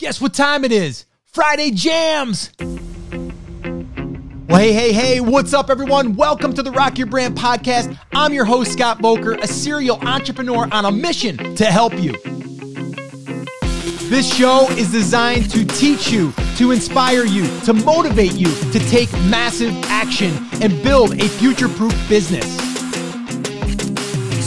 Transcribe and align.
Guess 0.00 0.20
what 0.20 0.32
time 0.32 0.64
it 0.64 0.70
is? 0.70 1.06
Friday 1.24 1.72
Jams! 1.72 2.52
Well, 2.60 4.60
hey, 4.60 4.72
hey, 4.72 4.92
hey, 4.92 5.20
what's 5.20 5.52
up, 5.52 5.70
everyone? 5.70 6.14
Welcome 6.14 6.54
to 6.54 6.62
the 6.62 6.70
Rock 6.70 6.98
Your 6.98 7.08
Brand 7.08 7.36
podcast. 7.36 7.98
I'm 8.12 8.32
your 8.32 8.44
host, 8.44 8.74
Scott 8.74 9.00
Voelker, 9.00 9.42
a 9.42 9.48
serial 9.48 9.98
entrepreneur 10.06 10.68
on 10.70 10.84
a 10.84 10.92
mission 10.92 11.56
to 11.56 11.64
help 11.64 11.94
you. 11.94 12.12
This 14.08 14.32
show 14.32 14.68
is 14.70 14.92
designed 14.92 15.50
to 15.50 15.64
teach 15.64 16.12
you, 16.12 16.32
to 16.58 16.70
inspire 16.70 17.24
you, 17.24 17.48
to 17.62 17.72
motivate 17.72 18.34
you 18.34 18.54
to 18.70 18.78
take 18.88 19.12
massive 19.24 19.74
action 19.86 20.32
and 20.62 20.80
build 20.84 21.20
a 21.20 21.28
future 21.28 21.68
proof 21.68 21.92
business. 22.08 22.46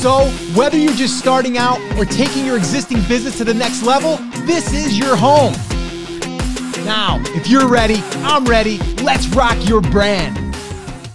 So, 0.02 0.29
whether 0.55 0.77
you're 0.77 0.93
just 0.93 1.20
starting 1.20 1.57
out 1.57 1.81
or 1.97 2.05
taking 2.05 2.45
your 2.45 2.55
existing 2.55 3.02
business 3.09 3.38
to 3.39 3.43
the 3.43 3.54
next 3.54 3.83
level, 3.83 4.18
this 4.45 4.73
is 4.73 4.97
your 4.97 5.15
home. 5.15 5.53
Now, 6.85 7.21
if 7.35 7.47
you're 7.47 7.67
ready, 7.67 7.97
I'm 8.23 8.45
ready. 8.45 8.79
Let's 9.03 9.27
rock 9.27 9.57
your 9.67 9.81
brand. 9.81 10.38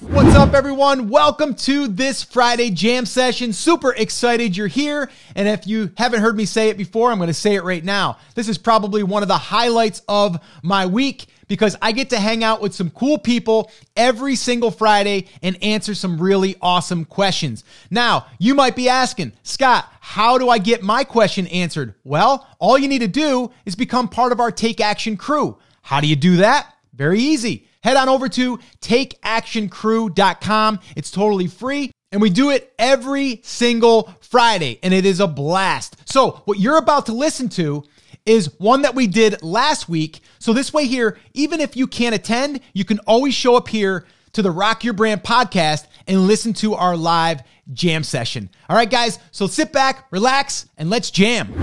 What's 0.01 0.34
up, 0.37 0.55
everyone? 0.55 1.09
Welcome 1.09 1.54
to 1.56 1.88
this 1.88 2.23
Friday 2.23 2.70
jam 2.70 3.04
session. 3.04 3.52
Super 3.52 3.92
excited 3.92 4.56
you're 4.56 4.68
here. 4.68 5.10
And 5.34 5.48
if 5.48 5.66
you 5.66 5.91
haven't 5.96 6.20
heard 6.20 6.37
me 6.37 6.45
say 6.45 6.68
it 6.68 6.78
before, 6.78 7.10
I'm 7.10 7.18
going 7.18 7.27
to 7.27 7.34
say 7.34 7.56
it 7.56 7.65
right 7.65 7.84
now. 7.84 8.18
This 8.34 8.48
is 8.48 8.59
probably 8.59 9.02
one 9.02 9.23
of 9.23 9.29
the 9.29 9.37
highlights 9.37 10.02
of 10.09 10.38
my 10.62 10.87
week 10.87 11.27
because 11.48 11.77
I 11.80 11.92
get 11.92 12.10
to 12.10 12.18
hang 12.18 12.45
out 12.45 12.60
with 12.60 12.74
some 12.74 12.91
cool 12.91 13.18
people 13.18 13.70
every 13.96 14.37
single 14.37 14.70
Friday 14.70 15.27
and 15.42 15.62
answer 15.62 15.95
some 15.95 16.20
really 16.20 16.56
awesome 16.60 17.04
questions. 17.04 17.64
Now, 17.91 18.27
you 18.38 18.54
might 18.54 18.77
be 18.77 18.88
asking, 18.88 19.32
Scott, 19.42 19.90
how 20.01 20.38
do 20.38 20.48
I 20.48 20.59
get 20.59 20.82
my 20.82 21.04
question 21.04 21.46
answered? 21.48 21.95
Well, 22.04 22.46
all 22.59 22.78
you 22.78 22.88
need 22.88 23.01
to 23.01 23.09
do 23.09 23.51
is 23.64 23.74
become 23.74 24.09
part 24.09 24.32
of 24.32 24.40
our 24.40 24.51
Take 24.51 24.80
Action 24.80 25.16
crew. 25.16 25.59
How 25.82 26.01
do 26.01 26.06
you 26.06 26.16
do 26.16 26.38
that? 26.38 26.73
Very 26.95 27.21
easy. 27.21 27.68
Head 27.82 27.96
on 27.96 28.09
over 28.09 28.28
to 28.30 28.59
takeactioncrew.com. 28.80 30.80
It's 30.96 31.10
totally 31.10 31.46
free. 31.46 31.93
And 32.12 32.23
we 32.23 32.30
do 32.30 32.51
it 32.51 32.73
every 32.78 33.40
single 33.45 34.15
Friday, 34.21 34.78
and 34.82 34.95
it 34.95 35.04
is 35.04 35.21
a 35.21 35.26
blast. 35.26 35.96
So, 36.04 36.43
what 36.46 36.59
you're 36.59 36.78
about 36.78 37.06
to 37.06 37.12
listen 37.12 37.49
to 37.51 37.84
is 38.27 38.52
one 38.59 38.82
that 38.82 38.95
we 38.95 39.07
did 39.07 39.43
last 39.43 39.88
week. 39.88 40.21
So, 40.38 40.52
this 40.52 40.73
way, 40.73 40.87
here, 40.87 41.19
even 41.32 41.60
if 41.60 41.77
you 41.77 41.87
can't 41.87 42.15
attend, 42.15 42.60
you 42.74 42.85
can 42.85 42.99
always 43.01 43.35
show 43.35 43.57
up 43.57 43.68
here 43.68 44.05
to 44.33 44.43
the 44.43 44.51
Rock 44.51 44.85
Your 44.85 44.93
Brand 44.93 45.23
podcast 45.23 45.87
and 46.07 46.27
listen 46.27 46.52
to 46.55 46.74
our 46.74 46.96
live 46.96 47.43
jam 47.73 48.02
session. 48.02 48.51
All 48.68 48.77
right, 48.77 48.91
guys, 48.91 49.18
so 49.30 49.46
sit 49.46 49.73
back, 49.73 50.07
relax, 50.10 50.68
and 50.77 50.91
let's 50.91 51.10
jam. 51.10 51.55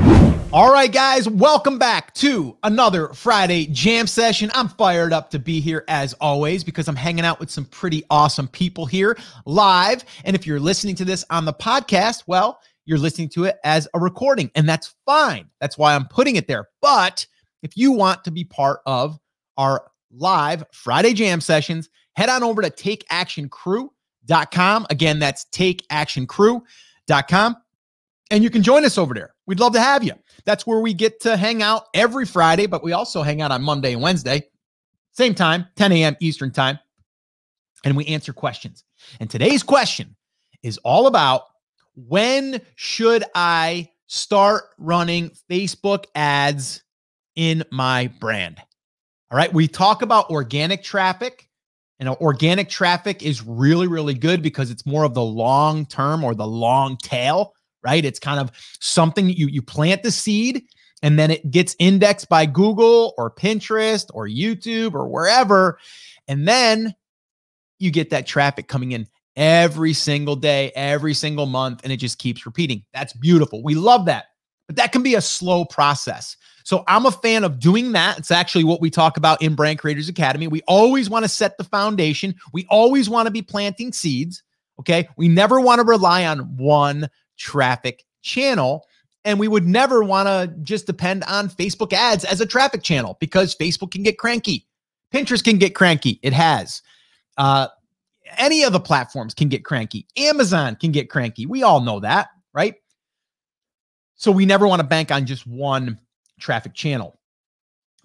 All 0.52 0.72
right, 0.72 0.92
guys, 0.92 1.28
welcome 1.28 1.80
back 1.80 2.14
to 2.16 2.55
another 2.61 3.08
Friday 3.09 3.66
jam 3.66 4.05
session. 4.05 4.52
I'm 4.53 4.70
fired 4.70 5.11
up 5.11 5.31
to 5.31 5.39
be 5.39 5.59
here 5.59 5.83
as 5.88 6.14
always 6.14 6.64
because 6.64 6.88
I'm 6.88 6.95
hanging 6.95 7.25
out 7.25 7.39
with 7.39 7.50
some 7.50 7.66
pretty 7.66 8.03
awesome 8.09 8.48
people 8.48 8.86
here 8.86 9.17
live. 9.45 10.05
And 10.23 10.36
if 10.36 10.45
you're 10.45 10.59
listening 10.59 10.95
to 10.98 11.05
this 11.05 11.25
on 11.31 11.45
the 11.45 11.53
podcast, 11.53 12.23
well, 12.27 12.61
you're 12.86 12.98
listening 12.98 13.30
to 13.30 13.45
it 13.45 13.58
as 13.64 13.88
a 13.94 14.00
recording, 14.00 14.52
and 14.56 14.67
that's 14.67 14.95
fine. 15.06 15.45
That's 15.62 15.78
why 15.78 15.95
I'm 15.95 16.08
putting 16.08 16.36
it 16.36 16.48
there. 16.48 16.67
But 16.81 17.26
if 17.62 17.78
you 17.78 17.92
want 17.92 18.23
to 18.26 18.31
be 18.31 18.44
part 18.44 18.81
of 18.86 19.17
our 19.58 19.89
live 20.12 20.66
Friday 20.72 21.14
jam 21.14 21.39
sessions, 21.42 21.89
head 22.16 22.30
on 22.30 22.44
over 22.44 22.61
to 22.61 22.70
takeactioncrew.com. 22.70 24.88
Again, 24.89 25.20
that's 25.20 25.45
takeactioncrew.com. 25.45 27.58
And 28.31 28.42
you 28.44 28.50
can 28.50 28.64
join 28.64 28.86
us 28.86 28.98
over 28.98 29.14
there. 29.14 29.36
We'd 29.45 29.59
love 29.59 29.73
to 29.73 29.81
have 29.81 30.04
you. 30.04 30.14
That's 30.45 30.66
where 30.66 30.80
we 30.80 30.94
get 30.94 31.20
to 31.22 31.38
hang 31.38 31.61
out 31.61 31.86
every 31.94 32.26
Friday, 32.26 32.66
but 32.66 32.84
we 32.84 32.94
also 32.94 33.22
hang 33.22 33.42
out 33.42 33.52
on 33.52 33.61
Monday 33.61 33.94
and 33.94 34.02
Wednesday, 34.02 34.48
same 35.11 35.36
time, 35.36 35.67
10 35.76 35.92
a.m. 35.92 36.16
Eastern 36.20 36.50
time, 36.52 36.80
and 37.84 37.95
we 37.95 38.08
answer 38.08 38.34
questions. 38.34 38.84
And 39.20 39.30
today's 39.30 39.61
question 39.61 40.16
is 40.64 40.80
all 40.80 41.05
about 41.08 41.43
when 41.95 42.61
should 42.76 43.23
I 43.36 43.89
start 44.08 44.64
running 44.77 45.31
Facebook 45.49 46.05
ads 46.15 46.83
in 47.36 47.64
my 47.71 48.11
brand? 48.20 48.59
All 49.31 49.37
right, 49.37 49.54
we 49.54 49.67
talk 49.67 50.02
about 50.02 50.30
organic 50.30 50.83
traffic. 50.83 51.49
And 51.99 52.09
organic 52.09 52.70
traffic 52.70 53.23
is 53.23 53.45
really, 53.45 53.87
really 53.87 54.15
good 54.15 54.42
because 54.42 54.70
it's 54.71 54.86
more 54.86 55.05
of 55.05 55.14
the 55.14 55.23
long 55.23 55.86
term 55.86 56.23
or 56.23 56.36
the 56.36 56.48
long 56.48 56.98
tail 56.98 57.54
right? 57.83 58.04
It's 58.04 58.20
kind 58.20 58.39
of 58.39 58.52
something 58.80 59.30
you 59.30 59.48
you 59.48 59.61
plant 59.61 60.04
the 60.04 60.11
seed 60.11 60.64
and 61.02 61.20
then 61.20 61.30
it 61.30 61.52
gets 61.52 61.75
indexed 61.80 62.30
by 62.30 62.45
Google 62.45 63.14
or 63.17 63.30
Pinterest 63.30 64.10
or 64.14 64.27
YouTube 64.27 64.93
or 64.93 65.08
wherever 65.08 65.77
and 66.27 66.48
then 66.48 66.95
you 67.80 67.92
get 67.92 68.10
that 68.11 68.25
traffic 68.25 68.67
coming 68.67 68.93
in 68.93 69.08
every 69.36 69.94
single 69.94 70.36
day, 70.36 70.71
every 70.76 71.14
single 71.14 71.45
month 71.45 71.82
and 71.83 71.92
it 71.92 71.98
just 71.98 72.20
keeps 72.20 72.45
repeating. 72.45 72.83
That's 72.94 73.14
beautiful. 73.14 73.64
We 73.64 73.76
love 73.76 74.05
that. 74.05 74.26
But 74.67 74.77
that 74.77 74.92
can 74.92 75.04
be 75.04 75.16
a 75.16 75.21
slow 75.21 75.66
process. 75.66 76.38
So 76.64 76.83
I'm 76.88 77.05
a 77.05 77.11
fan 77.11 77.43
of 77.43 77.60
doing 77.60 77.92
that. 77.92 78.17
It's 78.17 78.32
actually 78.32 78.64
what 78.64 78.80
we 78.80 78.89
talk 78.89 79.17
about 79.17 79.42
in 79.42 79.55
Brand 79.55 79.80
Creators 79.80 80.08
Academy. 80.08 80.48
We 80.48 80.61
always 80.67 81.10
want 81.10 81.26
to 81.26 81.30
set 81.30 81.58
the 81.58 81.66
foundation. 81.66 82.36
We 82.54 82.66
always 82.70 83.10
want 83.10 83.27
to 83.27 83.32
be 83.32 83.42
planting 83.42 83.92
seeds. 83.92 84.43
Okay. 84.80 85.08
We 85.17 85.27
never 85.27 85.60
want 85.60 85.80
to 85.80 85.86
rely 85.86 86.26
on 86.26 86.39
one 86.58 87.10
traffic 87.38 88.05
channel. 88.22 88.86
And 89.26 89.39
we 89.39 89.48
would 89.48 89.66
never 89.66 90.04
want 90.04 90.27
to 90.27 90.54
just 90.64 90.86
depend 90.86 91.23
on 91.26 91.49
Facebook 91.49 91.93
ads 91.93 92.23
as 92.26 92.42
a 92.42 92.45
traffic 92.45 92.83
channel 92.83 93.17
because 93.20 93.55
Facebook 93.55 93.92
can 93.92 94.04
get 94.04 94.17
cranky. 94.17 94.67
Pinterest 95.14 95.43
can 95.43 95.58
get 95.58 95.76
cranky. 95.76 96.20
It 96.23 96.33
has. 96.33 96.82
Uh, 97.38 97.67
any 98.38 98.64
of 98.64 98.73
the 98.73 98.80
platforms 98.80 99.34
can 99.34 99.50
get 99.50 99.66
cranky. 99.66 100.08
Amazon 100.17 100.76
can 100.76 100.92
get 100.92 101.10
cranky. 101.10 101.45
We 101.45 101.64
all 101.64 101.82
know 101.82 102.00
that, 102.00 102.30
right? 102.54 102.76
So 104.16 104.32
we 104.32 104.45
never 104.45 104.67
want 104.67 104.80
to 104.80 104.88
bank 104.88 105.11
on 105.11 105.26
just 105.26 105.45
one 105.45 106.00
traffic 106.39 106.73
channel. 106.73 107.20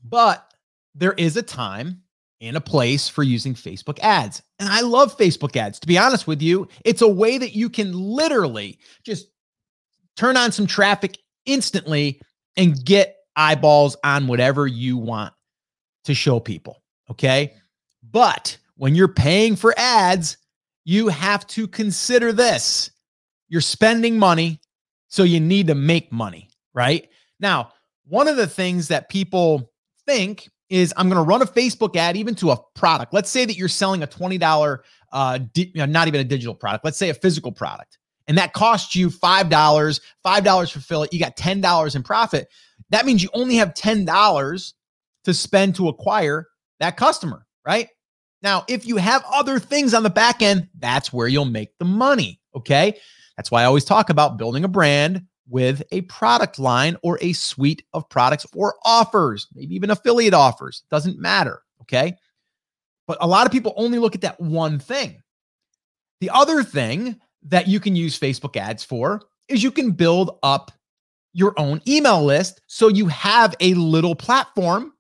But 0.03 0.53
there 0.95 1.13
is 1.13 1.37
a 1.37 1.43
time 1.43 2.03
and 2.41 2.57
a 2.57 2.61
place 2.61 3.09
for 3.09 3.23
using 3.23 3.55
Facebook 3.55 3.99
ads. 4.01 4.43
And 4.59 4.69
I 4.69 4.81
love 4.81 5.17
Facebook 5.17 5.57
ads. 5.57 5.79
To 5.81 5.87
be 5.87 5.99
honest 5.99 6.27
with 6.27 6.41
you, 6.41 6.69
it's 6.85 7.03
a 7.03 7.09
way 7.09 7.39
that 7.39 7.55
you 7.55 7.69
can 7.69 7.93
literally 7.93 8.79
just 9.05 9.29
turn 10.17 10.37
on 10.37 10.53
some 10.53 10.67
traffic 10.67 11.19
instantly 11.47 12.21
and 12.57 12.85
get 12.85 13.17
eyeballs 13.37 13.97
on 14.05 14.27
whatever 14.27 14.67
you 14.67 14.97
want 14.97 15.33
to 16.05 16.15
show 16.15 16.41
people. 16.41 16.83
Okay. 17.11 17.55
But 18.11 18.57
when 18.79 18.95
you're 18.95 19.09
paying 19.09 19.57
for 19.57 19.75
ads, 19.77 20.39
you 20.85 21.09
have 21.09 21.47
to 21.49 21.69
consider 21.69 22.33
this 22.33 22.91
you're 23.49 23.61
spending 23.61 24.19
money, 24.19 24.61
so 25.09 25.23
you 25.23 25.41
need 25.41 25.69
to 25.69 25.75
make 25.75 26.13
money, 26.13 26.51
right? 26.75 27.09
Now, 27.41 27.73
one 28.07 28.29
of 28.29 28.37
the 28.37 28.47
things 28.47 28.89
that 28.89 29.09
people 29.09 29.73
think 30.07 30.49
is 30.69 30.93
I'm 30.97 31.09
going 31.09 31.23
to 31.23 31.27
run 31.27 31.41
a 31.41 31.47
Facebook 31.47 31.97
ad 31.97 32.17
even 32.17 32.35
to 32.37 32.51
a 32.51 32.59
product. 32.75 33.15
Let's 33.15 33.31
say 33.31 33.47
that 33.47 33.57
you're 33.57 33.69
selling 33.69 34.03
a 34.03 34.07
$20, 34.07 34.79
uh, 35.13 35.39
di- 35.55 35.73
not 35.75 36.09
even 36.09 36.21
a 36.21 36.25
digital 36.25 36.55
product. 36.55 36.85
Let's 36.85 36.99
say 36.99 37.09
a 37.09 37.15
physical 37.15 37.53
product. 37.53 37.99
And 38.27 38.37
that 38.37 38.53
costs 38.53 38.95
you 38.95 39.09
$5, 39.09 40.01
$5 40.27 40.71
for 40.71 40.81
fill 40.81 41.03
it. 41.05 41.13
You 41.15 41.19
got 41.19 41.37
$10 41.37 41.97
in 41.97 42.03
profit. 42.03 42.49
That 42.91 43.07
means 43.07 43.23
you 43.23 43.31
only 43.33 43.57
have 43.57 43.73
$10 43.73 44.73
to 45.25 45.35
spend 45.35 45.75
to 45.77 45.89
acquire 45.89 46.47
that 46.81 46.99
customer, 46.99 47.47
right? 47.65 47.89
Now, 48.43 48.65
if 48.69 48.87
you 48.87 48.97
have 48.97 49.25
other 49.33 49.59
things 49.59 49.95
on 49.95 50.03
the 50.03 50.11
back 50.11 50.43
end, 50.43 50.69
that's 50.79 51.13
where 51.13 51.29
you'll 51.29 51.45
make 51.45 51.77
the 51.79 51.85
money. 51.85 52.41
Okay. 52.55 52.99
That's 53.37 53.51
why 53.51 53.63
I 53.63 53.67
always 53.67 53.85
talk 53.85 54.11
about 54.11 54.37
building 54.37 54.65
a 54.65 54.69
brand 54.69 55.25
with 55.49 55.83
a 55.93 56.03
product 56.03 56.59
line 56.59 56.97
or 57.03 57.19
a 57.21 57.33
suite 57.33 57.83
of 57.95 58.09
products 58.09 58.47
or 58.55 58.75
offers, 58.85 59.47
maybe 59.55 59.75
even 59.75 59.91
affiliate 59.91 60.35
offers. 60.35 60.83
Doesn't 60.91 61.19
matter. 61.19 61.63
Okay. 61.83 62.17
But 63.07 63.19
a 63.21 63.27
lot 63.27 63.47
of 63.47 63.53
people 63.53 63.73
only 63.77 63.99
look 63.99 64.15
at 64.15 64.21
that 64.21 64.41
one 64.41 64.79
thing. 64.79 65.23
The 66.21 66.31
other 66.31 66.63
thing 66.63 67.19
that 67.45 67.69
you 67.69 67.81
can 67.81 67.97
use 67.97 68.19
Facebook 68.19 68.57
ads 68.57 68.85
for 68.85 69.23
is 69.49 69.63
you 69.63 69.71
can 69.71 69.93
build 69.93 70.39
up 70.43 70.73
your 71.33 71.55
own 71.57 71.81
email 71.87 72.25
list 72.25 72.61
so 72.67 72.89
you 72.89 73.07
have 73.07 73.55
a 73.61 73.75
little 73.75 74.15
platform, 74.15 74.93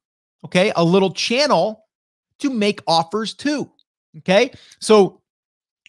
okay, 0.44 0.72
a 0.76 0.84
little 0.84 1.12
channel 1.12 1.84
to 2.40 2.50
make 2.50 2.80
offers 2.86 3.34
to. 3.34 3.70
Okay. 4.18 4.52
So 4.80 5.20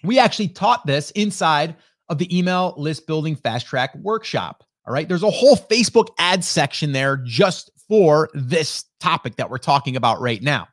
we 0.03 0.19
actually 0.19 0.49
taught 0.49 0.85
this 0.85 1.11
inside 1.11 1.75
of 2.09 2.17
the 2.17 2.37
email 2.37 2.73
list 2.77 3.07
building 3.07 3.35
fast 3.35 3.67
track 3.67 3.95
workshop. 3.95 4.63
All 4.85 4.93
right. 4.93 5.07
There's 5.07 5.23
a 5.23 5.29
whole 5.29 5.55
Facebook 5.55 6.09
ad 6.17 6.43
section 6.43 6.91
there 6.91 7.17
just 7.17 7.69
for 7.87 8.29
this 8.33 8.85
topic 8.99 9.35
that 9.37 9.49
we're 9.49 9.57
talking 9.57 9.95
about 9.95 10.21
right 10.21 10.41
now. 10.41 10.67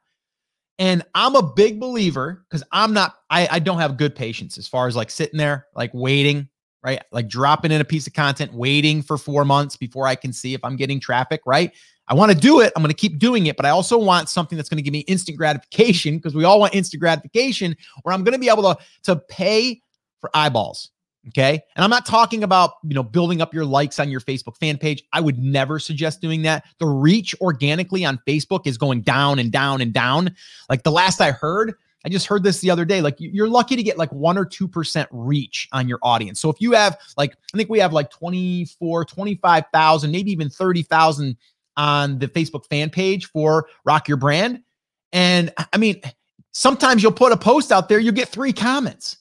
And 0.78 1.02
I'm 1.14 1.34
a 1.36 1.42
big 1.42 1.80
believer 1.80 2.44
because 2.48 2.62
I'm 2.70 2.92
not, 2.92 3.14
I, 3.30 3.48
I 3.50 3.58
don't 3.58 3.78
have 3.78 3.96
good 3.96 4.14
patience 4.14 4.58
as 4.58 4.68
far 4.68 4.86
as 4.86 4.94
like 4.94 5.10
sitting 5.10 5.38
there, 5.38 5.66
like 5.74 5.90
waiting, 5.94 6.48
right? 6.82 7.02
Like 7.12 7.28
dropping 7.28 7.72
in 7.72 7.80
a 7.80 7.84
piece 7.84 8.06
of 8.06 8.12
content, 8.12 8.52
waiting 8.52 9.02
for 9.02 9.16
four 9.16 9.44
months 9.44 9.76
before 9.76 10.06
I 10.06 10.14
can 10.14 10.32
see 10.32 10.52
if 10.52 10.62
I'm 10.62 10.76
getting 10.76 11.00
traffic, 11.00 11.40
right? 11.46 11.72
I 12.08 12.14
want 12.14 12.32
to 12.32 12.38
do 12.38 12.60
it. 12.60 12.72
I'm 12.76 12.82
going 12.82 12.92
to 12.92 12.96
keep 12.96 13.18
doing 13.18 13.46
it, 13.46 13.56
but 13.56 13.66
I 13.66 13.70
also 13.70 13.98
want 13.98 14.28
something 14.28 14.56
that's 14.56 14.68
going 14.68 14.78
to 14.78 14.82
give 14.82 14.92
me 14.92 15.00
instant 15.00 15.36
gratification 15.36 16.16
because 16.16 16.34
we 16.34 16.44
all 16.44 16.60
want 16.60 16.74
instant 16.74 17.00
gratification 17.00 17.76
where 18.02 18.14
I'm 18.14 18.22
going 18.22 18.34
to 18.34 18.38
be 18.38 18.48
able 18.48 18.62
to, 18.62 18.78
to 19.04 19.16
pay 19.16 19.80
for 20.20 20.30
eyeballs. 20.34 20.90
Okay. 21.28 21.60
And 21.74 21.82
I'm 21.82 21.90
not 21.90 22.06
talking 22.06 22.44
about, 22.44 22.74
you 22.84 22.94
know, 22.94 23.02
building 23.02 23.40
up 23.40 23.52
your 23.52 23.64
likes 23.64 23.98
on 23.98 24.08
your 24.08 24.20
Facebook 24.20 24.56
fan 24.58 24.78
page. 24.78 25.02
I 25.12 25.20
would 25.20 25.38
never 25.38 25.80
suggest 25.80 26.20
doing 26.20 26.42
that. 26.42 26.64
The 26.78 26.86
reach 26.86 27.34
organically 27.40 28.04
on 28.04 28.20
Facebook 28.28 28.66
is 28.66 28.78
going 28.78 29.00
down 29.00 29.40
and 29.40 29.50
down 29.50 29.80
and 29.80 29.92
down. 29.92 30.34
Like 30.70 30.84
the 30.84 30.92
last 30.92 31.20
I 31.20 31.32
heard, 31.32 31.74
I 32.04 32.08
just 32.08 32.26
heard 32.26 32.44
this 32.44 32.60
the 32.60 32.70
other 32.70 32.84
day. 32.84 33.00
Like 33.00 33.16
you're 33.18 33.48
lucky 33.48 33.74
to 33.74 33.82
get 33.82 33.98
like 33.98 34.12
one 34.12 34.38
or 34.38 34.46
2% 34.46 35.06
reach 35.10 35.68
on 35.72 35.88
your 35.88 35.98
audience. 36.02 36.38
So 36.38 36.48
if 36.48 36.60
you 36.60 36.70
have 36.72 36.96
like, 37.16 37.32
I 37.52 37.56
think 37.56 37.68
we 37.68 37.80
have 37.80 37.92
like 37.92 38.10
24, 38.10 39.04
25,000, 39.06 40.10
maybe 40.12 40.30
even 40.30 40.48
30,000 40.48 41.36
on 41.76 42.18
the 42.18 42.28
Facebook 42.28 42.66
fan 42.66 42.90
page 42.90 43.26
for 43.26 43.66
Rock 43.84 44.08
Your 44.08 44.16
Brand. 44.16 44.62
And 45.12 45.52
I 45.72 45.76
mean, 45.78 46.00
sometimes 46.52 47.02
you'll 47.02 47.12
put 47.12 47.32
a 47.32 47.36
post 47.36 47.72
out 47.72 47.88
there, 47.88 47.98
you 47.98 48.12
get 48.12 48.28
three 48.28 48.52
comments. 48.52 49.18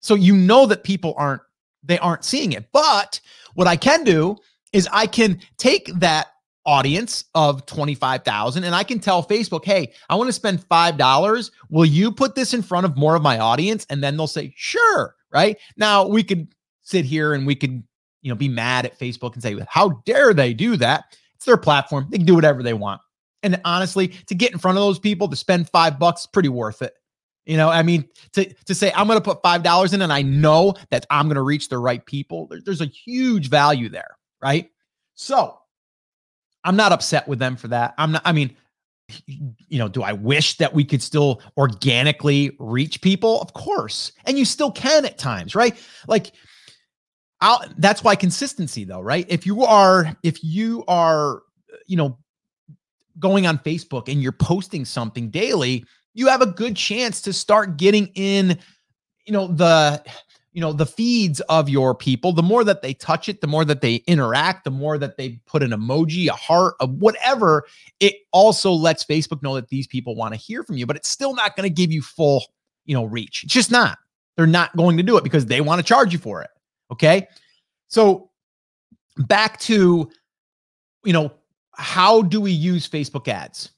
So 0.00 0.14
you 0.14 0.36
know 0.36 0.66
that 0.66 0.84
people 0.84 1.14
aren't 1.16 1.42
they 1.82 1.98
aren't 1.98 2.24
seeing 2.24 2.52
it. 2.52 2.68
But 2.72 3.20
what 3.54 3.66
I 3.66 3.76
can 3.76 4.04
do 4.04 4.36
is 4.72 4.88
I 4.92 5.06
can 5.06 5.40
take 5.58 5.86
that 5.98 6.28
audience 6.66 7.24
of 7.34 7.66
25,000 7.66 8.64
and 8.64 8.74
I 8.74 8.82
can 8.82 8.98
tell 8.98 9.22
Facebook, 9.22 9.64
"Hey, 9.64 9.92
I 10.08 10.14
want 10.14 10.28
to 10.28 10.32
spend 10.32 10.66
$5. 10.68 11.50
Will 11.68 11.84
you 11.84 12.10
put 12.10 12.34
this 12.34 12.54
in 12.54 12.62
front 12.62 12.86
of 12.86 12.96
more 12.96 13.14
of 13.14 13.22
my 13.22 13.38
audience?" 13.38 13.86
And 13.90 14.02
then 14.02 14.16
they'll 14.16 14.26
say, 14.26 14.52
"Sure." 14.56 15.14
Right? 15.30 15.58
Now, 15.76 16.06
we 16.06 16.22
could 16.22 16.48
sit 16.82 17.04
here 17.04 17.34
and 17.34 17.46
we 17.46 17.54
could, 17.54 17.82
you 18.22 18.30
know, 18.30 18.36
be 18.36 18.48
mad 18.48 18.86
at 18.86 18.98
Facebook 18.98 19.34
and 19.34 19.42
say, 19.42 19.56
"How 19.68 20.02
dare 20.06 20.32
they 20.32 20.54
do 20.54 20.76
that?" 20.76 21.16
It's 21.44 21.46
their 21.46 21.58
platform. 21.58 22.06
They 22.08 22.16
can 22.16 22.26
do 22.26 22.34
whatever 22.34 22.62
they 22.62 22.72
want. 22.72 23.02
And 23.42 23.60
honestly, 23.66 24.08
to 24.28 24.34
get 24.34 24.52
in 24.52 24.58
front 24.58 24.78
of 24.78 24.82
those 24.82 24.98
people 24.98 25.28
to 25.28 25.36
spend 25.36 25.68
5 25.68 25.98
bucks, 25.98 26.24
pretty 26.24 26.48
worth 26.48 26.80
it. 26.80 26.94
You 27.44 27.58
know, 27.58 27.68
I 27.68 27.82
mean, 27.82 28.08
to 28.32 28.50
to 28.64 28.74
say 28.74 28.90
I'm 28.96 29.06
going 29.06 29.18
to 29.18 29.24
put 29.24 29.42
five 29.42 29.62
dollars 29.62 29.92
in, 29.92 30.00
and 30.00 30.10
I 30.10 30.22
know 30.22 30.74
that 30.90 31.04
I'm 31.10 31.26
going 31.26 31.34
to 31.34 31.42
reach 31.42 31.68
the 31.68 31.76
right 31.76 32.02
people. 32.06 32.46
There, 32.46 32.60
there's 32.64 32.80
a 32.80 32.86
huge 32.86 33.50
value 33.50 33.90
there, 33.90 34.16
right? 34.40 34.70
So, 35.14 35.58
I'm 36.64 36.74
not 36.74 36.92
upset 36.92 37.28
with 37.28 37.38
them 37.38 37.56
for 37.56 37.68
that. 37.68 37.92
I'm 37.98 38.12
not. 38.12 38.22
I 38.24 38.32
mean, 38.32 38.56
you 39.26 39.78
know, 39.78 39.88
do 39.88 40.02
I 40.02 40.14
wish 40.14 40.56
that 40.56 40.72
we 40.72 40.84
could 40.84 41.02
still 41.02 41.42
organically 41.58 42.56
reach 42.58 43.02
people? 43.02 43.42
Of 43.42 43.52
course, 43.52 44.12
and 44.24 44.38
you 44.38 44.46
still 44.46 44.72
can 44.72 45.04
at 45.04 45.18
times, 45.18 45.54
right? 45.54 45.76
Like, 46.08 46.32
I'll. 47.40 47.62
That's 47.78 48.02
why 48.02 48.16
consistency, 48.16 48.84
though, 48.84 49.00
right? 49.00 49.26
If 49.28 49.46
you 49.46 49.64
are, 49.64 50.16
if 50.22 50.42
you 50.42 50.84
are, 50.88 51.42
you 51.86 51.96
know, 51.96 52.18
going 53.18 53.46
on 53.46 53.58
Facebook 53.58 54.10
and 54.10 54.22
you're 54.22 54.32
posting 54.32 54.84
something 54.84 55.30
daily 55.30 55.84
you 56.14 56.28
have 56.28 56.40
a 56.40 56.46
good 56.46 56.76
chance 56.76 57.20
to 57.22 57.32
start 57.32 57.76
getting 57.76 58.06
in, 58.14 58.58
you 59.26 59.32
know, 59.32 59.48
the 59.48 60.02
you 60.52 60.60
know 60.60 60.72
the 60.72 60.86
feeds 60.86 61.40
of 61.48 61.68
your 61.68 61.96
people 61.96 62.32
the 62.32 62.40
more 62.40 62.62
that 62.62 62.80
they 62.80 62.94
touch 62.94 63.28
it 63.28 63.40
the 63.40 63.46
more 63.48 63.64
that 63.64 63.80
they 63.80 63.96
interact 64.06 64.62
the 64.62 64.70
more 64.70 64.96
that 64.96 65.16
they 65.16 65.40
put 65.46 65.64
an 65.64 65.72
emoji 65.72 66.28
a 66.28 66.32
heart 66.32 66.74
a 66.78 66.86
whatever 66.86 67.64
it 67.98 68.14
also 68.30 68.70
lets 68.70 69.04
facebook 69.04 69.42
know 69.42 69.56
that 69.56 69.68
these 69.68 69.88
people 69.88 70.14
want 70.14 70.32
to 70.32 70.38
hear 70.38 70.62
from 70.62 70.76
you 70.76 70.86
but 70.86 70.94
it's 70.94 71.08
still 71.08 71.34
not 71.34 71.56
going 71.56 71.68
to 71.68 71.74
give 71.74 71.90
you 71.90 72.00
full 72.00 72.44
you 72.84 72.94
know 72.94 73.04
reach 73.04 73.42
it's 73.42 73.52
just 73.52 73.72
not 73.72 73.98
they're 74.36 74.46
not 74.46 74.76
going 74.76 74.96
to 74.96 75.02
do 75.02 75.16
it 75.16 75.24
because 75.24 75.44
they 75.46 75.60
want 75.60 75.80
to 75.80 75.84
charge 75.84 76.12
you 76.12 76.20
for 76.20 76.40
it 76.40 76.50
okay? 76.94 77.28
So 77.88 78.30
back 79.16 79.60
to 79.60 80.10
you 81.04 81.12
know 81.12 81.32
how 81.76 82.22
do 82.22 82.40
we 82.40 82.50
use 82.50 82.88
facebook 82.88 83.28
ads? 83.28 83.70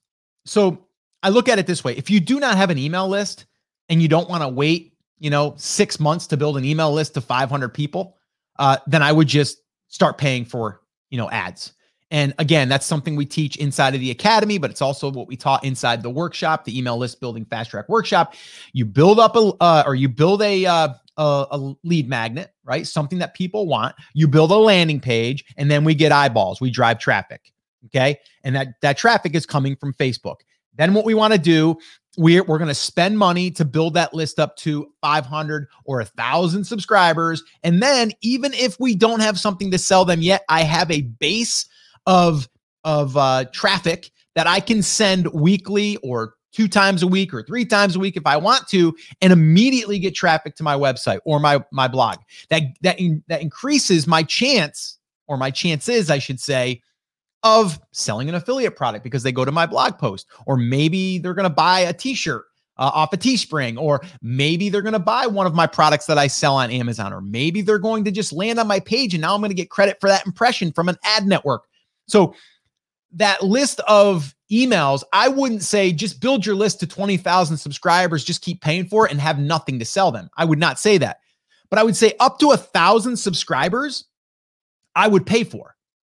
So 0.45 0.87
I 1.23 1.29
look 1.29 1.49
at 1.49 1.59
it 1.59 1.67
this 1.67 1.83
way. 1.83 1.97
If 1.97 2.09
you 2.09 2.21
do 2.21 2.39
not 2.39 2.57
have 2.57 2.71
an 2.71 2.79
email 2.79 3.09
list 3.09 3.47
and 3.89 4.01
you 4.01 4.09
don't 4.09 4.29
want 4.29 4.43
to 4.43 4.49
wait, 4.49 4.95
you 5.19 5.31
know, 5.31 5.55
six 5.57 5.99
months 5.99 6.27
to 6.29 6.37
build 6.37 6.57
an 6.57 6.65
email 6.65 6.93
list 6.93 7.15
to 7.15 7.21
500 7.21 7.71
people, 7.71 8.17
uh, 8.59 8.77
then 8.87 9.03
I 9.03 9.13
would 9.13 9.27
just 9.27 9.59
start 9.89 10.19
paying 10.19 10.45
for, 10.45 10.83
you 11.11 11.19
know, 11.19 11.31
ads. 11.31 11.73
And 12.11 12.35
again, 12.39 12.69
that's 12.69 12.87
something 12.87 13.17
we 13.17 13.27
teach 13.27 13.57
inside 13.57 13.95
of 13.95 14.01
the 14.01 14.11
academy, 14.11 14.59
but 14.59 14.71
it's 14.71 14.83
also 14.83 15.11
what 15.11 15.27
we 15.27 15.37
taught 15.37 15.65
inside 15.65 16.03
the 16.03 16.11
workshop, 16.11 16.65
the 16.65 16.77
email 16.77 16.97
list 16.97 17.21
building 17.21 17.45
fast 17.45 17.71
track 17.71 17.89
workshop. 17.89 18.35
You 18.73 18.85
build 18.85 19.19
up 19.19 19.35
a, 19.35 19.53
uh, 19.61 19.83
or 19.85 19.97
you 19.97 20.09
build 20.09 20.41
a, 20.43 20.67
uh, 20.67 20.89
a, 21.19 21.75
lead 21.83 22.09
magnet, 22.09 22.53
right? 22.65 22.87
Something 22.87 23.19
that 23.19 23.35
people 23.35 23.67
want. 23.67 23.97
You 24.15 24.29
build 24.29 24.51
a 24.51 24.57
landing 24.57 25.01
page, 25.01 25.45
and 25.57 25.71
then 25.71 25.83
we 25.83 25.95
get 25.95 26.13
eyeballs. 26.13 26.61
We 26.61 26.71
drive 26.71 26.99
traffic. 26.99 27.53
Okay. 27.87 28.19
And 28.45 28.55
that 28.57 28.69
that 28.83 28.99
traffic 28.99 29.35
is 29.35 29.47
coming 29.47 29.77
from 29.77 29.95
Facebook. 29.95 30.37
Then 30.77 30.93
what 30.93 31.05
we 31.05 31.15
want 31.15 31.33
to 31.33 31.39
do, 31.39 31.79
we're, 32.19 32.43
we're 32.45 32.59
going 32.59 32.69
to 32.69 32.75
spend 32.75 33.19
money 33.19 33.51
to 33.53 33.65
build 33.65 33.95
that 33.95 34.13
list 34.13 34.39
up 34.39 34.57
to 34.59 34.93
500 35.01 35.69
or 35.85 36.01
a 36.01 36.05
thousand 36.05 36.65
subscribers. 36.65 37.43
And 37.63 37.83
then 37.83 38.13
even 38.21 38.53
if 38.53 38.79
we 38.79 38.95
don't 38.95 39.21
have 39.21 39.39
something 39.39 39.71
to 39.71 39.79
sell 39.79 40.05
them 40.05 40.21
yet, 40.21 40.45
I 40.49 40.63
have 40.63 40.91
a 40.91 41.03
base 41.03 41.67
of, 42.07 42.49
of 42.85 43.17
uh, 43.17 43.45
traffic 43.53 44.11
that 44.35 44.47
I 44.47 44.61
can 44.61 44.83
send 44.83 45.27
weekly 45.33 45.97
or 45.99 46.35
two 46.53 46.69
times 46.69 47.03
a 47.03 47.07
week 47.07 47.35
or 47.35 47.43
three 47.43 47.67
times 47.67 47.97
a 47.97 47.99
week 47.99 48.17
if 48.17 48.27
I 48.27 48.37
want 48.37 48.67
to, 48.69 48.95
and 49.21 49.33
immediately 49.33 49.99
get 49.99 50.15
traffic 50.15 50.57
to 50.57 50.63
my 50.63 50.75
website 50.75 51.19
or 51.25 51.39
my 51.39 51.63
my 51.71 51.89
blog. 51.89 52.17
That 52.49 52.63
that 52.83 52.99
in, 52.99 53.23
that 53.29 53.43
increases 53.43 54.07
my 54.07 54.23
chance 54.23 54.99
or 55.27 55.37
my 55.37 55.51
chances, 55.51 56.11
I 56.11 56.19
should 56.19 56.41
say, 56.41 56.81
of 57.43 57.79
selling 57.93 58.29
an 58.29 58.35
affiliate 58.35 58.77
product 58.77 59.05
because 59.05 59.23
they 59.23 59.33
go 59.33 59.45
to 59.45 59.53
my 59.53 59.67
blog 59.67 59.99
post, 59.99 60.27
or 60.47 60.57
maybe 60.57 61.19
they're 61.19 61.35
going 61.35 61.49
to 61.49 61.51
buy 61.51 61.81
a 61.81 61.93
t-shirt 61.93 62.45
uh, 62.79 62.91
off 62.95 63.13
a 63.13 63.17
Teespring, 63.17 63.79
or 63.79 64.03
maybe 64.23 64.69
they're 64.69 64.83
going 64.83 64.93
to 64.93 64.99
buy 64.99 65.27
one 65.27 65.47
of 65.47 65.55
my 65.55 65.67
products 65.67 66.07
that 66.07 66.19
I 66.19 66.27
sell 66.27 66.57
on 66.57 66.71
Amazon, 66.71 67.13
or 67.13 67.21
maybe 67.21 67.61
they're 67.61 67.79
going 67.79 68.05
to 68.05 68.11
just 68.11 68.33
land 68.33 68.59
on 68.59 68.67
my 68.67 68.81
page 68.81 69.15
and 69.15 69.21
now 69.21 69.35
I'm 69.35 69.41
going 69.41 69.51
to 69.51 69.55
get 69.55 69.71
credit 69.71 69.99
for 70.01 70.09
that 70.09 70.27
impression 70.27 70.73
from 70.73 70.89
an 70.89 70.97
ad 71.05 71.27
network. 71.27 71.65
So 72.07 72.35
that 73.13 73.43
list 73.43 73.81
of 73.89 74.35
emails, 74.51 75.03
I 75.13 75.29
wouldn't 75.29 75.63
say 75.63 75.93
just 75.93 76.21
build 76.21 76.45
your 76.45 76.55
list 76.55 76.81
to 76.81 76.87
20,000 76.87 77.57
subscribers, 77.57 78.25
just 78.25 78.43
keep 78.43 78.61
paying 78.61 78.87
for 78.87 79.07
it 79.07 79.13
and 79.13 79.21
have 79.21 79.39
nothing 79.39 79.79
to 79.79 79.85
sell 79.85 80.13
them. 80.13 80.29
I 80.37 80.45
would 80.45 80.59
not 80.59 80.79
say 80.79 80.99
that. 80.99 81.21
But 81.71 81.79
I 81.79 81.83
would 81.83 81.97
say 81.97 82.15
up 82.21 82.39
to 82.41 82.53
a 82.53 82.57
thousand 82.57 83.17
subscribers, 83.17 84.05
I 84.95 85.09
would 85.09 85.27
pay 85.27 85.45
for 85.45 85.77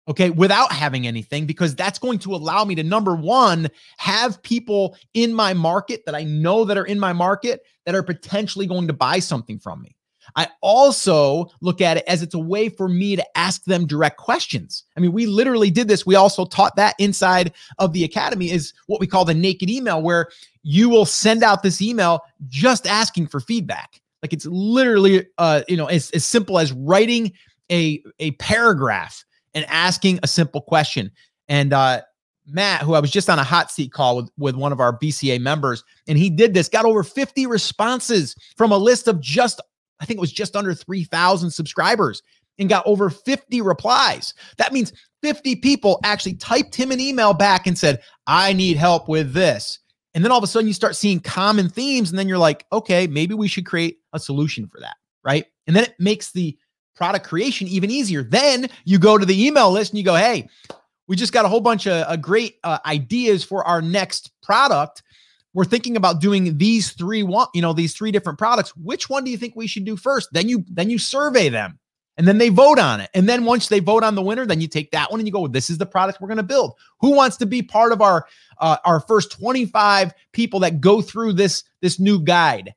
okay, 0.09 0.31
without 0.31 0.71
having 0.71 1.06
anything, 1.06 1.45
because 1.45 1.75
that's 1.75 2.00
going 2.00 2.18
to 2.18 2.33
allow 2.33 2.65
me 2.65 2.74
to 2.74 2.83
number 2.83 3.15
one, 3.15 3.69
have 3.97 4.42
people 4.42 4.97
in 5.13 5.31
my 5.31 5.54
market 5.54 6.02
that 6.06 6.16
I 6.16 6.23
know 6.23 6.66
that 6.66 6.78
are 6.78 6.85
in 6.85 6.99
my 6.99 7.13
market 7.13 7.61
that 7.85 7.94
are 7.94 8.02
potentially 8.02 8.66
going 8.66 8.87
to 8.87 8.94
buy 8.94 9.19
something 9.19 9.59
from 9.59 9.83
me. 9.83 9.95
I 10.36 10.48
also 10.62 11.50
look 11.62 11.81
at 11.81 11.98
it 11.98 12.04
as 12.07 12.21
it's 12.21 12.33
a 12.33 12.40
way 12.40 12.69
for 12.69 12.88
me 12.88 13.16
to 13.16 13.38
ask 13.38 13.64
them 13.66 13.88
direct 13.88 14.18
questions. 14.18 14.83
I 14.95 15.00
mean, 15.00 15.12
we 15.12 15.26
literally 15.26 15.71
did 15.71 15.88
this. 15.88 16.06
We 16.06 16.16
also 16.16 16.45
taught 16.45 16.76
that 16.76 16.95
inside 17.00 17.54
of 17.78 17.94
the 17.94 18.04
academy 18.04 18.52
is 18.52 18.74
what 18.88 19.00
we 19.00 19.07
call 19.07 19.26
the 19.26 19.33
naked 19.33 19.69
email, 19.69 20.02
where 20.02 20.30
you 20.64 20.90
will 20.90 21.06
send 21.06 21.44
out 21.44 21.64
this 21.64 21.81
email 21.81 22.21
just 22.48 22.88
asking 22.88 23.28
for 23.28 23.40
feedback. 23.40 24.02
Like 24.21 24.33
it's 24.33 24.45
literally, 24.45 25.26
uh, 25.38 25.64
you 25.68 25.78
know, 25.78 25.88
as, 25.88 26.12
as 26.12 26.26
simple 26.26 26.59
as 26.59 26.71
writing 26.74 27.31
a, 27.71 28.04
a 28.19 28.31
paragraph 28.31 29.24
and 29.54 29.66
asking 29.69 30.19
a 30.24 30.28
simple 30.28 30.62
question. 30.62 31.12
And 31.48 31.74
uh, 31.74 32.02
Matt, 32.48 32.81
who 32.81 32.94
I 32.94 33.00
was 33.00 33.12
just 33.12 33.30
on 33.30 33.40
a 33.40 33.44
hot 33.44 33.71
seat 33.71 33.92
call 33.92 34.18
with, 34.18 34.30
with 34.38 34.56
one 34.56 34.71
of 34.71 34.80
our 34.80 34.98
BCA 34.98 35.40
members, 35.40 35.83
and 36.07 36.18
he 36.18 36.30
did 36.30 36.54
this, 36.54 36.69
got 36.69 36.86
over 36.86 37.04
50 37.04 37.45
responses 37.45 38.36
from 38.57 38.71
a 38.71 38.78
list 38.78 39.07
of 39.07 39.19
just, 39.19 39.62
I 39.99 40.06
think 40.06 40.18
it 40.18 40.21
was 40.21 40.31
just 40.31 40.56
under 40.56 40.73
3,000 40.73 41.51
subscribers 41.51 42.21
and 42.57 42.69
got 42.69 42.85
over 42.85 43.09
50 43.09 43.61
replies. 43.61 44.33
That 44.57 44.73
means 44.73 44.94
50 45.21 45.57
people 45.57 45.99
actually 46.03 46.35
typed 46.35 46.75
him 46.75 46.91
an 46.91 46.99
email 46.99 47.33
back 47.33 47.68
and 47.68 47.77
said, 47.77 48.01
I 48.27 48.53
need 48.53 48.77
help 48.77 49.07
with 49.09 49.33
this. 49.33 49.79
And 50.13 50.23
then 50.23 50.31
all 50.31 50.37
of 50.37 50.44
a 50.44 50.47
sudden 50.47 50.68
you 50.68 50.73
start 50.73 50.95
seeing 50.95 51.19
common 51.19 51.69
themes. 51.69 52.09
And 52.09 52.19
then 52.19 52.27
you're 52.27 52.37
like, 52.37 52.65
okay, 52.71 53.07
maybe 53.07 53.33
we 53.33 53.47
should 53.47 53.65
create 53.65 53.99
a 54.13 54.19
solution 54.19 54.68
for 54.68 54.79
that. 54.81 54.95
Right. 55.23 55.45
And 55.68 55.75
then 55.75 55.83
it 55.83 55.95
makes 55.99 56.31
the 56.31 56.57
product 56.95 57.27
creation 57.27 57.68
even 57.68 57.89
easier. 57.89 58.23
Then 58.23 58.68
you 58.85 58.99
go 58.99 59.18
to 59.18 59.25
the 59.25 59.45
email 59.45 59.71
list 59.71 59.91
and 59.91 59.97
you 59.97 60.03
go, 60.03 60.15
hey, 60.15 60.49
we 61.07 61.15
just 61.15 61.33
got 61.33 61.45
a 61.45 61.47
whole 61.47 61.61
bunch 61.61 61.87
of 61.87 62.06
uh, 62.07 62.15
great 62.18 62.57
uh, 62.63 62.79
ideas 62.85 63.44
for 63.44 63.63
our 63.65 63.81
next 63.81 64.31
product. 64.44 65.03
We're 65.53 65.65
thinking 65.65 65.97
about 65.97 66.21
doing 66.21 66.57
these 66.57 66.91
three 66.91 67.19
you 67.53 67.61
know, 67.61 67.73
these 67.73 67.94
three 67.94 68.11
different 68.11 68.37
products. 68.37 68.75
Which 68.75 69.09
one 69.09 69.23
do 69.23 69.31
you 69.31 69.37
think 69.37 69.56
we 69.56 69.68
should 69.68 69.85
do 69.85 69.95
first? 69.97 70.29
Then 70.31 70.47
you 70.47 70.63
then 70.69 70.89
you 70.89 70.97
survey 70.97 71.49
them 71.49 71.79
and 72.19 72.27
then 72.27 72.37
they 72.37 72.49
vote 72.49 72.79
on 72.79 72.99
it. 72.99 73.09
And 73.13 73.29
then 73.29 73.45
once 73.45 73.69
they 73.69 73.79
vote 73.79 74.03
on 74.03 74.13
the 74.13 74.21
winner, 74.21 74.45
then 74.45 74.59
you 74.59 74.68
take 74.68 74.91
that 74.91 75.09
one 75.09 75.21
and 75.21 75.27
you 75.27 75.31
go, 75.31 75.47
this 75.47 75.69
is 75.69 75.77
the 75.77 75.85
product 75.85 76.19
we're 76.19 76.27
going 76.27 76.35
to 76.35 76.44
build. 76.44 76.73
Who 76.99 77.15
wants 77.15 77.37
to 77.37 77.45
be 77.45 77.61
part 77.61 77.94
of 77.94 78.01
our 78.01 78.27
uh, 78.59 78.75
our 78.83 78.99
first 78.99 79.31
25 79.31 80.13
people 80.33 80.59
that 80.59 80.81
go 80.81 81.01
through 81.01 81.33
this 81.33 81.63
this 81.81 81.97
new 81.97 82.21
guide? 82.21 82.75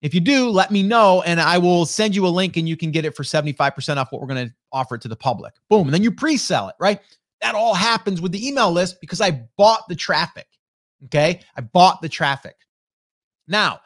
If 0.00 0.14
you 0.14 0.20
do, 0.20 0.48
let 0.48 0.70
me 0.70 0.82
know 0.82 1.22
and 1.22 1.38
I 1.38 1.58
will 1.58 1.84
send 1.84 2.16
you 2.16 2.26
a 2.26 2.28
link 2.28 2.56
and 2.56 2.66
you 2.66 2.76
can 2.76 2.90
get 2.90 3.04
it 3.04 3.14
for 3.14 3.22
75% 3.22 3.98
off 3.98 4.10
what 4.10 4.20
we're 4.20 4.26
going 4.26 4.48
to 4.48 4.54
offer 4.72 4.96
it 4.96 5.02
to 5.02 5.08
the 5.08 5.16
public. 5.16 5.52
Boom. 5.68 5.86
And 5.86 5.94
then 5.94 6.02
you 6.02 6.10
pre 6.10 6.38
sell 6.38 6.68
it, 6.68 6.74
right? 6.80 6.98
That 7.42 7.54
all 7.54 7.74
happens 7.74 8.22
with 8.22 8.32
the 8.32 8.46
email 8.46 8.72
list 8.72 9.00
because 9.00 9.20
I 9.20 9.42
bought 9.56 9.86
the 9.88 9.94
traffic. 9.94 10.46
Okay. 11.04 11.40
I 11.56 11.60
bought 11.60 12.00
the 12.00 12.08
traffic. 12.08 12.56
Now, 13.48 13.80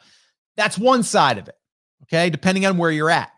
that's 0.55 0.77
one 0.77 1.03
side 1.03 1.37
of 1.37 1.47
it. 1.47 1.55
Okay. 2.03 2.29
Depending 2.29 2.65
on 2.65 2.77
where 2.77 2.91
you're 2.91 3.09
at. 3.09 3.31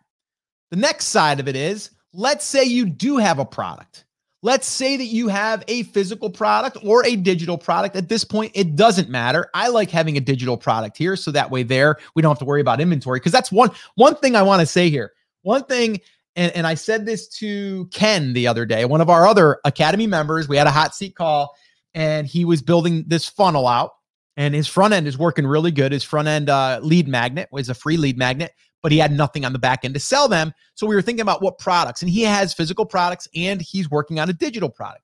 The 0.72 0.78
next 0.78 1.06
side 1.06 1.40
of 1.40 1.48
it 1.48 1.56
is 1.56 1.92
let's 2.14 2.46
say 2.46 2.64
you 2.64 2.86
do 2.86 3.18
have 3.18 3.40
a 3.40 3.46
product. 3.46 4.06
Let's 4.42 4.68
say 4.68 4.96
that 4.96 5.06
you 5.06 5.28
have 5.28 5.66
a 5.68 5.84
physical 5.84 6.30
product 6.30 6.78
or 6.84 7.06
a 7.06 7.18
digital 7.18 7.58
product. 7.58 7.98
At 7.98 8.08
this 8.08 8.24
point, 8.24 8.54
it 8.56 8.78
doesn't 8.78 9.10
matter. 9.10 9.50
I 9.54 9.68
like 9.68 9.90
having 9.90 10.16
a 10.16 10.22
digital 10.22 10.56
product 10.56 10.98
here 10.98 11.18
so 11.18 11.32
that 11.32 11.52
way 11.52 11.64
there 11.64 11.98
we 12.16 12.22
don't 12.22 12.32
have 12.32 12.40
to 12.40 12.46
worry 12.46 12.62
about 12.62 12.80
inventory 12.80 13.20
because 13.20 13.34
that's 13.34 13.52
one 13.52 13.72
one 13.96 14.16
thing 14.16 14.36
I 14.36 14.44
want 14.44 14.62
to 14.62 14.66
say 14.66 14.90
here. 14.90 15.12
One 15.42 15.64
thing 15.66 16.00
and, 16.36 16.54
and 16.54 16.66
I 16.66 16.76
said 16.76 17.06
this 17.06 17.28
to 17.40 17.88
Ken 17.88 18.32
the 18.32 18.48
other 18.48 18.66
day, 18.66 18.86
one 18.86 19.02
of 19.02 19.10
our 19.10 19.28
other 19.28 19.60
academy 19.66 20.08
members. 20.08 20.48
We 20.48 20.56
had 20.56 20.68
a 20.68 20.72
hot 20.72 20.96
seat 20.96 21.16
call 21.16 21.56
and 21.94 22.28
he 22.28 22.46
was 22.46 22.62
building 22.62 23.04
this 23.08 23.28
funnel 23.28 23.68
out 23.68 23.92
and 24.38 24.54
his 24.54 24.68
front 24.68 24.94
end 24.94 25.08
is 25.08 25.18
working 25.18 25.46
really 25.46 25.72
good. 25.72 25.92
His 25.92 26.04
front 26.04 26.28
end 26.28 26.50
uh, 26.50 26.80
lead 26.82 27.08
magnet 27.08 27.50
was 27.52 27.70
a 27.70 27.74
free 27.74 27.98
lead 27.98 28.18
magnet 28.18 28.54
but 28.82 28.92
he 28.92 28.98
had 28.98 29.12
nothing 29.12 29.46
on 29.46 29.54
the 29.54 29.60
back 29.60 29.84
end 29.84 29.94
to 29.94 30.00
sell 30.00 30.28
them. 30.28 30.54
So 30.76 30.88
we 30.88 30.96
were 30.96 31.02
thinking 31.02 31.22
about 31.22 31.42
what 31.42 31.58
products, 31.58 32.02
and 32.02 32.10
he 32.10 32.22
has 32.24 32.54
physical 32.54 32.86
products 32.86 33.28
and 33.36 33.62
he's 33.62 33.90
working 33.90 34.20
on 34.20 34.30
a 34.30 34.34
digital 34.34 34.70
product. 34.70 35.04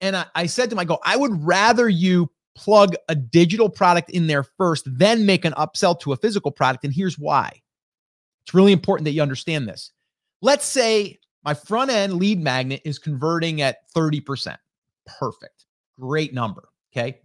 And 0.00 0.16
I, 0.16 0.26
I 0.34 0.46
said 0.46 0.70
to 0.70 0.74
him, 0.74 0.78
I 0.78 0.84
go, 0.84 0.98
I 1.04 1.16
would 1.16 1.32
rather 1.44 1.88
you 1.88 2.30
plug 2.54 2.94
a 3.08 3.14
digital 3.14 3.68
product 3.68 4.10
in 4.10 4.26
there 4.26 4.42
first, 4.42 4.84
then 4.86 5.26
make 5.26 5.44
an 5.44 5.52
upsell 5.54 5.98
to 6.00 6.12
a 6.12 6.16
physical 6.16 6.50
product. 6.50 6.84
And 6.84 6.92
here's 6.92 7.18
why. 7.18 7.50
It's 8.44 8.54
really 8.54 8.72
important 8.72 9.04
that 9.04 9.12
you 9.12 9.22
understand 9.22 9.68
this. 9.68 9.92
Let's 10.40 10.64
say 10.64 11.18
my 11.44 11.54
front 11.54 11.90
end 11.90 12.14
lead 12.14 12.40
magnet 12.40 12.82
is 12.84 12.98
converting 12.98 13.60
at 13.60 13.78
30%. 13.94 14.56
Perfect. 15.18 15.57
Great 15.98 16.32
number. 16.32 16.68
Okay. 16.92 17.18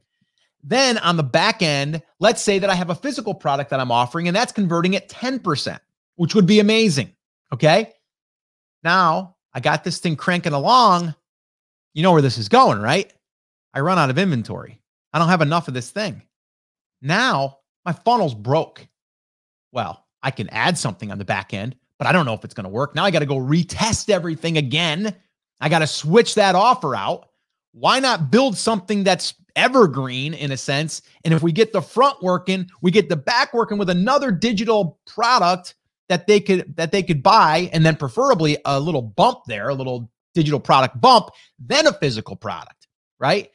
Then 0.63 0.97
on 0.99 1.17
the 1.17 1.23
back 1.23 1.61
end, 1.61 2.01
let's 2.19 2.41
say 2.41 2.59
that 2.59 2.69
I 2.69 2.75
have 2.75 2.89
a 2.89 2.95
physical 2.95 3.33
product 3.33 3.69
that 3.69 3.79
I'm 3.79 3.91
offering 3.91 4.27
and 4.27 4.35
that's 4.35 4.51
converting 4.51 4.95
at 4.95 5.09
10%, 5.09 5.79
which 6.15 6.35
would 6.35 6.45
be 6.45 6.59
amazing. 6.59 7.13
Okay. 7.51 7.93
Now 8.83 9.35
I 9.53 9.59
got 9.59 9.83
this 9.83 9.99
thing 9.99 10.15
cranking 10.15 10.53
along. 10.53 11.13
You 11.93 12.03
know 12.03 12.13
where 12.13 12.21
this 12.21 12.37
is 12.37 12.49
going, 12.49 12.79
right? 12.79 13.11
I 13.73 13.81
run 13.81 13.99
out 13.99 14.09
of 14.09 14.17
inventory. 14.17 14.81
I 15.11 15.19
don't 15.19 15.29
have 15.29 15.41
enough 15.41 15.67
of 15.67 15.73
this 15.73 15.91
thing. 15.91 16.21
Now 17.01 17.59
my 17.85 17.91
funnel's 17.91 18.33
broke. 18.33 18.87
Well, 19.71 20.05
I 20.21 20.31
can 20.31 20.49
add 20.49 20.77
something 20.77 21.11
on 21.11 21.17
the 21.17 21.25
back 21.25 21.53
end, 21.53 21.75
but 21.97 22.07
I 22.07 22.13
don't 22.13 22.25
know 22.25 22.33
if 22.33 22.45
it's 22.45 22.53
going 22.53 22.63
to 22.63 22.69
work. 22.69 22.95
Now 22.95 23.03
I 23.03 23.11
got 23.11 23.19
to 23.19 23.25
go 23.25 23.37
retest 23.37 24.09
everything 24.09 24.57
again. 24.57 25.13
I 25.59 25.69
got 25.69 25.79
to 25.79 25.87
switch 25.87 26.35
that 26.35 26.55
offer 26.55 26.95
out. 26.95 27.29
Why 27.73 27.99
not 27.99 28.31
build 28.31 28.57
something 28.57 29.03
that's 29.03 29.33
evergreen 29.55 30.33
in 30.33 30.51
a 30.51 30.57
sense. 30.57 31.01
And 31.23 31.33
if 31.33 31.43
we 31.43 31.51
get 31.51 31.73
the 31.73 31.81
front 31.81 32.21
working, 32.21 32.69
we 32.81 32.91
get 32.91 33.09
the 33.09 33.15
back 33.15 33.53
working 33.53 33.77
with 33.77 33.89
another 33.89 34.31
digital 34.31 34.99
product 35.05 35.75
that 36.09 36.27
they 36.27 36.39
could 36.39 36.75
that 36.75 36.91
they 36.91 37.03
could 37.03 37.23
buy 37.23 37.69
and 37.73 37.85
then 37.85 37.95
preferably 37.95 38.57
a 38.65 38.79
little 38.79 39.01
bump 39.01 39.39
there, 39.47 39.69
a 39.69 39.73
little 39.73 40.09
digital 40.33 40.59
product 40.59 40.99
bump, 40.99 41.29
then 41.59 41.87
a 41.87 41.93
physical 41.93 42.35
product, 42.35 42.87
right? 43.19 43.49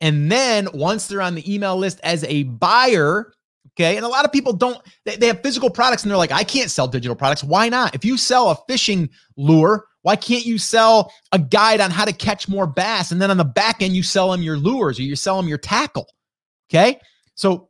And 0.00 0.30
then 0.30 0.68
once 0.74 1.08
they're 1.08 1.22
on 1.22 1.34
the 1.34 1.52
email 1.52 1.76
list 1.76 1.98
as 2.04 2.22
a 2.24 2.44
buyer, 2.44 3.32
okay, 3.72 3.96
and 3.96 4.04
a 4.04 4.08
lot 4.08 4.24
of 4.24 4.30
people 4.30 4.52
don't, 4.52 4.78
they, 5.04 5.16
they 5.16 5.26
have 5.26 5.42
physical 5.42 5.70
products 5.70 6.04
and 6.04 6.10
they're 6.10 6.18
like, 6.18 6.30
I 6.30 6.44
can't 6.44 6.70
sell 6.70 6.86
digital 6.86 7.16
products. 7.16 7.42
Why 7.42 7.68
not? 7.68 7.96
If 7.96 8.04
you 8.04 8.16
sell 8.16 8.50
a 8.50 8.56
fishing 8.68 9.08
lure, 9.36 9.86
why 10.08 10.16
can't 10.16 10.46
you 10.46 10.56
sell 10.56 11.12
a 11.32 11.38
guide 11.38 11.82
on 11.82 11.90
how 11.90 12.06
to 12.06 12.14
catch 12.14 12.48
more 12.48 12.66
bass? 12.66 13.12
And 13.12 13.20
then 13.20 13.30
on 13.30 13.36
the 13.36 13.44
back 13.44 13.82
end, 13.82 13.94
you 13.94 14.02
sell 14.02 14.30
them 14.32 14.40
your 14.40 14.56
lures 14.56 14.98
or 14.98 15.02
you 15.02 15.14
sell 15.14 15.36
them 15.36 15.46
your 15.46 15.58
tackle. 15.58 16.08
Okay. 16.70 16.98
So 17.34 17.68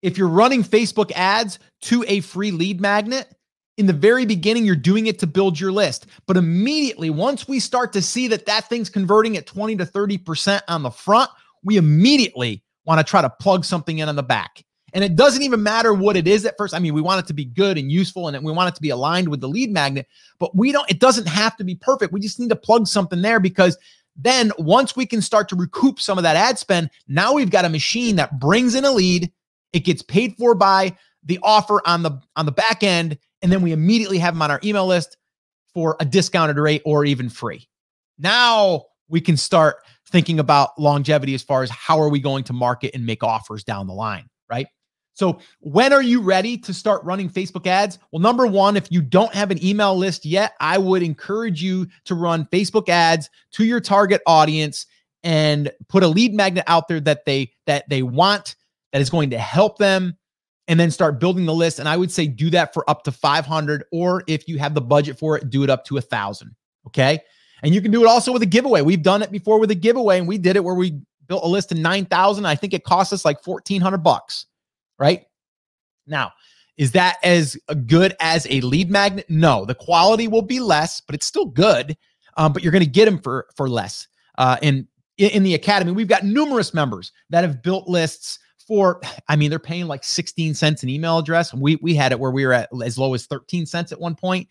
if 0.00 0.16
you're 0.16 0.28
running 0.28 0.62
Facebook 0.62 1.10
ads 1.16 1.58
to 1.82 2.04
a 2.06 2.20
free 2.20 2.52
lead 2.52 2.80
magnet, 2.80 3.26
in 3.78 3.86
the 3.86 3.92
very 3.92 4.26
beginning, 4.26 4.64
you're 4.64 4.76
doing 4.76 5.08
it 5.08 5.18
to 5.18 5.26
build 5.26 5.58
your 5.58 5.72
list. 5.72 6.06
But 6.28 6.36
immediately, 6.36 7.10
once 7.10 7.48
we 7.48 7.58
start 7.58 7.92
to 7.94 8.00
see 8.00 8.28
that 8.28 8.46
that 8.46 8.68
thing's 8.68 8.88
converting 8.88 9.36
at 9.36 9.44
20 9.44 9.74
to 9.78 9.86
30% 9.86 10.60
on 10.68 10.84
the 10.84 10.90
front, 10.90 11.30
we 11.64 11.78
immediately 11.78 12.62
want 12.84 13.04
to 13.04 13.10
try 13.10 13.22
to 13.22 13.30
plug 13.40 13.64
something 13.64 13.98
in 13.98 14.08
on 14.08 14.14
the 14.14 14.22
back. 14.22 14.62
And 14.94 15.04
it 15.04 15.16
doesn't 15.16 15.42
even 15.42 15.62
matter 15.62 15.92
what 15.92 16.16
it 16.16 16.26
is 16.26 16.46
at 16.46 16.56
first. 16.56 16.74
I 16.74 16.78
mean, 16.78 16.94
we 16.94 17.02
want 17.02 17.20
it 17.20 17.26
to 17.28 17.34
be 17.34 17.44
good 17.44 17.76
and 17.76 17.92
useful 17.92 18.28
and 18.28 18.44
we 18.44 18.52
want 18.52 18.68
it 18.68 18.74
to 18.76 18.82
be 18.82 18.90
aligned 18.90 19.28
with 19.28 19.40
the 19.40 19.48
lead 19.48 19.70
magnet, 19.70 20.06
but 20.38 20.56
we 20.56 20.72
don't, 20.72 20.90
it 20.90 20.98
doesn't 20.98 21.28
have 21.28 21.56
to 21.58 21.64
be 21.64 21.74
perfect. 21.74 22.12
We 22.12 22.20
just 22.20 22.40
need 22.40 22.48
to 22.48 22.56
plug 22.56 22.86
something 22.86 23.20
there 23.20 23.38
because 23.38 23.76
then 24.16 24.50
once 24.58 24.96
we 24.96 25.06
can 25.06 25.22
start 25.22 25.48
to 25.50 25.56
recoup 25.56 26.00
some 26.00 26.18
of 26.18 26.24
that 26.24 26.36
ad 26.36 26.58
spend, 26.58 26.90
now 27.06 27.32
we've 27.32 27.50
got 27.50 27.64
a 27.64 27.68
machine 27.68 28.16
that 28.16 28.40
brings 28.40 28.74
in 28.74 28.84
a 28.84 28.90
lead. 28.90 29.30
It 29.72 29.80
gets 29.80 30.02
paid 30.02 30.36
for 30.36 30.54
by 30.54 30.96
the 31.24 31.38
offer 31.42 31.80
on 31.86 32.02
the 32.02 32.20
on 32.34 32.46
the 32.46 32.52
back 32.52 32.82
end, 32.82 33.18
and 33.42 33.52
then 33.52 33.62
we 33.62 33.72
immediately 33.72 34.18
have 34.18 34.34
them 34.34 34.42
on 34.42 34.50
our 34.50 34.60
email 34.64 34.86
list 34.86 35.16
for 35.72 35.96
a 36.00 36.04
discounted 36.04 36.56
rate 36.56 36.82
or 36.84 37.04
even 37.04 37.28
free. 37.28 37.68
Now 38.18 38.86
we 39.08 39.20
can 39.20 39.36
start 39.36 39.76
thinking 40.08 40.40
about 40.40 40.78
longevity 40.78 41.34
as 41.34 41.42
far 41.42 41.62
as 41.62 41.70
how 41.70 42.00
are 42.00 42.08
we 42.08 42.18
going 42.18 42.44
to 42.44 42.52
market 42.52 42.94
and 42.94 43.06
make 43.06 43.22
offers 43.22 43.62
down 43.62 43.86
the 43.86 43.92
line, 43.92 44.28
right? 44.50 44.66
So, 45.18 45.40
when 45.58 45.92
are 45.92 46.00
you 46.00 46.20
ready 46.20 46.56
to 46.58 46.72
start 46.72 47.02
running 47.02 47.28
Facebook 47.28 47.66
ads? 47.66 47.98
Well, 48.12 48.22
number 48.22 48.46
one, 48.46 48.76
if 48.76 48.86
you 48.92 49.02
don't 49.02 49.34
have 49.34 49.50
an 49.50 49.62
email 49.64 49.96
list 49.96 50.24
yet, 50.24 50.52
I 50.60 50.78
would 50.78 51.02
encourage 51.02 51.60
you 51.60 51.88
to 52.04 52.14
run 52.14 52.44
Facebook 52.52 52.88
ads 52.88 53.28
to 53.52 53.64
your 53.64 53.80
target 53.80 54.22
audience 54.28 54.86
and 55.24 55.72
put 55.88 56.04
a 56.04 56.06
lead 56.06 56.34
magnet 56.34 56.62
out 56.68 56.86
there 56.86 57.00
that 57.00 57.24
they 57.24 57.50
that 57.66 57.88
they 57.88 58.02
want 58.02 58.54
that 58.92 59.02
is 59.02 59.10
going 59.10 59.30
to 59.30 59.38
help 59.38 59.76
them 59.78 60.16
and 60.68 60.78
then 60.78 60.88
start 60.88 61.18
building 61.18 61.46
the 61.46 61.54
list. 61.54 61.80
And 61.80 61.88
i 61.88 61.96
would 61.96 62.12
say 62.12 62.28
do 62.28 62.48
that 62.50 62.72
for 62.72 62.88
up 62.88 63.02
to 63.02 63.10
500 63.10 63.86
or 63.90 64.22
if 64.28 64.46
you 64.46 64.58
have 64.58 64.74
the 64.74 64.80
budget 64.80 65.18
for 65.18 65.36
it 65.36 65.50
do 65.50 65.64
it 65.64 65.70
up 65.70 65.84
to 65.86 65.96
a 65.96 66.00
thousand 66.00 66.54
okay? 66.86 67.20
And 67.64 67.74
you 67.74 67.82
can 67.82 67.90
do 67.90 68.04
it 68.04 68.06
also 68.06 68.32
with 68.32 68.42
a 68.42 68.46
giveaway. 68.46 68.82
We've 68.82 69.02
done 69.02 69.22
it 69.22 69.32
before 69.32 69.58
with 69.58 69.72
a 69.72 69.74
giveaway 69.74 70.18
and 70.18 70.28
we 70.28 70.38
did 70.38 70.54
it 70.54 70.62
where 70.62 70.76
we 70.76 71.00
built 71.26 71.42
a 71.42 71.48
list 71.48 71.72
of 71.72 71.78
9000 71.78 72.46
i 72.46 72.54
think 72.54 72.72
it 72.72 72.84
cost 72.84 73.12
us 73.12 73.24
like 73.24 73.44
1400 73.46 73.98
bucks 73.98 74.46
right? 74.98 75.24
Now, 76.06 76.32
is 76.76 76.92
that 76.92 77.16
as 77.22 77.56
good 77.86 78.14
as 78.20 78.46
a 78.48 78.60
lead 78.60 78.90
magnet? 78.90 79.26
No, 79.28 79.64
the 79.64 79.74
quality 79.74 80.28
will 80.28 80.42
be 80.42 80.60
less, 80.60 81.00
but 81.00 81.14
it's 81.14 81.26
still 81.26 81.46
good. 81.46 81.96
Um, 82.36 82.52
but 82.52 82.62
you're 82.62 82.72
going 82.72 82.84
to 82.84 82.90
get 82.90 83.06
them 83.06 83.18
for 83.18 83.48
for 83.56 83.68
less. 83.68 84.06
Uh, 84.38 84.56
and 84.62 84.86
in, 85.18 85.30
in 85.30 85.42
the 85.42 85.54
academy, 85.54 85.90
we've 85.90 86.08
got 86.08 86.24
numerous 86.24 86.72
members 86.72 87.12
that 87.30 87.42
have 87.42 87.62
built 87.62 87.88
lists 87.88 88.38
for. 88.66 89.00
I 89.28 89.34
mean, 89.34 89.50
they're 89.50 89.58
paying 89.58 89.88
like 89.88 90.04
16 90.04 90.54
cents 90.54 90.84
an 90.84 90.88
email 90.88 91.18
address. 91.18 91.52
We 91.52 91.76
we 91.82 91.94
had 91.94 92.12
it 92.12 92.20
where 92.20 92.30
we 92.30 92.46
were 92.46 92.52
at 92.52 92.70
as 92.84 92.96
low 92.96 93.12
as 93.14 93.26
13 93.26 93.66
cents 93.66 93.90
at 93.90 94.00
one 94.00 94.14
point. 94.14 94.46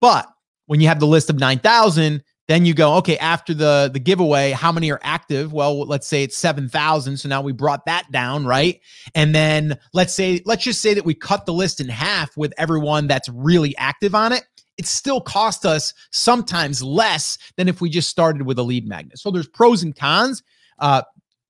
But 0.00 0.26
when 0.66 0.80
you 0.80 0.88
have 0.88 0.98
the 0.98 1.06
list 1.06 1.30
of 1.30 1.38
9,000, 1.38 2.22
then 2.48 2.64
you 2.64 2.74
go, 2.74 2.94
okay, 2.96 3.18
after 3.18 3.54
the 3.54 3.90
the 3.92 3.98
giveaway, 3.98 4.52
how 4.52 4.70
many 4.70 4.90
are 4.90 5.00
active? 5.02 5.52
Well, 5.52 5.80
let's 5.80 6.06
say 6.06 6.22
it's 6.22 6.36
7,000. 6.36 7.16
So 7.16 7.28
now 7.28 7.42
we 7.42 7.52
brought 7.52 7.84
that 7.86 8.10
down, 8.12 8.46
right? 8.46 8.80
And 9.14 9.34
then 9.34 9.78
let's 9.92 10.14
say 10.14 10.42
let's 10.44 10.62
just 10.62 10.80
say 10.80 10.94
that 10.94 11.04
we 11.04 11.14
cut 11.14 11.46
the 11.46 11.52
list 11.52 11.80
in 11.80 11.88
half 11.88 12.36
with 12.36 12.52
everyone 12.56 13.08
that's 13.08 13.28
really 13.28 13.76
active 13.76 14.14
on 14.14 14.32
it. 14.32 14.44
It 14.78 14.86
still 14.86 15.20
cost 15.20 15.64
us 15.64 15.94
sometimes 16.12 16.82
less 16.82 17.38
than 17.56 17.68
if 17.68 17.80
we 17.80 17.88
just 17.88 18.08
started 18.08 18.42
with 18.42 18.58
a 18.58 18.62
lead 18.62 18.86
magnet. 18.86 19.18
So 19.18 19.30
there's 19.30 19.48
pros 19.48 19.82
and 19.82 19.96
cons. 19.96 20.42
Uh, 20.78 21.02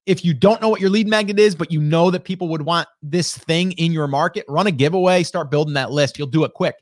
if 0.06 0.24
you 0.24 0.32
don't 0.32 0.62
know 0.62 0.68
what 0.68 0.80
your 0.80 0.90
lead 0.90 1.08
magnet 1.08 1.38
is, 1.38 1.56
but 1.56 1.72
you 1.72 1.80
know 1.80 2.10
that 2.12 2.24
people 2.24 2.48
would 2.48 2.62
want 2.62 2.86
this 3.02 3.36
thing 3.36 3.72
in 3.72 3.92
your 3.92 4.06
market, 4.06 4.44
run 4.48 4.68
a 4.68 4.70
giveaway, 4.70 5.24
start 5.24 5.50
building 5.50 5.74
that 5.74 5.90
list. 5.90 6.16
You'll 6.16 6.28
do 6.28 6.44
it 6.44 6.54
quick. 6.54 6.76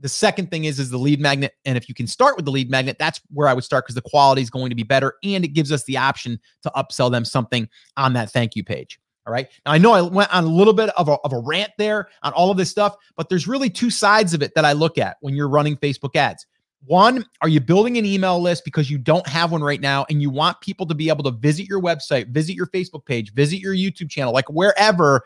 The 0.00 0.08
second 0.08 0.50
thing 0.50 0.64
is 0.64 0.78
is 0.78 0.90
the 0.90 0.98
lead 0.98 1.20
magnet, 1.20 1.54
and 1.64 1.76
if 1.76 1.88
you 1.88 1.94
can 1.94 2.06
start 2.06 2.36
with 2.36 2.44
the 2.44 2.50
lead 2.50 2.70
magnet, 2.70 2.96
that's 2.98 3.20
where 3.32 3.48
I 3.48 3.54
would 3.54 3.64
start 3.64 3.84
because 3.84 3.94
the 3.94 4.02
quality 4.02 4.42
is 4.42 4.50
going 4.50 4.70
to 4.70 4.76
be 4.76 4.82
better, 4.82 5.14
and 5.22 5.44
it 5.44 5.48
gives 5.48 5.72
us 5.72 5.84
the 5.84 5.96
option 5.96 6.38
to 6.62 6.72
upsell 6.76 7.10
them 7.10 7.24
something 7.24 7.68
on 7.96 8.12
that 8.14 8.30
thank 8.30 8.56
you 8.56 8.64
page. 8.64 8.98
All 9.26 9.32
right. 9.32 9.48
Now 9.64 9.72
I 9.72 9.78
know 9.78 9.92
I 9.92 10.02
went 10.02 10.34
on 10.34 10.44
a 10.44 10.48
little 10.48 10.74
bit 10.74 10.90
of 10.90 11.08
a, 11.08 11.12
of 11.24 11.32
a 11.32 11.38
rant 11.38 11.70
there 11.78 12.08
on 12.22 12.32
all 12.32 12.50
of 12.50 12.58
this 12.58 12.70
stuff, 12.70 12.94
but 13.16 13.28
there's 13.28 13.48
really 13.48 13.70
two 13.70 13.90
sides 13.90 14.34
of 14.34 14.42
it 14.42 14.54
that 14.54 14.64
I 14.64 14.72
look 14.72 14.98
at 14.98 15.16
when 15.20 15.34
you're 15.34 15.48
running 15.48 15.76
Facebook 15.76 16.14
ads. 16.14 16.44
One, 16.86 17.24
are 17.40 17.48
you 17.48 17.60
building 17.60 17.96
an 17.96 18.04
email 18.04 18.38
list 18.38 18.66
because 18.66 18.90
you 18.90 18.98
don't 18.98 19.26
have 19.26 19.50
one 19.50 19.62
right 19.62 19.80
now 19.80 20.04
and 20.10 20.20
you 20.20 20.28
want 20.28 20.60
people 20.60 20.84
to 20.86 20.94
be 20.94 21.08
able 21.08 21.24
to 21.24 21.30
visit 21.30 21.66
your 21.66 21.80
website, 21.80 22.28
visit 22.28 22.54
your 22.54 22.66
Facebook 22.66 23.06
page, 23.06 23.32
visit 23.32 23.60
your 23.60 23.74
YouTube 23.74 24.10
channel, 24.10 24.34
like 24.34 24.50
wherever 24.50 25.22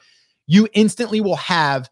you 0.46 0.68
instantly 0.74 1.20
will 1.20 1.36
have 1.36 1.90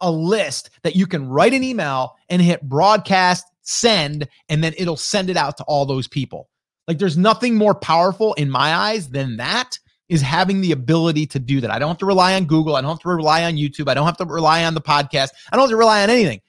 a 0.00 0.10
list 0.10 0.70
that 0.82 0.96
you 0.96 1.06
can 1.06 1.28
write 1.28 1.54
an 1.54 1.64
email 1.64 2.16
and 2.28 2.42
hit 2.42 2.62
broadcast, 2.62 3.46
send, 3.62 4.28
and 4.48 4.62
then 4.62 4.74
it'll 4.76 4.96
send 4.96 5.30
it 5.30 5.36
out 5.36 5.56
to 5.56 5.64
all 5.64 5.86
those 5.86 6.06
people. 6.08 6.48
Like 6.86 6.98
there's 6.98 7.16
nothing 7.16 7.56
more 7.56 7.74
powerful 7.74 8.34
in 8.34 8.50
my 8.50 8.74
eyes 8.74 9.08
than 9.08 9.36
that. 9.38 9.78
is 10.08 10.22
having 10.22 10.60
the 10.60 10.72
ability 10.72 11.26
to 11.26 11.38
do 11.38 11.60
that. 11.60 11.70
I 11.70 11.78
don't 11.78 11.88
have 11.88 11.98
to 11.98 12.06
rely 12.06 12.34
on 12.34 12.44
Google. 12.44 12.76
I 12.76 12.80
don't 12.80 12.90
have 12.90 13.00
to 13.00 13.08
rely 13.08 13.44
on 13.44 13.54
YouTube. 13.54 13.88
I 13.88 13.94
don't 13.94 14.06
have 14.06 14.16
to 14.18 14.24
rely 14.24 14.64
on 14.64 14.74
the 14.74 14.80
podcast. 14.80 15.30
I 15.50 15.56
don't 15.56 15.64
have 15.64 15.70
to 15.70 15.76
rely 15.76 16.02
on 16.02 16.10
anything. 16.10 16.40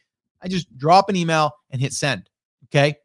I 0.42 0.48
just 0.48 0.75
drop 0.77 1.10
an 1.10 1.16
email 1.16 1.51
and 1.72 1.82
hit 1.82 1.94
send. 1.94 2.30
Okay. 2.66 2.98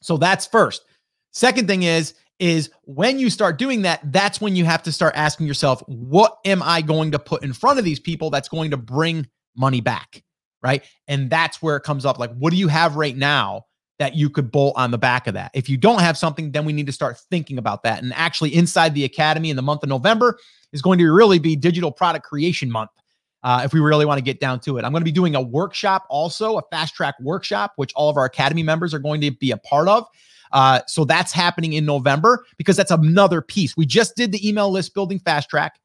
So 0.00 0.16
that's 0.16 0.46
first. 0.46 0.84
Second 1.32 1.66
thing 1.68 1.82
is, 1.82 2.14
is 2.38 2.70
when 2.84 3.18
you 3.18 3.28
start 3.30 3.58
doing 3.58 3.82
that, 3.82 4.00
that's 4.12 4.40
when 4.40 4.56
you 4.56 4.64
have 4.64 4.82
to 4.84 4.92
start 4.92 5.14
asking 5.16 5.46
yourself, 5.46 5.82
what 5.86 6.38
am 6.44 6.62
I 6.62 6.80
going 6.82 7.10
to 7.12 7.18
put 7.18 7.42
in 7.42 7.52
front 7.52 7.78
of 7.78 7.84
these 7.84 8.00
people 8.00 8.30
that's 8.30 8.48
going 8.48 8.70
to 8.70 8.76
bring 8.76 9.26
money 9.56 9.80
back? 9.80 10.22
Right. 10.62 10.84
And 11.06 11.30
that's 11.30 11.62
where 11.62 11.76
it 11.76 11.82
comes 11.82 12.04
up. 12.04 12.18
Like, 12.18 12.34
what 12.34 12.50
do 12.50 12.56
you 12.56 12.68
have 12.68 12.96
right 12.96 13.16
now 13.16 13.66
that 13.98 14.16
you 14.16 14.28
could 14.28 14.50
bolt 14.50 14.74
on 14.76 14.90
the 14.90 14.98
back 14.98 15.26
of 15.26 15.34
that? 15.34 15.50
If 15.54 15.68
you 15.68 15.76
don't 15.76 16.00
have 16.00 16.18
something, 16.18 16.50
then 16.50 16.64
we 16.64 16.72
need 16.72 16.86
to 16.86 16.92
start 16.92 17.18
thinking 17.30 17.58
about 17.58 17.82
that. 17.84 18.02
And 18.02 18.12
actually, 18.14 18.54
inside 18.54 18.94
the 18.94 19.04
academy 19.04 19.50
in 19.50 19.56
the 19.56 19.62
month 19.62 19.82
of 19.82 19.88
November 19.88 20.38
is 20.72 20.82
going 20.82 20.98
to 20.98 21.12
really 21.12 21.38
be 21.38 21.56
digital 21.56 21.92
product 21.92 22.24
creation 22.24 22.70
month. 22.70 22.90
Uh, 23.42 23.62
if 23.64 23.72
we 23.72 23.78
really 23.78 24.04
want 24.04 24.18
to 24.18 24.24
get 24.24 24.40
down 24.40 24.58
to 24.58 24.76
it, 24.76 24.84
I'm 24.84 24.90
going 24.90 25.02
to 25.02 25.04
be 25.04 25.12
doing 25.12 25.36
a 25.36 25.40
workshop 25.40 26.04
also, 26.10 26.58
a 26.58 26.62
fast 26.72 26.94
track 26.94 27.14
workshop, 27.20 27.74
which 27.76 27.92
all 27.94 28.08
of 28.08 28.16
our 28.16 28.24
academy 28.24 28.64
members 28.64 28.92
are 28.92 28.98
going 28.98 29.20
to 29.20 29.30
be 29.30 29.52
a 29.52 29.56
part 29.56 29.86
of. 29.86 30.04
Uh, 30.52 30.80
so 30.86 31.04
that's 31.04 31.32
happening 31.32 31.74
in 31.74 31.84
November 31.84 32.44
because 32.56 32.76
that's 32.76 32.90
another 32.90 33.40
piece. 33.40 33.76
We 33.76 33.86
just 33.86 34.16
did 34.16 34.32
the 34.32 34.48
email 34.48 34.70
list 34.70 34.94
building 34.94 35.20
fast 35.20 35.48
track. 35.48 35.78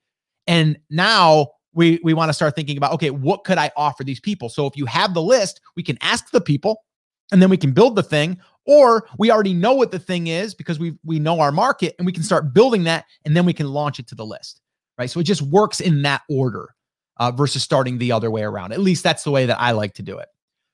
And 0.47 0.79
now 0.89 1.49
we, 1.73 1.99
we 2.03 2.13
want 2.13 2.29
to 2.29 2.33
start 2.33 2.55
thinking 2.55 2.77
about, 2.77 2.93
okay, 2.93 3.09
what 3.09 3.43
could 3.43 3.57
I 3.57 3.71
offer 3.75 4.03
these 4.03 4.19
people? 4.19 4.49
So 4.49 4.67
if 4.67 4.75
you 4.75 4.85
have 4.85 5.13
the 5.13 5.21
list, 5.21 5.61
we 5.75 5.83
can 5.83 5.97
ask 6.01 6.31
the 6.31 6.41
people 6.41 6.83
and 7.31 7.41
then 7.41 7.49
we 7.49 7.57
can 7.57 7.71
build 7.71 7.95
the 7.95 8.03
thing 8.03 8.37
or 8.65 9.07
we 9.17 9.31
already 9.31 9.53
know 9.53 9.73
what 9.73 9.91
the 9.91 9.99
thing 9.99 10.27
is 10.27 10.53
because 10.53 10.79
we 10.79 10.95
we 11.03 11.17
know 11.17 11.39
our 11.39 11.51
market 11.51 11.95
and 11.97 12.05
we 12.05 12.11
can 12.11 12.23
start 12.23 12.53
building 12.53 12.83
that 12.83 13.05
and 13.25 13.35
then 13.35 13.45
we 13.45 13.53
can 13.53 13.67
launch 13.67 13.99
it 13.99 14.07
to 14.07 14.13
the 14.13 14.25
list 14.25 14.61
right 14.99 15.09
so 15.09 15.19
it 15.19 15.23
just 15.23 15.41
works 15.41 15.79
in 15.79 16.03
that 16.03 16.21
order 16.29 16.75
uh, 17.17 17.31
versus 17.31 17.63
starting 17.63 17.97
the 17.97 18.11
other 18.11 18.29
way 18.29 18.43
around 18.43 18.71
at 18.71 18.79
least 18.79 19.03
that's 19.03 19.23
the 19.23 19.31
way 19.31 19.47
that 19.47 19.59
i 19.59 19.71
like 19.71 19.95
to 19.95 20.03
do 20.03 20.19
it 20.19 20.27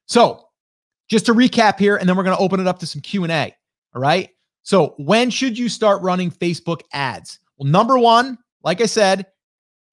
so 0.06 0.44
just 1.08 1.25
to 1.25 1.34
recap 1.34 1.80
here 1.80 1.96
and 1.96 2.10
then 2.10 2.18
we're 2.18 2.24
going 2.24 2.36
to 2.36 2.44
open 2.44 2.60
it 2.60 2.68
up 2.68 2.77
to 2.77 2.86
some 2.86 3.00
q&a 3.00 3.56
all 3.98 4.01
right. 4.01 4.30
So 4.62 4.94
when 4.98 5.32
should 5.32 5.58
you 5.58 5.70
start 5.70 6.04
running 6.04 6.30
Facebook 6.30 6.82
ads? 6.94 7.39
Well, 7.58 7.68
number 7.68 7.98
one, 7.98 8.38
like 8.63 8.80
I 8.80 8.86
said, 8.86 9.25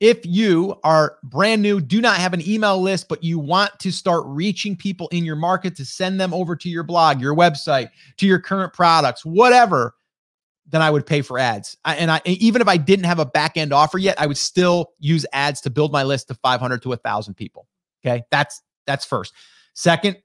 if 0.05 0.27
you 0.27 0.79
are 0.85 1.17
brand 1.23 1.63
new, 1.63 1.81
do 1.81 1.99
not 1.99 2.19
have 2.19 2.35
an 2.35 2.47
email 2.47 2.79
list, 2.79 3.09
but 3.09 3.25
you 3.25 3.39
want 3.39 3.71
to 3.79 3.91
start 3.91 4.23
reaching 4.27 4.77
people 4.77 5.09
in 5.09 5.25
your 5.25 5.35
market 5.35 5.75
to 5.77 5.85
send 5.87 6.21
them 6.21 6.35
over 6.35 6.55
to 6.55 6.69
your 6.69 6.83
blog, 6.83 7.23
your 7.23 7.35
website, 7.35 7.89
to 8.19 8.27
your 8.27 8.39
current 8.39 8.75
products, 8.75 9.25
whatever, 9.25 9.95
then 10.67 10.83
I 10.83 10.91
would 10.91 11.07
pay 11.07 11.23
for 11.23 11.39
ads. 11.39 11.79
I, 11.87 11.95
and 11.95 12.11
I 12.11 12.21
even 12.27 12.61
if 12.61 12.69
I 12.69 12.77
didn't 12.77 13.07
have 13.07 13.19
a 13.19 13.25
back 13.25 13.57
end 13.57 13.73
offer 13.73 13.97
yet, 13.97 14.21
I 14.21 14.27
would 14.27 14.37
still 14.37 14.93
use 14.99 15.25
ads 15.33 15.63
to 15.63 15.71
build 15.71 15.91
my 15.91 16.03
list 16.03 16.29
to 16.29 16.35
500 16.35 16.83
to 16.83 16.91
1,000 16.91 17.33
people. 17.33 17.67
Okay, 18.05 18.25
that's 18.31 18.61
that's 18.87 19.07
first. 19.07 19.33
Second 19.73 20.19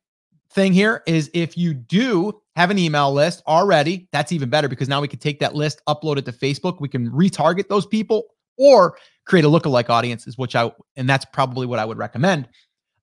thing 0.52 0.74
here 0.74 1.04
is 1.08 1.32
if 1.34 1.58
you 1.58 1.74
do 1.74 2.42
have 2.58 2.70
an 2.70 2.78
email 2.78 3.14
list 3.14 3.44
already, 3.48 4.10
that's 4.12 4.34
even 4.34 4.50
better 4.50 4.68
because 4.68 4.90
now 4.90 5.00
we 5.00 5.08
can 5.08 5.20
take 5.20 5.40
that 5.40 5.56
list, 5.56 5.82
upload 5.88 6.18
it 6.18 6.26
to 6.26 6.34
Facebook. 6.34 6.82
We 6.82 6.90
can 6.90 7.10
retarget 7.12 7.70
those 7.70 7.86
people 7.86 8.26
or 8.58 8.98
create 9.30 9.46
a 9.46 9.48
lookalike 9.48 9.90
audiences, 9.90 10.38
which 10.38 10.56
I, 10.56 10.72
and 10.98 11.08
that's 11.08 11.24
probably 11.26 11.68
what 11.68 11.78
I 11.78 11.86
would 11.86 12.00
recommend. 12.00 12.50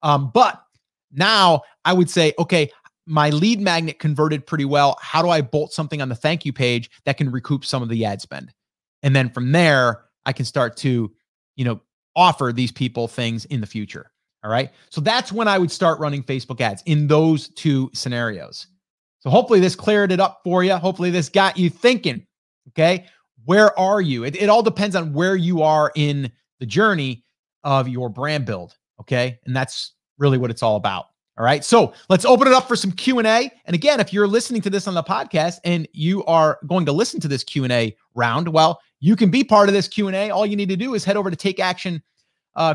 Um, 0.02 0.30
but 0.34 0.60
now 1.12 1.62
I 1.84 1.92
would 1.92 2.10
say, 2.10 2.34
okay, 2.38 2.70
my 3.06 3.30
lead 3.30 3.60
magnet 3.60 4.00
converted 4.00 4.44
pretty 4.44 4.64
well. 4.64 4.98
How 5.00 5.22
do 5.22 5.28
I 5.28 5.40
bolt 5.40 5.72
something 5.72 6.02
on 6.02 6.08
the 6.08 6.16
thank 6.16 6.44
you 6.44 6.52
page 6.52 6.90
that 7.04 7.16
can 7.16 7.30
recoup 7.30 7.64
some 7.64 7.80
of 7.80 7.88
the 7.88 8.04
ad 8.04 8.20
spend? 8.20 8.52
And 9.04 9.14
then 9.14 9.30
from 9.30 9.52
there, 9.52 10.02
I 10.24 10.32
can 10.32 10.44
start 10.44 10.76
to, 10.78 11.12
you 11.54 11.64
know, 11.64 11.80
offer 12.16 12.52
these 12.52 12.72
people 12.72 13.06
things 13.06 13.44
in 13.44 13.60
the 13.60 13.66
future. 13.66 14.10
All 14.42 14.50
right. 14.50 14.70
So 14.90 15.00
that's 15.00 15.30
when 15.30 15.46
I 15.46 15.58
would 15.58 15.70
start 15.70 16.00
running 16.00 16.24
Facebook 16.24 16.60
ads 16.60 16.82
in 16.86 17.06
those 17.06 17.48
two 17.50 17.88
scenarios. 17.94 18.66
So 19.20 19.30
hopefully 19.30 19.60
this 19.60 19.76
cleared 19.76 20.10
it 20.10 20.18
up 20.18 20.40
for 20.42 20.64
you. 20.64 20.74
Hopefully 20.76 21.10
this 21.10 21.28
got 21.28 21.56
you 21.56 21.70
thinking. 21.70 22.26
Okay. 22.70 23.06
Where 23.46 23.76
are 23.78 24.00
you? 24.00 24.24
It, 24.24 24.36
it 24.36 24.48
all 24.48 24.62
depends 24.62 24.94
on 24.94 25.12
where 25.12 25.36
you 25.36 25.62
are 25.62 25.90
in 25.94 26.30
the 26.60 26.66
journey 26.66 27.24
of 27.64 27.88
your 27.88 28.08
brand 28.08 28.44
build. 28.44 28.76
Okay. 29.00 29.38
And 29.46 29.56
that's 29.56 29.94
really 30.18 30.38
what 30.38 30.50
it's 30.50 30.62
all 30.62 30.76
about. 30.76 31.06
All 31.38 31.44
right. 31.44 31.64
So 31.64 31.92
let's 32.08 32.24
open 32.24 32.46
it 32.46 32.54
up 32.54 32.66
for 32.66 32.76
some 32.76 32.92
Q&A. 32.92 33.50
And 33.66 33.74
again, 33.74 34.00
if 34.00 34.12
you're 34.12 34.26
listening 34.26 34.62
to 34.62 34.70
this 34.70 34.88
on 34.88 34.94
the 34.94 35.02
podcast 35.02 35.58
and 35.64 35.86
you 35.92 36.24
are 36.24 36.58
going 36.66 36.86
to 36.86 36.92
listen 36.92 37.20
to 37.20 37.28
this 37.28 37.44
Q&A 37.44 37.94
round, 38.14 38.48
well, 38.48 38.80
you 39.00 39.16
can 39.16 39.30
be 39.30 39.44
part 39.44 39.68
of 39.68 39.74
this 39.74 39.86
Q&A. 39.86 40.30
All 40.30 40.46
you 40.46 40.56
need 40.56 40.70
to 40.70 40.76
do 40.76 40.94
is 40.94 41.04
head 41.04 41.16
over 41.16 41.30
to 41.30 41.36
takeactioncrew.com, 41.36 42.02
uh, 42.56 42.74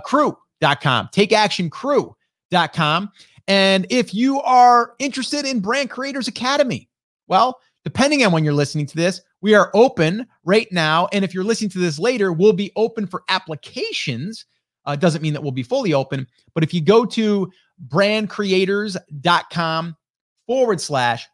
takeactioncrew.com. 1.10 3.12
And 3.48 3.88
if 3.90 4.14
you 4.14 4.40
are 4.42 4.94
interested 5.00 5.46
in 5.46 5.60
Brand 5.60 5.90
Creators 5.90 6.28
Academy, 6.28 6.88
well, 7.28 7.60
depending 7.84 8.24
on 8.24 8.32
when 8.32 8.44
you're 8.44 8.54
listening 8.54 8.86
to 8.86 8.96
this, 8.96 9.22
we 9.42 9.56
are 9.56 9.72
open 9.74 10.28
right 10.44 10.68
now. 10.72 11.08
And 11.12 11.26
if 11.26 11.34
you're 11.34 11.44
listening 11.44 11.72
to 11.72 11.80
this 11.80 11.98
later, 12.00 12.32
we'll 12.32 12.54
be 12.54 12.72
open 12.76 13.08
for 13.08 13.24
applications. 13.30 14.46
Uh, 14.86 14.96
doesn't 14.96 15.22
mean 15.22 15.34
that 15.34 15.42
we'll 15.42 15.52
be 15.52 15.64
fully 15.64 15.94
open, 15.94 16.28
but 16.54 16.64
if 16.64 16.74
you 16.74 16.82
go 16.82 17.06
to 17.06 17.52
brandcreators.com 17.88 19.96
forward 20.48 20.82
slash 20.82 21.28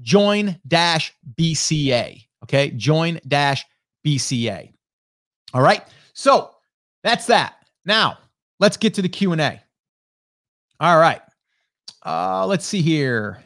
join 0.00 0.58
dash 0.66 1.14
BCA, 1.38 2.26
okay, 2.44 2.70
join 2.70 3.20
dash 3.28 3.64
BCA. 4.04 4.72
All 5.54 5.62
right. 5.62 5.84
So 6.14 6.50
that's 7.02 7.26
that. 7.26 7.56
Now 7.84 8.18
let's 8.58 8.76
get 8.76 8.94
to 8.94 9.02
the 9.02 9.08
Q&A. 9.08 9.60
All 10.80 10.98
right. 10.98 11.20
Uh, 12.04 12.44
let's 12.46 12.64
see 12.64 12.82
here. 12.82 13.40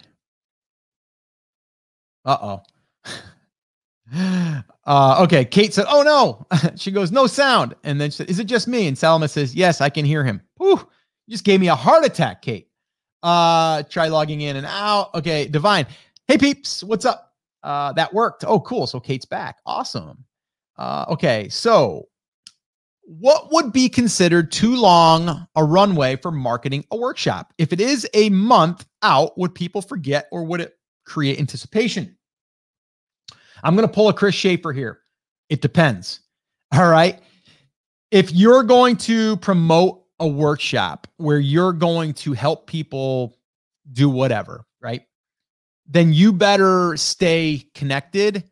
Uh 2.25 2.39
oh. 2.41 2.63
Uh, 4.87 5.23
okay. 5.23 5.47
Kate 5.47 5.73
said, 5.73 5.87
Oh 5.89 6.03
no. 6.03 6.47
she 6.77 6.91
goes, 6.91 7.11
No 7.11 7.27
sound. 7.27 7.75
And 7.85 7.99
then 7.99 8.11
she 8.11 8.17
said, 8.17 8.31
Is 8.31 8.39
it 8.39 8.45
just 8.45 8.69
me? 8.69 8.87
And 8.87 8.97
Salma 8.97 9.31
says, 9.31 9.55
Yes, 9.55 9.81
I 9.81 9.89
can 9.89 10.05
hear 10.05 10.23
him. 10.23 10.43
Whew. 10.59 10.79
You 11.27 11.33
just 11.33 11.45
gave 11.45 11.59
me 11.61 11.69
a 11.69 11.75
heart 11.75 12.05
attack, 12.05 12.43
Kate. 12.43 12.69
Uh, 13.23 13.83
try 13.85 14.09
logging 14.09 14.43
in 14.43 14.57
and 14.57 14.67
out. 14.67 15.15
Okay. 15.15 15.47
Divine. 15.47 15.87
Hey, 16.29 16.37
peeps. 16.37 16.85
What's 16.85 17.07
up? 17.07 17.33
Uh, 17.63 17.93
that 17.95 18.13
worked. 18.13 18.45
Oh, 18.47 18.61
cool. 18.61 18.87
So 18.87 19.01
Kate's 19.01 19.25
back. 19.25 19.57
Awesome. 19.65 20.23
Uh, 20.77 21.07
okay. 21.09 21.49
So 21.49 22.09
what 23.07 23.53
would 23.53 23.73
be 23.73 23.89
considered 23.89 24.51
too 24.51 24.77
long 24.77 25.47
a 25.57 25.65
runway 25.65 26.17
for 26.17 26.31
marketing 26.31 26.85
a 26.91 26.97
workshop? 26.97 27.53
If 27.59 27.73
it 27.73 27.81
is 27.81 28.09
a 28.15 28.31
month 28.31 28.87
out, 29.03 29.37
would 29.39 29.55
people 29.55 29.83
forget 29.83 30.27
or 30.31 30.45
would 30.45 30.61
it 30.61 30.75
create 31.07 31.39
anticipation? 31.39 32.17
I'm 33.65 33.75
going 33.75 33.89
to 33.89 33.93
pull 33.93 34.09
a 34.09 34.15
Chris 34.15 34.35
Schaefer 34.35 34.73
here. 34.73 35.01
It 35.49 35.61
depends. 35.61 36.21
All 36.73 36.89
right. 36.89 37.21
If 38.11 38.33
you're 38.33 38.63
going 38.63 38.97
to 38.99 39.37
promote 39.39 40.03
a 40.21 40.29
workshop 40.29 41.09
where 41.17 41.39
you're 41.39 41.73
going 41.73 42.15
to 42.15 42.33
help 42.33 42.67
people 42.67 43.37
do 43.93 44.09
whatever, 44.09 44.65
right? 44.81 45.03
Then 45.87 46.13
you 46.13 46.33
better 46.33 46.97
stay 46.97 47.65
connected 47.75 48.45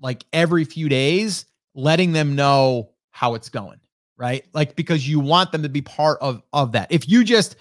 like 0.00 0.24
every 0.32 0.64
few 0.64 0.88
days, 0.88 1.46
letting 1.74 2.12
them 2.12 2.36
know 2.36 2.90
how 3.10 3.34
it's 3.34 3.48
going 3.48 3.80
right? 4.16 4.44
Like 4.52 4.76
because 4.76 5.08
you 5.08 5.20
want 5.20 5.52
them 5.52 5.62
to 5.62 5.68
be 5.68 5.82
part 5.82 6.18
of 6.20 6.42
of 6.52 6.72
that. 6.72 6.90
If 6.90 7.08
you 7.08 7.24
just 7.24 7.56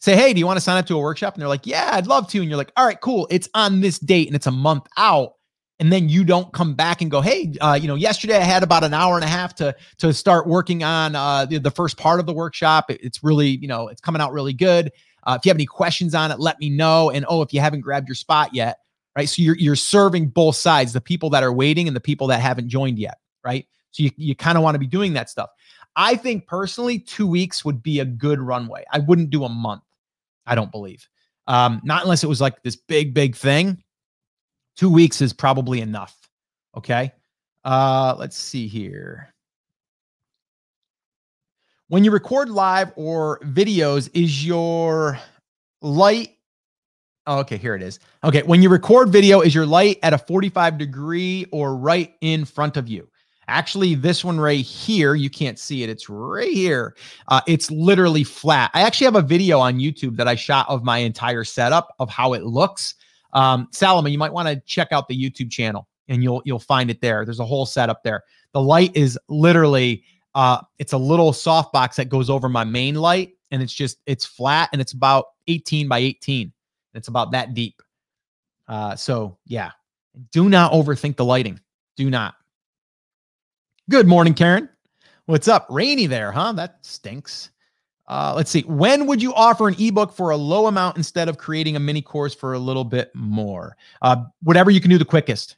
say, 0.00 0.16
"Hey, 0.16 0.32
do 0.32 0.38
you 0.38 0.46
want 0.46 0.56
to 0.56 0.60
sign 0.60 0.76
up 0.78 0.86
to 0.86 0.96
a 0.96 1.00
workshop?" 1.00 1.34
and 1.34 1.40
they're 1.40 1.48
like, 1.48 1.66
"Yeah, 1.66 1.90
I'd 1.92 2.06
love 2.06 2.28
to," 2.28 2.40
and 2.40 2.48
you're 2.48 2.56
like, 2.56 2.72
"All 2.76 2.86
right, 2.86 3.00
cool. 3.00 3.26
It's 3.30 3.48
on 3.54 3.80
this 3.80 3.98
date 3.98 4.26
and 4.26 4.36
it's 4.36 4.46
a 4.46 4.52
month 4.52 4.86
out." 4.96 5.34
And 5.78 5.92
then 5.92 6.08
you 6.08 6.24
don't 6.24 6.52
come 6.54 6.74
back 6.74 7.02
and 7.02 7.10
go, 7.10 7.20
"Hey, 7.20 7.52
uh, 7.60 7.78
you 7.80 7.86
know, 7.86 7.96
yesterday 7.96 8.36
I 8.36 8.44
had 8.44 8.62
about 8.62 8.82
an 8.82 8.94
hour 8.94 9.16
and 9.16 9.24
a 9.24 9.28
half 9.28 9.54
to 9.56 9.76
to 9.98 10.12
start 10.14 10.46
working 10.46 10.82
on 10.82 11.14
uh, 11.14 11.44
the, 11.44 11.58
the 11.58 11.70
first 11.70 11.98
part 11.98 12.18
of 12.18 12.24
the 12.26 12.32
workshop. 12.32 12.90
It, 12.90 13.00
it's 13.02 13.22
really, 13.22 13.48
you 13.48 13.68
know, 13.68 13.88
it's 13.88 14.00
coming 14.00 14.22
out 14.22 14.32
really 14.32 14.54
good. 14.54 14.90
Uh, 15.24 15.36
if 15.38 15.44
you 15.44 15.50
have 15.50 15.56
any 15.56 15.66
questions 15.66 16.14
on 16.14 16.30
it, 16.30 16.40
let 16.40 16.58
me 16.60 16.70
know. 16.70 17.10
And 17.10 17.26
oh, 17.28 17.42
if 17.42 17.52
you 17.52 17.60
haven't 17.60 17.80
grabbed 17.80 18.08
your 18.08 18.14
spot 18.14 18.54
yet, 18.54 18.78
right? 19.16 19.28
So 19.28 19.42
you're 19.42 19.56
you're 19.56 19.76
serving 19.76 20.28
both 20.28 20.56
sides, 20.56 20.92
the 20.92 21.00
people 21.00 21.28
that 21.30 21.42
are 21.42 21.52
waiting 21.52 21.88
and 21.88 21.96
the 21.96 22.00
people 22.00 22.26
that 22.28 22.40
haven't 22.40 22.68
joined 22.68 22.98
yet, 22.98 23.18
right? 23.44 23.66
So 23.90 24.04
you, 24.04 24.10
you 24.16 24.34
kind 24.34 24.56
of 24.56 24.64
want 24.64 24.76
to 24.76 24.78
be 24.78 24.86
doing 24.86 25.12
that 25.14 25.28
stuff. 25.28 25.50
I 25.96 26.14
think 26.14 26.46
personally, 26.46 26.98
two 26.98 27.26
weeks 27.26 27.64
would 27.64 27.82
be 27.82 28.00
a 28.00 28.04
good 28.04 28.40
runway. 28.40 28.84
I 28.92 29.00
wouldn't 29.00 29.30
do 29.30 29.44
a 29.44 29.48
month. 29.48 29.82
I 30.46 30.54
don't 30.54 30.70
believe. 30.70 31.08
Um, 31.48 31.80
not 31.84 32.02
unless 32.02 32.22
it 32.22 32.28
was 32.28 32.40
like 32.40 32.62
this 32.62 32.76
big, 32.76 33.14
big 33.14 33.34
thing. 33.34 33.82
Two 34.76 34.90
weeks 34.90 35.20
is 35.20 35.32
probably 35.32 35.80
enough. 35.80 36.28
Okay. 36.76 37.12
Uh, 37.64 38.14
let's 38.18 38.36
see 38.36 38.66
here. 38.68 39.32
When 41.88 42.04
you 42.04 42.10
record 42.10 42.48
live 42.48 42.92
or 42.96 43.38
videos, 43.40 44.10
is 44.12 44.44
your 44.44 45.18
light 45.82 46.36
Oh, 47.28 47.40
okay, 47.40 47.56
here 47.56 47.74
it 47.74 47.82
is. 47.82 47.98
Okay, 48.22 48.42
when 48.44 48.62
you 48.62 48.68
record 48.68 49.08
video, 49.08 49.40
is 49.40 49.52
your 49.52 49.66
light 49.66 49.98
at 50.04 50.12
a 50.12 50.18
45 50.18 50.78
degree 50.78 51.46
or 51.50 51.76
right 51.76 52.14
in 52.20 52.44
front 52.44 52.76
of 52.76 52.86
you? 52.86 53.08
Actually, 53.48 53.96
this 53.96 54.24
one 54.24 54.38
right 54.38 54.64
here, 54.64 55.14
you 55.16 55.28
can't 55.28 55.58
see 55.58 55.82
it. 55.82 55.90
It's 55.90 56.08
right 56.08 56.52
here. 56.52 56.94
Uh, 57.28 57.40
it's 57.48 57.70
literally 57.70 58.22
flat. 58.22 58.70
I 58.74 58.82
actually 58.82 59.06
have 59.06 59.16
a 59.16 59.22
video 59.22 59.58
on 59.58 59.78
YouTube 59.78 60.16
that 60.16 60.28
I 60.28 60.36
shot 60.36 60.68
of 60.68 60.84
my 60.84 60.98
entire 60.98 61.42
setup 61.42 61.94
of 61.98 62.08
how 62.10 62.32
it 62.32 62.44
looks. 62.44 62.94
Um, 63.36 63.68
Salomon, 63.70 64.10
you 64.10 64.18
might 64.18 64.32
want 64.32 64.48
to 64.48 64.58
check 64.66 64.88
out 64.92 65.08
the 65.08 65.14
YouTube 65.14 65.50
channel 65.50 65.86
and 66.08 66.22
you'll 66.22 66.42
you'll 66.44 66.58
find 66.58 66.90
it 66.90 67.00
there. 67.00 67.24
There's 67.24 67.38
a 67.38 67.44
whole 67.44 67.66
setup 67.66 68.02
there. 68.02 68.22
The 68.52 68.62
light 68.62 68.96
is 68.96 69.18
literally 69.28 70.02
uh, 70.34 70.60
it's 70.78 70.94
a 70.94 70.98
little 70.98 71.32
softbox 71.32 71.96
that 71.96 72.08
goes 72.08 72.30
over 72.30 72.48
my 72.48 72.64
main 72.64 72.94
light, 72.94 73.32
and 73.50 73.62
it's 73.62 73.74
just 73.74 73.98
it's 74.06 74.24
flat 74.24 74.70
and 74.72 74.80
it's 74.80 74.92
about 74.92 75.26
18 75.48 75.86
by 75.86 75.98
18. 75.98 76.52
It's 76.94 77.08
about 77.08 77.30
that 77.32 77.52
deep. 77.52 77.82
Uh, 78.68 78.96
so 78.96 79.36
yeah, 79.44 79.72
do 80.32 80.48
not 80.48 80.72
overthink 80.72 81.16
the 81.16 81.24
lighting. 81.24 81.60
Do 81.96 82.08
not. 82.08 82.34
Good 83.90 84.08
morning, 84.08 84.34
Karen. 84.34 84.68
What's 85.26 85.48
up? 85.48 85.66
Rainy 85.68 86.06
there, 86.06 86.32
huh? 86.32 86.52
That 86.52 86.78
stinks. 86.82 87.50
Uh, 88.08 88.32
let's 88.36 88.50
see. 88.50 88.62
When 88.62 89.06
would 89.06 89.20
you 89.20 89.34
offer 89.34 89.68
an 89.68 89.74
ebook 89.78 90.12
for 90.12 90.30
a 90.30 90.36
low 90.36 90.66
amount 90.66 90.96
instead 90.96 91.28
of 91.28 91.38
creating 91.38 91.76
a 91.76 91.80
mini 91.80 92.02
course 92.02 92.34
for 92.34 92.54
a 92.54 92.58
little 92.58 92.84
bit 92.84 93.10
more? 93.14 93.76
Uh, 94.02 94.24
whatever 94.42 94.70
you 94.70 94.80
can 94.80 94.90
do 94.90 94.98
the 94.98 95.04
quickest. 95.04 95.56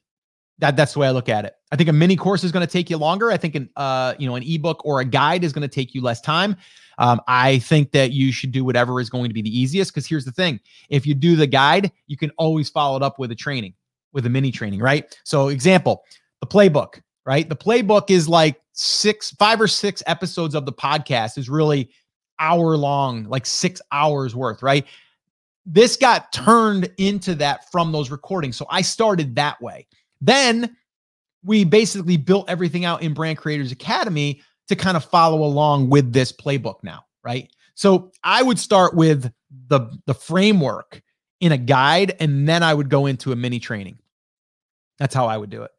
That 0.60 0.76
that's 0.76 0.94
the 0.94 0.98
way 0.98 1.06
I 1.06 1.12
look 1.12 1.28
at 1.28 1.44
it. 1.44 1.54
I 1.70 1.76
think 1.76 1.88
a 1.88 1.92
mini 1.92 2.16
course 2.16 2.42
is 2.42 2.50
going 2.50 2.66
to 2.66 2.72
take 2.72 2.90
you 2.90 2.96
longer. 2.96 3.30
I 3.30 3.36
think 3.36 3.54
an 3.54 3.70
uh, 3.76 4.14
you 4.18 4.26
know 4.26 4.34
an 4.34 4.42
ebook 4.42 4.84
or 4.84 4.98
a 4.98 5.04
guide 5.04 5.44
is 5.44 5.52
going 5.52 5.62
to 5.62 5.72
take 5.72 5.94
you 5.94 6.02
less 6.02 6.20
time. 6.20 6.56
Um, 6.98 7.20
I 7.28 7.60
think 7.60 7.92
that 7.92 8.10
you 8.10 8.32
should 8.32 8.50
do 8.50 8.64
whatever 8.64 9.00
is 9.00 9.08
going 9.08 9.28
to 9.28 9.34
be 9.34 9.42
the 9.42 9.56
easiest 9.56 9.92
because 9.92 10.04
here's 10.04 10.24
the 10.24 10.32
thing: 10.32 10.58
if 10.88 11.06
you 11.06 11.14
do 11.14 11.36
the 11.36 11.46
guide, 11.46 11.92
you 12.08 12.16
can 12.16 12.30
always 12.38 12.68
follow 12.68 12.96
it 12.96 13.04
up 13.04 13.20
with 13.20 13.30
a 13.30 13.36
training, 13.36 13.74
with 14.12 14.26
a 14.26 14.28
mini 14.28 14.50
training, 14.50 14.80
right? 14.80 15.16
So, 15.22 15.46
example, 15.46 16.02
the 16.40 16.46
playbook 16.46 17.02
right? 17.28 17.46
The 17.46 17.56
playbook 17.56 18.10
is 18.10 18.26
like 18.26 18.58
six, 18.72 19.32
five 19.32 19.60
or 19.60 19.68
six 19.68 20.02
episodes 20.06 20.54
of 20.54 20.64
the 20.64 20.72
podcast 20.72 21.36
is 21.36 21.50
really 21.50 21.90
hour 22.38 22.76
long, 22.76 23.24
like 23.24 23.46
six 23.46 23.80
hours 23.92 24.34
worth, 24.34 24.62
right? 24.62 24.86
This 25.66 25.96
got 25.96 26.32
turned 26.32 26.90
into 26.96 27.34
that 27.36 27.70
from 27.70 27.92
those 27.92 28.10
recordings. 28.10 28.56
So 28.56 28.66
I 28.70 28.82
started 28.82 29.34
that 29.36 29.60
way. 29.60 29.86
Then 30.20 30.76
we 31.44 31.64
basically 31.64 32.16
built 32.16 32.48
everything 32.48 32.84
out 32.84 33.02
in 33.02 33.14
Brand 33.14 33.38
Creators 33.38 33.72
Academy 33.72 34.40
to 34.68 34.76
kind 34.76 34.96
of 34.96 35.04
follow 35.04 35.42
along 35.42 35.90
with 35.90 36.12
this 36.12 36.32
playbook 36.32 36.82
now, 36.82 37.04
right? 37.22 37.50
So 37.74 38.12
I 38.24 38.42
would 38.42 38.58
start 38.58 38.94
with 38.94 39.32
the 39.68 39.80
the 40.06 40.14
framework 40.14 41.02
in 41.40 41.52
a 41.52 41.58
guide 41.58 42.16
and 42.20 42.48
then 42.48 42.62
I 42.62 42.74
would 42.74 42.88
go 42.88 43.06
into 43.06 43.32
a 43.32 43.36
mini 43.36 43.60
training. 43.60 43.98
That's 44.98 45.14
how 45.14 45.26
I 45.26 45.36
would 45.36 45.50
do 45.50 45.62
it. 45.62 45.70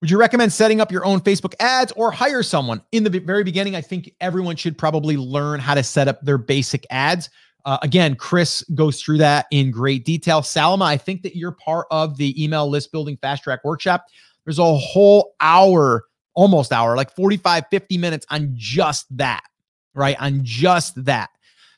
Would 0.00 0.10
you 0.10 0.18
recommend 0.18 0.52
setting 0.52 0.80
up 0.80 0.92
your 0.92 1.04
own 1.04 1.20
Facebook 1.20 1.54
ads 1.58 1.90
or 1.92 2.12
hire 2.12 2.44
someone? 2.44 2.80
In 2.92 3.02
the 3.02 3.10
very 3.10 3.42
beginning, 3.42 3.74
I 3.74 3.80
think 3.80 4.14
everyone 4.20 4.54
should 4.54 4.78
probably 4.78 5.16
learn 5.16 5.58
how 5.58 5.74
to 5.74 5.82
set 5.82 6.06
up 6.06 6.20
their 6.22 6.38
basic 6.38 6.86
ads. 6.90 7.30
Uh, 7.64 7.78
again, 7.82 8.14
Chris 8.14 8.62
goes 8.74 9.02
through 9.02 9.18
that 9.18 9.46
in 9.50 9.72
great 9.72 10.04
detail. 10.04 10.40
Salma, 10.40 10.84
I 10.84 10.96
think 10.96 11.22
that 11.22 11.36
you're 11.36 11.52
part 11.52 11.88
of 11.90 12.16
the 12.16 12.42
email 12.42 12.68
list 12.68 12.92
building 12.92 13.16
fast 13.16 13.42
track 13.42 13.64
workshop. 13.64 14.06
There's 14.44 14.60
a 14.60 14.74
whole 14.76 15.34
hour, 15.40 16.04
almost 16.34 16.72
hour, 16.72 16.96
like 16.96 17.10
45, 17.10 17.64
50 17.68 17.98
minutes 17.98 18.24
on 18.30 18.52
just 18.54 19.04
that, 19.16 19.42
right? 19.94 20.16
On 20.20 20.40
just 20.44 21.04
that. 21.04 21.30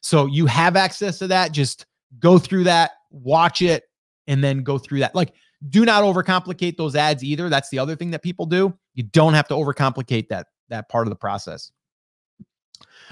So 0.03 0.27
you 0.27 0.45
have 0.45 0.77
access 0.77 1.19
to 1.21 1.27
that. 1.29 1.53
Just 1.53 1.87
go 2.19 2.39
through 2.39 2.65
that, 2.65 2.93
watch 3.11 3.63
it, 3.63 3.85
and 4.27 4.45
then 4.45 4.63
go 4.63 4.77
through 4.77 5.01
that. 5.01 5.15
Like, 5.15 5.33
do 5.69 5.85
not 5.85 6.03
overcomplicate 6.03 6.77
those 6.77 6.97
ads 6.97 7.23
either. 7.23 7.49
That's 7.49 7.69
the 7.69 7.79
other 7.79 7.97
thing 7.97 8.11
that 8.13 8.23
people 8.23 8.47
do. 8.47 8.77
You 8.95 9.05
don't 9.05 9.35
have 9.35 9.49
to 9.49 9.55
overcomplicate 9.55 10.29
that 10.29 10.49
that 10.69 10.89
part 10.89 11.07
of 11.07 11.11
the 11.11 11.17
process. 11.17 11.71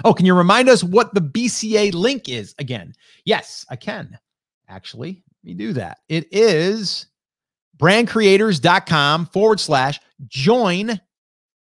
Oh, 0.05 0.15
can 0.15 0.27
you 0.27 0.35
remind 0.35 0.69
us 0.69 0.85
what 0.85 1.13
the 1.13 1.21
BCA 1.21 1.93
link 1.93 2.29
is 2.29 2.55
again? 2.59 2.95
Yes, 3.25 3.67
I 3.69 3.77
can. 3.77 4.17
Actually, 4.69 5.23
let 5.43 5.49
me 5.49 5.55
do 5.55 5.73
that. 5.75 5.99
It 6.09 6.29
is 6.31 7.07
brandcreators.com 7.79 9.27
forward 9.27 9.61
slash 9.61 10.01
join 10.27 11.01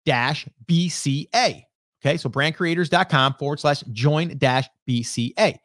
dash 0.06 0.48
BCA. 0.66 1.64
Okay, 2.04 2.18
so 2.18 2.30
brandcreators.com 2.30 3.36
forward 3.36 3.60
slash 3.60 3.82
join 3.92 4.38
dash 4.38 4.68
BCA. 4.88 5.58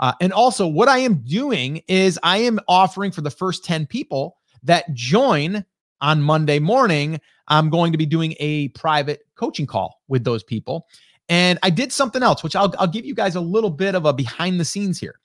Uh, 0.00 0.12
and 0.20 0.32
also, 0.32 0.66
what 0.66 0.88
I 0.88 0.98
am 0.98 1.22
doing 1.22 1.80
is 1.88 2.18
I 2.22 2.38
am 2.38 2.58
offering 2.66 3.12
for 3.12 3.20
the 3.20 3.30
first 3.30 3.64
10 3.64 3.86
people 3.86 4.36
that 4.64 4.92
join 4.94 5.64
on 6.00 6.22
Monday 6.22 6.58
morning, 6.58 7.20
I'm 7.48 7.70
going 7.70 7.92
to 7.92 7.98
be 7.98 8.06
doing 8.06 8.34
a 8.40 8.68
private 8.68 9.20
coaching 9.36 9.66
call 9.66 10.02
with 10.08 10.24
those 10.24 10.42
people. 10.42 10.86
And 11.28 11.58
I 11.62 11.70
did 11.70 11.92
something 11.92 12.22
else, 12.22 12.42
which 12.42 12.54
I'll, 12.56 12.74
I'll 12.78 12.86
give 12.86 13.06
you 13.06 13.14
guys 13.14 13.36
a 13.36 13.40
little 13.40 13.70
bit 13.70 13.94
of 13.94 14.04
a 14.04 14.12
behind 14.12 14.60
the 14.60 14.64
scenes 14.64 14.98
here. 14.98 15.18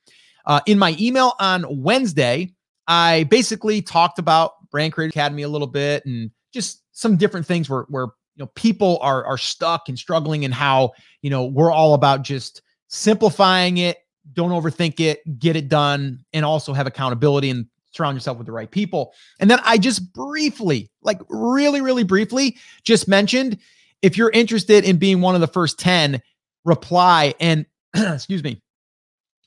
Uh, 0.45 0.61
in 0.65 0.79
my 0.79 0.95
email 0.99 1.33
on 1.39 1.65
Wednesday, 1.69 2.53
I 2.87 3.25
basically 3.25 3.81
talked 3.81 4.19
about 4.19 4.53
Brand 4.71 4.93
Creator 4.93 5.11
Academy 5.11 5.43
a 5.43 5.49
little 5.49 5.67
bit 5.67 6.05
and 6.05 6.31
just 6.53 6.83
some 6.91 7.17
different 7.17 7.45
things 7.45 7.69
where, 7.69 7.85
where 7.89 8.07
you 8.35 8.45
know 8.45 8.47
people 8.55 8.97
are 9.01 9.25
are 9.25 9.37
stuck 9.37 9.89
and 9.89 9.99
struggling 9.99 10.45
and 10.45 10.53
how 10.53 10.91
you 11.21 11.29
know 11.29 11.45
we're 11.45 11.71
all 11.71 11.93
about 11.93 12.21
just 12.21 12.61
simplifying 12.87 13.77
it 13.77 13.97
don't 14.33 14.51
overthink 14.51 14.99
it 14.99 15.21
get 15.39 15.55
it 15.55 15.67
done 15.67 16.23
and 16.33 16.45
also 16.45 16.73
have 16.73 16.87
accountability 16.87 17.49
and 17.49 17.67
surround 17.91 18.15
yourself 18.15 18.37
with 18.37 18.47
the 18.47 18.53
right 18.53 18.69
people. 18.69 19.13
And 19.39 19.49
then 19.49 19.59
I 19.63 19.77
just 19.77 20.13
briefly, 20.13 20.89
like 21.01 21.19
really, 21.29 21.81
really 21.81 22.03
briefly, 22.03 22.57
just 22.83 23.07
mentioned 23.07 23.57
if 24.01 24.17
you're 24.17 24.29
interested 24.29 24.85
in 24.85 24.97
being 24.97 25.21
one 25.21 25.35
of 25.35 25.41
the 25.41 25.47
first 25.47 25.79
10, 25.79 26.21
reply 26.65 27.33
and 27.39 27.65
excuse 27.95 28.43
me, 28.43 28.61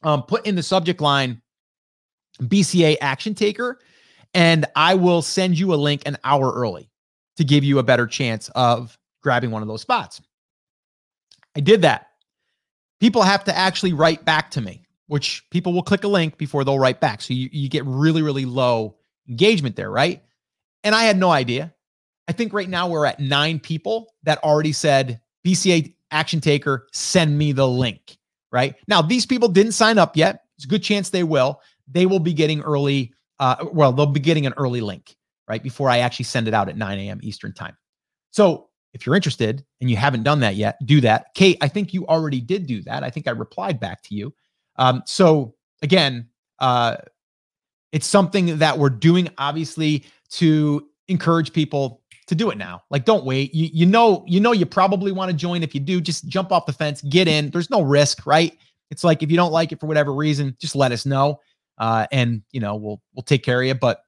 um, 0.02 0.22
put 0.22 0.46
in 0.46 0.56
the 0.56 0.62
subject 0.62 1.00
line 1.00 1.40
BCA 2.40 2.96
action 3.00 3.34
taker, 3.34 3.78
and 4.34 4.66
I 4.74 4.94
will 4.94 5.22
send 5.22 5.58
you 5.58 5.74
a 5.74 5.76
link 5.76 6.02
an 6.06 6.18
hour 6.24 6.52
early 6.52 6.90
to 7.36 7.44
give 7.44 7.64
you 7.64 7.78
a 7.78 7.82
better 7.82 8.06
chance 8.06 8.48
of 8.54 8.98
grabbing 9.22 9.50
one 9.50 9.62
of 9.62 9.68
those 9.68 9.82
spots. 9.82 10.20
I 11.56 11.60
did 11.60 11.82
that. 11.82 12.08
People 13.00 13.22
have 13.22 13.44
to 13.44 13.56
actually 13.56 13.92
write 13.92 14.24
back 14.24 14.50
to 14.52 14.60
me 14.60 14.81
which 15.12 15.44
people 15.50 15.74
will 15.74 15.82
click 15.82 16.04
a 16.04 16.08
link 16.08 16.38
before 16.38 16.64
they'll 16.64 16.78
write 16.78 16.98
back. 16.98 17.20
So 17.20 17.34
you, 17.34 17.50
you 17.52 17.68
get 17.68 17.84
really, 17.84 18.22
really 18.22 18.46
low 18.46 18.96
engagement 19.28 19.76
there, 19.76 19.90
right? 19.90 20.22
And 20.84 20.94
I 20.94 21.04
had 21.04 21.18
no 21.18 21.30
idea. 21.30 21.74
I 22.28 22.32
think 22.32 22.54
right 22.54 22.68
now 22.68 22.88
we're 22.88 23.04
at 23.04 23.20
nine 23.20 23.60
people 23.60 24.14
that 24.22 24.42
already 24.42 24.72
said, 24.72 25.20
BCA 25.46 25.94
action 26.12 26.40
taker, 26.40 26.86
send 26.94 27.36
me 27.36 27.52
the 27.52 27.68
link, 27.68 28.16
right? 28.52 28.74
Now, 28.88 29.02
these 29.02 29.26
people 29.26 29.50
didn't 29.50 29.72
sign 29.72 29.98
up 29.98 30.16
yet. 30.16 30.44
It's 30.56 30.64
a 30.64 30.68
good 30.68 30.82
chance 30.82 31.10
they 31.10 31.24
will. 31.24 31.60
They 31.86 32.06
will 32.06 32.18
be 32.18 32.32
getting 32.32 32.62
early, 32.62 33.12
uh, 33.38 33.66
well, 33.70 33.92
they'll 33.92 34.06
be 34.06 34.18
getting 34.18 34.46
an 34.46 34.54
early 34.56 34.80
link, 34.80 35.14
right? 35.46 35.62
Before 35.62 35.90
I 35.90 35.98
actually 35.98 36.24
send 36.24 36.48
it 36.48 36.54
out 36.54 36.70
at 36.70 36.78
9 36.78 36.98
a.m. 36.98 37.20
Eastern 37.22 37.52
time. 37.52 37.76
So 38.30 38.70
if 38.94 39.04
you're 39.04 39.14
interested 39.14 39.62
and 39.82 39.90
you 39.90 39.96
haven't 39.98 40.22
done 40.22 40.40
that 40.40 40.54
yet, 40.54 40.78
do 40.86 41.02
that. 41.02 41.26
Kate, 41.34 41.58
I 41.60 41.68
think 41.68 41.92
you 41.92 42.06
already 42.06 42.40
did 42.40 42.66
do 42.66 42.80
that. 42.84 43.04
I 43.04 43.10
think 43.10 43.28
I 43.28 43.32
replied 43.32 43.78
back 43.78 44.00
to 44.04 44.14
you. 44.14 44.32
Um, 44.76 45.02
so 45.06 45.54
again, 45.82 46.28
uh, 46.58 46.96
it's 47.92 48.06
something 48.06 48.58
that 48.58 48.78
we're 48.78 48.90
doing 48.90 49.28
obviously 49.38 50.04
to 50.30 50.88
encourage 51.08 51.52
people 51.52 52.02
to 52.26 52.34
do 52.34 52.50
it 52.50 52.56
now. 52.56 52.82
Like, 52.90 53.04
don't 53.04 53.24
wait. 53.24 53.54
You 53.54 53.68
you 53.72 53.86
know 53.86 54.24
you 54.26 54.40
know 54.40 54.52
you 54.52 54.66
probably 54.66 55.12
want 55.12 55.30
to 55.30 55.36
join. 55.36 55.62
If 55.62 55.74
you 55.74 55.80
do, 55.80 56.00
just 56.00 56.26
jump 56.28 56.52
off 56.52 56.66
the 56.66 56.72
fence, 56.72 57.02
get 57.02 57.28
in. 57.28 57.50
There's 57.50 57.70
no 57.70 57.82
risk, 57.82 58.26
right? 58.26 58.56
It's 58.90 59.04
like 59.04 59.22
if 59.22 59.30
you 59.30 59.36
don't 59.36 59.52
like 59.52 59.72
it 59.72 59.80
for 59.80 59.86
whatever 59.86 60.14
reason, 60.14 60.56
just 60.60 60.74
let 60.76 60.92
us 60.92 61.04
know, 61.04 61.40
uh, 61.78 62.06
and 62.12 62.42
you 62.52 62.60
know 62.60 62.76
we'll 62.76 63.00
we'll 63.14 63.22
take 63.22 63.42
care 63.42 63.60
of 63.60 63.66
you. 63.66 63.74
But 63.74 64.01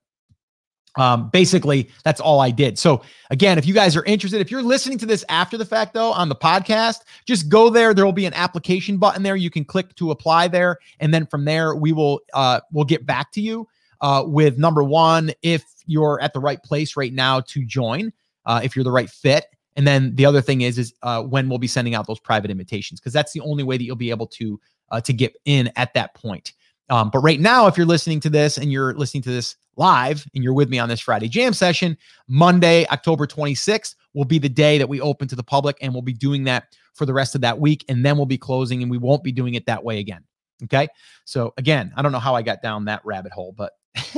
um, 0.96 1.28
basically, 1.30 1.90
that's 2.04 2.20
all 2.20 2.40
I 2.40 2.50
did. 2.50 2.78
So, 2.78 3.02
again, 3.30 3.58
if 3.58 3.66
you 3.66 3.74
guys 3.74 3.96
are 3.96 4.04
interested, 4.04 4.40
if 4.40 4.50
you're 4.50 4.62
listening 4.62 4.98
to 4.98 5.06
this 5.06 5.24
after 5.28 5.56
the 5.56 5.64
fact, 5.64 5.94
though, 5.94 6.12
on 6.12 6.28
the 6.28 6.36
podcast, 6.36 7.00
just 7.26 7.48
go 7.48 7.68
there. 7.68 7.94
There 7.94 8.04
will 8.04 8.12
be 8.12 8.26
an 8.26 8.34
application 8.34 8.96
button 8.98 9.22
there. 9.22 9.36
You 9.36 9.50
can 9.50 9.64
click 9.64 9.94
to 9.96 10.10
apply 10.10 10.48
there, 10.48 10.78
and 11.00 11.12
then 11.12 11.26
from 11.26 11.44
there, 11.44 11.74
we 11.74 11.92
will 11.92 12.20
uh, 12.32 12.60
we'll 12.72 12.84
get 12.84 13.06
back 13.06 13.32
to 13.32 13.40
you 13.40 13.66
uh, 14.00 14.22
with 14.26 14.58
number 14.58 14.82
one 14.82 15.32
if 15.42 15.64
you're 15.86 16.20
at 16.22 16.32
the 16.32 16.40
right 16.40 16.62
place 16.62 16.96
right 16.96 17.12
now 17.12 17.40
to 17.40 17.64
join, 17.64 18.12
uh, 18.46 18.60
if 18.62 18.76
you're 18.76 18.84
the 18.84 18.92
right 18.92 19.10
fit, 19.10 19.46
and 19.76 19.86
then 19.86 20.14
the 20.14 20.26
other 20.26 20.40
thing 20.40 20.60
is 20.60 20.78
is 20.78 20.94
uh, 21.02 21.22
when 21.22 21.48
we'll 21.48 21.58
be 21.58 21.66
sending 21.66 21.94
out 21.94 22.06
those 22.06 22.20
private 22.20 22.50
invitations 22.50 23.00
because 23.00 23.12
that's 23.12 23.32
the 23.32 23.40
only 23.40 23.64
way 23.64 23.76
that 23.76 23.84
you'll 23.84 23.96
be 23.96 24.10
able 24.10 24.26
to 24.28 24.60
uh, 24.92 25.00
to 25.00 25.12
get 25.12 25.34
in 25.44 25.70
at 25.76 25.92
that 25.94 26.14
point. 26.14 26.52
Um, 26.90 27.10
but 27.10 27.20
right 27.20 27.40
now, 27.40 27.66
if 27.66 27.76
you're 27.76 27.86
listening 27.86 28.20
to 28.20 28.30
this 28.30 28.58
and 28.58 28.70
you're 28.70 28.94
listening 28.94 29.22
to 29.22 29.30
this 29.30 29.56
live 29.76 30.26
and 30.34 30.42
you're 30.44 30.54
with 30.54 30.68
me 30.68 30.78
on 30.78 30.88
this 30.88 31.00
Friday 31.00 31.28
jam 31.28 31.52
session, 31.52 31.96
Monday, 32.28 32.86
October 32.88 33.26
26th 33.26 33.94
will 34.14 34.24
be 34.24 34.38
the 34.38 34.48
day 34.48 34.78
that 34.78 34.88
we 34.88 35.00
open 35.00 35.28
to 35.28 35.36
the 35.36 35.42
public 35.42 35.76
and 35.80 35.92
we'll 35.92 36.02
be 36.02 36.12
doing 36.12 36.44
that 36.44 36.76
for 36.94 37.06
the 37.06 37.12
rest 37.12 37.34
of 37.34 37.40
that 37.40 37.58
week. 37.58 37.84
And 37.88 38.04
then 38.04 38.16
we'll 38.16 38.26
be 38.26 38.38
closing 38.38 38.82
and 38.82 38.90
we 38.90 38.98
won't 38.98 39.24
be 39.24 39.32
doing 39.32 39.54
it 39.54 39.66
that 39.66 39.82
way 39.82 39.98
again. 39.98 40.24
Okay. 40.64 40.88
So 41.24 41.52
again, 41.56 41.92
I 41.96 42.02
don't 42.02 42.12
know 42.12 42.18
how 42.18 42.34
I 42.34 42.42
got 42.42 42.62
down 42.62 42.84
that 42.86 43.04
rabbit 43.04 43.32
hole, 43.32 43.54
but 43.56 43.72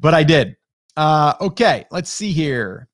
but 0.00 0.14
I 0.14 0.22
did. 0.22 0.56
Uh, 0.96 1.34
okay, 1.40 1.86
let's 1.90 2.10
see 2.10 2.32
here. 2.32 2.88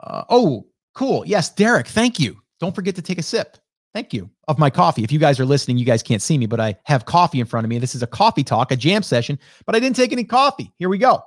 Uh, 0.00 0.24
oh, 0.30 0.66
cool. 0.94 1.24
Yes, 1.26 1.50
Derek, 1.54 1.86
thank 1.86 2.18
you. 2.18 2.38
Don't 2.58 2.74
forget 2.74 2.96
to 2.96 3.02
take 3.02 3.18
a 3.18 3.22
sip. 3.22 3.58
Thank 3.94 4.14
you 4.14 4.30
of 4.48 4.58
my 4.58 4.70
coffee. 4.70 5.04
If 5.04 5.12
you 5.12 5.18
guys 5.18 5.38
are 5.38 5.44
listening, 5.44 5.76
you 5.76 5.84
guys 5.84 6.02
can't 6.02 6.22
see 6.22 6.38
me, 6.38 6.46
but 6.46 6.60
I 6.60 6.76
have 6.84 7.04
coffee 7.04 7.40
in 7.40 7.46
front 7.46 7.64
of 7.64 7.68
me. 7.68 7.78
This 7.78 7.94
is 7.94 8.02
a 8.02 8.06
coffee 8.06 8.42
talk, 8.44 8.72
a 8.72 8.76
jam 8.76 9.02
session, 9.02 9.38
but 9.66 9.74
I 9.74 9.80
didn't 9.80 9.96
take 9.96 10.12
any 10.12 10.24
coffee. 10.24 10.72
Here 10.78 10.88
we 10.88 10.98
go. 10.98 11.22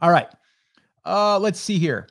All 0.00 0.10
right. 0.10 0.28
Uh, 1.04 1.38
let's 1.38 1.60
see 1.60 1.78
here. 1.78 2.08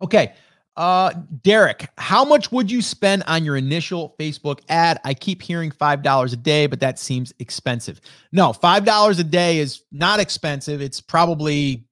Okay. 0.00 0.34
Uh, 0.76 1.12
Derek, 1.42 1.88
how 1.98 2.24
much 2.24 2.50
would 2.50 2.70
you 2.70 2.80
spend 2.80 3.24
on 3.26 3.44
your 3.44 3.56
initial 3.56 4.14
Facebook 4.18 4.60
ad? 4.68 5.00
I 5.04 5.12
keep 5.12 5.42
hearing 5.42 5.70
$5 5.70 6.32
a 6.32 6.36
day, 6.36 6.66
but 6.66 6.80
that 6.80 6.98
seems 6.98 7.32
expensive. 7.40 8.00
No, 8.30 8.52
$5 8.52 9.18
a 9.18 9.24
day 9.24 9.58
is 9.58 9.82
not 9.92 10.18
expensive. 10.18 10.80
It's 10.80 11.00
probably, 11.00 11.84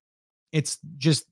it's 0.52 0.78
just 0.96 1.26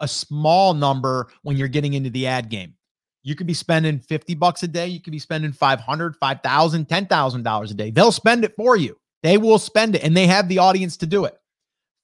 a 0.00 0.08
small 0.08 0.72
number 0.72 1.28
when 1.42 1.56
you're 1.56 1.68
getting 1.68 1.92
into 1.92 2.10
the 2.10 2.26
ad 2.26 2.48
game. 2.48 2.74
You 3.24 3.34
could 3.34 3.46
be 3.46 3.54
spending 3.54 3.98
50 3.98 4.34
bucks 4.34 4.62
a 4.62 4.68
day. 4.68 4.86
You 4.86 5.00
could 5.00 5.10
be 5.10 5.18
spending 5.18 5.50
500, 5.50 6.16
5,000, 6.16 6.88
$10,000 6.88 7.70
a 7.70 7.74
day. 7.74 7.90
They'll 7.90 8.12
spend 8.12 8.44
it 8.44 8.54
for 8.54 8.76
you. 8.76 8.96
They 9.22 9.38
will 9.38 9.58
spend 9.58 9.96
it 9.96 10.04
and 10.04 10.16
they 10.16 10.26
have 10.26 10.48
the 10.48 10.58
audience 10.58 10.96
to 10.98 11.06
do 11.06 11.24
it. 11.24 11.36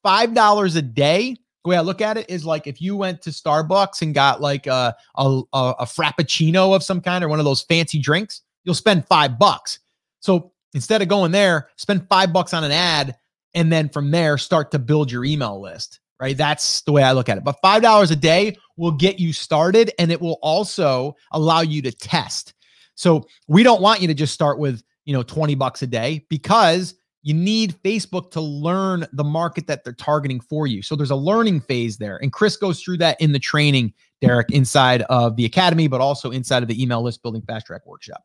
$5 0.03 0.75
a 0.75 0.81
day 0.81 1.37
the 1.63 1.69
way 1.69 1.77
I 1.77 1.81
look 1.81 2.01
at 2.01 2.17
it 2.17 2.29
is 2.29 2.43
like 2.43 2.65
if 2.65 2.81
you 2.81 2.95
went 2.95 3.21
to 3.21 3.29
Starbucks 3.29 4.01
and 4.01 4.15
got 4.15 4.41
like 4.41 4.65
a, 4.65 4.95
a, 5.15 5.41
a 5.53 5.85
frappuccino 5.85 6.75
of 6.75 6.83
some 6.83 7.01
kind 7.01 7.23
or 7.23 7.29
one 7.29 7.39
of 7.39 7.45
those 7.45 7.61
fancy 7.61 7.99
drinks, 7.99 8.41
you'll 8.63 8.73
spend 8.73 9.07
five 9.07 9.37
bucks. 9.37 9.79
So 10.21 10.53
instead 10.73 11.01
of 11.01 11.07
going 11.07 11.31
there, 11.31 11.69
spend 11.75 12.07
five 12.09 12.33
bucks 12.33 12.53
on 12.53 12.63
an 12.63 12.71
ad, 12.71 13.15
and 13.53 13.71
then 13.71 13.89
from 13.89 14.09
there 14.11 14.37
start 14.37 14.71
to 14.71 14.79
build 14.79 15.11
your 15.11 15.23
email 15.23 15.61
list. 15.61 15.99
Right, 16.21 16.37
that's 16.37 16.81
the 16.81 16.91
way 16.91 17.01
I 17.01 17.13
look 17.13 17.29
at 17.29 17.39
it. 17.39 17.43
But 17.43 17.57
five 17.63 17.81
dollars 17.81 18.11
a 18.11 18.15
day 18.15 18.55
will 18.77 18.91
get 18.91 19.19
you 19.19 19.33
started, 19.33 19.91
and 19.97 20.11
it 20.11 20.21
will 20.21 20.37
also 20.43 21.15
allow 21.31 21.61
you 21.61 21.81
to 21.81 21.91
test. 21.91 22.53
So 22.93 23.25
we 23.47 23.63
don't 23.63 23.81
want 23.81 24.01
you 24.01 24.07
to 24.07 24.13
just 24.13 24.31
start 24.31 24.59
with 24.59 24.83
you 25.05 25.13
know 25.13 25.23
20 25.23 25.55
bucks 25.55 25.81
a 25.81 25.87
day 25.87 26.23
because 26.29 26.93
you 27.23 27.33
need 27.33 27.75
Facebook 27.83 28.29
to 28.31 28.41
learn 28.41 29.07
the 29.13 29.23
market 29.23 29.65
that 29.65 29.83
they're 29.83 29.93
targeting 29.93 30.39
for 30.39 30.67
you. 30.67 30.83
So 30.83 30.95
there's 30.95 31.11
a 31.11 31.15
learning 31.15 31.61
phase 31.61 31.97
there. 31.97 32.17
And 32.17 32.31
Chris 32.31 32.55
goes 32.55 32.81
through 32.81 32.97
that 32.97 33.19
in 33.19 33.31
the 33.31 33.39
training, 33.39 33.93
Derek, 34.21 34.51
inside 34.51 35.03
of 35.03 35.35
the 35.35 35.45
academy, 35.45 35.87
but 35.87 36.01
also 36.01 36.31
inside 36.31 36.63
of 36.63 36.69
the 36.69 36.81
email 36.81 37.01
list 37.01 37.21
building 37.21 37.43
fast 37.43 37.67
track 37.67 37.85
workshop. 37.85 38.23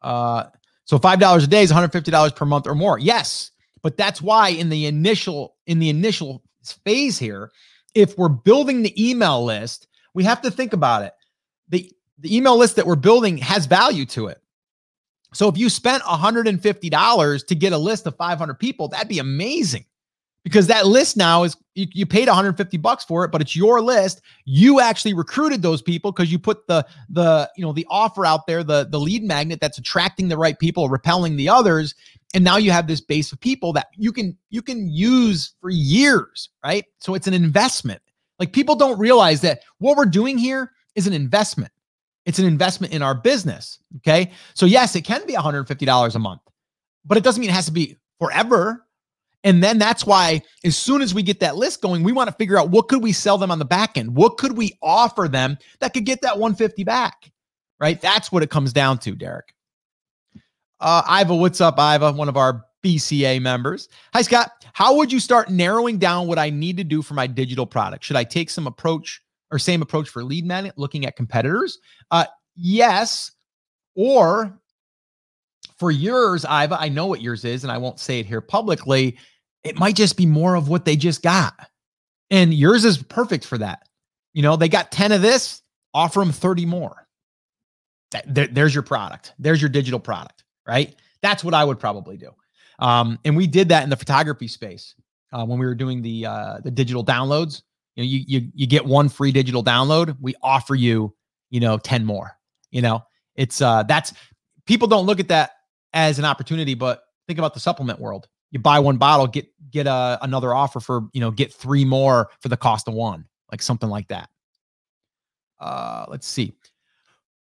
Uh, 0.00 0.44
so 0.84 0.98
$5 0.98 1.44
a 1.44 1.46
day 1.48 1.62
is 1.62 1.72
$150 1.72 2.36
per 2.36 2.44
month 2.44 2.66
or 2.66 2.74
more. 2.74 2.98
Yes. 2.98 3.50
But 3.82 3.96
that's 3.96 4.20
why 4.20 4.50
in 4.50 4.68
the 4.68 4.86
initial, 4.86 5.56
in 5.66 5.78
the 5.78 5.88
initial 5.88 6.42
phase 6.84 7.18
here, 7.18 7.50
if 7.94 8.16
we're 8.18 8.28
building 8.28 8.82
the 8.82 9.10
email 9.10 9.44
list, 9.44 9.86
we 10.14 10.24
have 10.24 10.42
to 10.42 10.50
think 10.50 10.72
about 10.72 11.02
it. 11.02 11.12
The, 11.68 11.90
the 12.18 12.36
email 12.36 12.56
list 12.56 12.76
that 12.76 12.86
we're 12.86 12.96
building 12.96 13.38
has 13.38 13.66
value 13.66 14.06
to 14.06 14.28
it. 14.28 14.40
So 15.34 15.48
if 15.48 15.58
you 15.58 15.68
spent 15.68 16.02
$150 16.02 17.46
to 17.46 17.54
get 17.54 17.72
a 17.72 17.78
list 17.78 18.06
of 18.06 18.16
500 18.16 18.54
people, 18.54 18.88
that'd 18.88 19.08
be 19.08 19.18
amazing. 19.18 19.84
Because 20.48 20.66
that 20.68 20.86
list 20.86 21.16
now 21.16 21.42
is 21.42 21.56
you, 21.74 21.86
you 21.92 22.06
paid 22.06 22.28
150 22.28 22.76
bucks 22.78 23.04
for 23.04 23.24
it, 23.24 23.30
but 23.30 23.40
it's 23.40 23.54
your 23.54 23.80
list. 23.80 24.20
You 24.44 24.80
actually 24.80 25.14
recruited 25.14 25.62
those 25.62 25.82
people 25.82 26.12
because 26.12 26.32
you 26.32 26.38
put 26.38 26.66
the 26.66 26.86
the 27.08 27.50
you 27.56 27.64
know 27.64 27.72
the 27.72 27.86
offer 27.90 28.24
out 28.24 28.46
there, 28.46 28.64
the 28.64 28.86
the 28.90 28.98
lead 28.98 29.22
magnet 29.22 29.60
that's 29.60 29.78
attracting 29.78 30.28
the 30.28 30.38
right 30.38 30.58
people, 30.58 30.88
repelling 30.88 31.36
the 31.36 31.48
others, 31.48 31.94
and 32.34 32.44
now 32.44 32.56
you 32.56 32.70
have 32.70 32.86
this 32.86 33.00
base 33.00 33.32
of 33.32 33.40
people 33.40 33.72
that 33.74 33.88
you 33.96 34.12
can 34.12 34.36
you 34.50 34.62
can 34.62 34.88
use 34.88 35.54
for 35.60 35.70
years, 35.70 36.50
right? 36.64 36.84
So 37.00 37.14
it's 37.14 37.26
an 37.26 37.34
investment. 37.34 38.02
Like 38.38 38.52
people 38.52 38.76
don't 38.76 38.98
realize 38.98 39.40
that 39.42 39.62
what 39.78 39.96
we're 39.96 40.06
doing 40.06 40.38
here 40.38 40.72
is 40.94 41.06
an 41.06 41.12
investment. 41.12 41.72
It's 42.28 42.38
an 42.38 42.44
investment 42.44 42.92
in 42.92 43.00
our 43.00 43.14
business. 43.14 43.78
Okay. 43.98 44.32
So, 44.52 44.66
yes, 44.66 44.94
it 44.94 45.02
can 45.02 45.26
be 45.26 45.32
$150 45.32 46.14
a 46.14 46.18
month, 46.18 46.42
but 47.06 47.16
it 47.16 47.24
doesn't 47.24 47.40
mean 47.40 47.48
it 47.48 47.54
has 47.54 47.64
to 47.66 47.72
be 47.72 47.96
forever. 48.18 48.84
And 49.44 49.62
then 49.62 49.78
that's 49.78 50.04
why, 50.04 50.42
as 50.64 50.76
soon 50.76 51.00
as 51.00 51.14
we 51.14 51.22
get 51.22 51.40
that 51.40 51.56
list 51.56 51.80
going, 51.80 52.02
we 52.02 52.12
want 52.12 52.28
to 52.28 52.34
figure 52.34 52.58
out 52.58 52.70
what 52.70 52.88
could 52.88 53.02
we 53.02 53.12
sell 53.12 53.38
them 53.38 53.50
on 53.50 53.58
the 53.58 53.64
back 53.64 53.96
end? 53.96 54.16
What 54.16 54.36
could 54.36 54.56
we 54.56 54.76
offer 54.82 55.28
them 55.28 55.58
that 55.78 55.94
could 55.94 56.04
get 56.04 56.22
that 56.22 56.38
150 56.38 56.84
back? 56.84 57.30
Right. 57.80 58.00
That's 58.00 58.32
what 58.32 58.42
it 58.42 58.50
comes 58.50 58.72
down 58.72 58.98
to, 58.98 59.14
Derek. 59.14 59.54
Uh, 60.80 61.20
Iva, 61.22 61.34
what's 61.34 61.60
up, 61.60 61.78
Iva? 61.78 62.12
One 62.12 62.28
of 62.28 62.36
our 62.36 62.64
BCA 62.84 63.40
members. 63.40 63.88
Hi, 64.12 64.22
Scott. 64.22 64.50
How 64.72 64.96
would 64.96 65.12
you 65.12 65.20
start 65.20 65.50
narrowing 65.50 65.98
down 65.98 66.26
what 66.26 66.38
I 66.38 66.50
need 66.50 66.76
to 66.76 66.84
do 66.84 67.02
for 67.02 67.14
my 67.14 67.26
digital 67.26 67.66
product? 67.66 68.04
Should 68.04 68.16
I 68.16 68.24
take 68.24 68.50
some 68.50 68.66
approach 68.66 69.22
or 69.50 69.58
same 69.58 69.82
approach 69.82 70.08
for 70.08 70.24
lead 70.24 70.44
magnet, 70.46 70.74
looking 70.76 71.06
at 71.06 71.16
competitors? 71.16 71.78
Uh, 72.10 72.26
yes. 72.56 73.32
Or 73.94 74.58
for 75.78 75.90
yours, 75.90 76.44
Iva, 76.44 76.76
I 76.78 76.88
know 76.88 77.06
what 77.06 77.20
yours 77.20 77.44
is, 77.44 77.64
and 77.64 77.72
I 77.72 77.78
won't 77.78 78.00
say 78.00 78.20
it 78.20 78.26
here 78.26 78.40
publicly. 78.40 79.16
It 79.64 79.78
might 79.78 79.96
just 79.96 80.16
be 80.16 80.26
more 80.26 80.54
of 80.54 80.68
what 80.68 80.84
they 80.84 80.96
just 80.96 81.22
got. 81.22 81.54
And 82.30 82.52
yours 82.52 82.84
is 82.84 83.02
perfect 83.02 83.44
for 83.44 83.58
that. 83.58 83.88
You 84.34 84.42
know, 84.42 84.56
they 84.56 84.68
got 84.68 84.92
10 84.92 85.12
of 85.12 85.22
this, 85.22 85.62
offer 85.94 86.20
them 86.20 86.32
30 86.32 86.66
more. 86.66 87.06
There, 88.26 88.46
there's 88.46 88.74
your 88.74 88.82
product. 88.82 89.34
There's 89.38 89.60
your 89.60 89.68
digital 89.68 90.00
product, 90.00 90.44
right? 90.66 90.94
That's 91.22 91.44
what 91.44 91.54
I 91.54 91.64
would 91.64 91.78
probably 91.78 92.16
do. 92.16 92.30
Um, 92.78 93.18
and 93.24 93.36
we 93.36 93.46
did 93.46 93.68
that 93.70 93.82
in 93.84 93.90
the 93.90 93.96
photography 93.96 94.48
space 94.48 94.94
uh, 95.32 95.44
when 95.44 95.58
we 95.58 95.66
were 95.66 95.74
doing 95.74 96.00
the 96.00 96.26
uh, 96.26 96.58
the 96.62 96.70
digital 96.70 97.04
downloads 97.04 97.62
you 97.98 98.04
know, 98.04 98.08
you 98.08 98.24
you 98.28 98.52
you 98.54 98.66
get 98.68 98.86
one 98.86 99.08
free 99.08 99.32
digital 99.32 99.64
download, 99.64 100.16
we 100.20 100.36
offer 100.40 100.76
you, 100.76 101.12
you 101.50 101.58
know, 101.58 101.78
10 101.78 102.04
more. 102.04 102.30
You 102.70 102.80
know, 102.80 103.02
it's 103.34 103.60
uh 103.60 103.82
that's 103.82 104.12
people 104.66 104.86
don't 104.86 105.04
look 105.04 105.18
at 105.18 105.26
that 105.28 105.50
as 105.92 106.18
an 106.18 106.24
opportunity, 106.24 106.74
but 106.74 107.02
think 107.26 107.38
about 107.38 107.54
the 107.54 107.60
supplement 107.60 108.00
world. 108.00 108.28
You 108.50 108.58
buy 108.58 108.78
one 108.78 108.96
bottle, 108.96 109.26
get 109.26 109.46
get 109.70 109.86
a, 109.86 109.90
uh, 109.90 110.18
another 110.22 110.54
offer 110.54 110.80
for, 110.80 111.08
you 111.12 111.20
know, 111.20 111.30
get 111.30 111.52
three 111.52 111.84
more 111.84 112.30
for 112.40 112.48
the 112.48 112.56
cost 112.56 112.88
of 112.88 112.94
one, 112.94 113.26
like 113.50 113.60
something 113.62 113.88
like 113.88 114.08
that. 114.08 114.30
Uh 115.60 116.06
let's 116.08 116.26
see. 116.26 116.54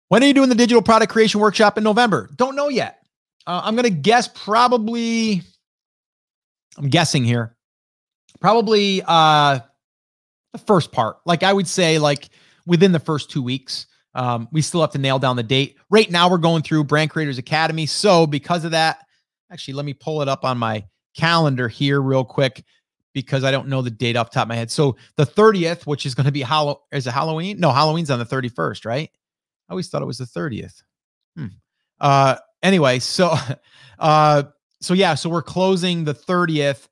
When 0.09 0.23
are 0.23 0.27
you 0.27 0.33
doing 0.33 0.49
the 0.49 0.55
digital 0.55 0.81
product 0.81 1.11
creation 1.11 1.39
workshop 1.39 1.77
in 1.77 1.83
November? 1.83 2.29
Don't 2.35 2.55
know 2.55 2.69
yet. 2.69 2.99
Uh, 3.47 3.61
I'm 3.63 3.75
to 3.75 3.89
guess 3.89 4.27
probably 4.27 5.43
I'm 6.77 6.89
guessing 6.89 7.23
here. 7.23 7.55
Probably 8.39 9.03
uh 9.05 9.59
the 10.53 10.59
first 10.59 10.91
part. 10.91 11.17
Like 11.25 11.43
I 11.43 11.53
would 11.53 11.67
say, 11.67 11.99
like 11.99 12.29
within 12.65 12.91
the 12.91 12.99
first 12.99 13.29
two 13.29 13.41
weeks. 13.41 13.87
Um, 14.15 14.47
we 14.51 14.61
still 14.61 14.81
have 14.81 14.91
to 14.91 14.97
nail 14.97 15.19
down 15.19 15.35
the 15.35 15.43
date. 15.43 15.77
Right 15.89 16.09
now, 16.09 16.29
we're 16.29 16.37
going 16.37 16.63
through 16.63 16.85
Brand 16.85 17.09
Creators 17.09 17.37
Academy. 17.37 17.85
So, 17.85 18.25
because 18.25 18.63
of 18.63 18.71
that, 18.71 19.05
actually, 19.51 19.75
let 19.75 19.85
me 19.85 19.93
pull 19.93 20.21
it 20.21 20.29
up 20.29 20.45
on 20.45 20.57
my 20.57 20.85
calendar 21.15 21.67
here 21.67 22.01
real 22.01 22.23
quick 22.23 22.63
because 23.13 23.43
I 23.43 23.51
don't 23.51 23.67
know 23.67 23.81
the 23.81 23.91
date 23.91 24.15
off 24.15 24.31
the 24.31 24.35
top 24.35 24.45
of 24.45 24.49
my 24.49 24.55
head. 24.55 24.71
So, 24.71 24.95
the 25.17 25.25
30th, 25.25 25.85
which 25.85 26.05
is 26.05 26.15
going 26.15 26.25
to 26.25 26.31
be 26.31 26.41
Halloween, 26.41 26.79
is 26.93 27.05
it 27.05 27.11
Halloween? 27.11 27.59
No, 27.59 27.71
Halloween's 27.71 28.09
on 28.09 28.19
the 28.19 28.25
31st, 28.25 28.85
right? 28.85 29.09
I 29.69 29.73
always 29.73 29.89
thought 29.89 30.01
it 30.01 30.05
was 30.05 30.17
the 30.17 30.25
30th. 30.25 30.81
Hmm. 31.35 31.47
Uh, 31.99 32.37
anyway, 32.63 32.99
so, 32.99 33.35
uh, 33.99 34.43
so 34.79 34.93
yeah, 34.93 35.15
so 35.15 35.29
we're 35.29 35.41
closing 35.43 36.05
the 36.05 36.15
30th 36.15 36.87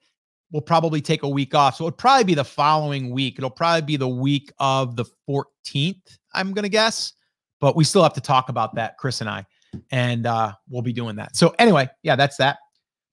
will 0.54 0.62
probably 0.62 1.02
take 1.02 1.24
a 1.24 1.28
week 1.28 1.54
off. 1.54 1.76
So 1.76 1.88
it'll 1.88 1.98
probably 1.98 2.24
be 2.24 2.36
the 2.36 2.46
following 2.46 3.10
week. 3.10 3.36
It'll 3.38 3.50
probably 3.50 3.82
be 3.82 3.98
the 3.98 4.08
week 4.08 4.54
of 4.60 4.96
the 4.96 5.04
14th, 5.28 6.18
I'm 6.34 6.54
going 6.54 6.64
to 6.64 6.70
guess. 6.70 7.14
But 7.60 7.76
we 7.76 7.84
still 7.84 8.04
have 8.04 8.14
to 8.14 8.22
talk 8.22 8.50
about 8.50 8.76
that, 8.76 8.98
Chris 8.98 9.20
and 9.20 9.30
I. 9.30 9.46
And 9.92 10.28
uh, 10.28 10.54
we'll 10.70 10.84
be 10.84 10.94
doing 10.94 11.16
that. 11.16 11.36
So 11.36 11.56
anyway, 11.58 11.90
yeah, 12.04 12.16
that's 12.16 12.38
that. 12.38 12.60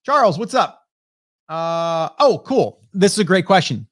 Charles, 0.04 0.38
what's 0.38 0.54
up? 0.54 0.82
Uh, 1.48 2.10
oh, 2.18 2.42
cool. 2.46 2.82
This 2.92 3.12
is 3.14 3.18
a 3.18 3.24
great 3.24 3.46
question. 3.46 3.88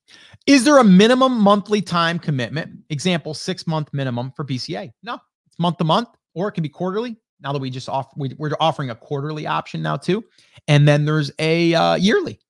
Is 0.46 0.64
there 0.64 0.78
a 0.78 0.84
minimum 0.84 1.40
monthly 1.40 1.80
time 1.80 2.18
commitment? 2.18 2.70
Example, 2.90 3.32
six 3.34 3.66
month 3.66 3.88
minimum 3.92 4.32
for 4.37 4.44
BCA? 4.44 4.92
No, 5.02 5.18
it's 5.46 5.58
month 5.58 5.78
to 5.78 5.84
month, 5.84 6.08
or 6.34 6.48
it 6.48 6.52
can 6.52 6.62
be 6.62 6.68
quarterly. 6.68 7.16
Now 7.40 7.52
that 7.52 7.58
we 7.61 7.70
just 7.70 7.88
offer, 7.88 8.11
we, 8.16 8.34
are 8.40 8.56
offering 8.61 8.90
a 8.90 8.94
quarterly 8.94 9.46
option 9.46 9.80
now 9.80 9.96
too, 9.96 10.24
and 10.66 10.87
then 10.87 11.04
there's 11.04 11.30
a 11.38 11.74
uh, 11.74 11.94
yearly. 11.94 12.40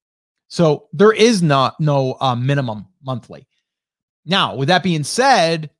So 0.49 0.89
there 0.93 1.13
is 1.13 1.43
not 1.43 1.79
no 1.79 2.17
uh, 2.21 2.35
minimum 2.35 2.87
monthly. 3.03 3.47
Now, 4.25 4.57
with 4.57 4.69
that 4.69 4.83
being 4.83 5.05
said, 5.05 5.71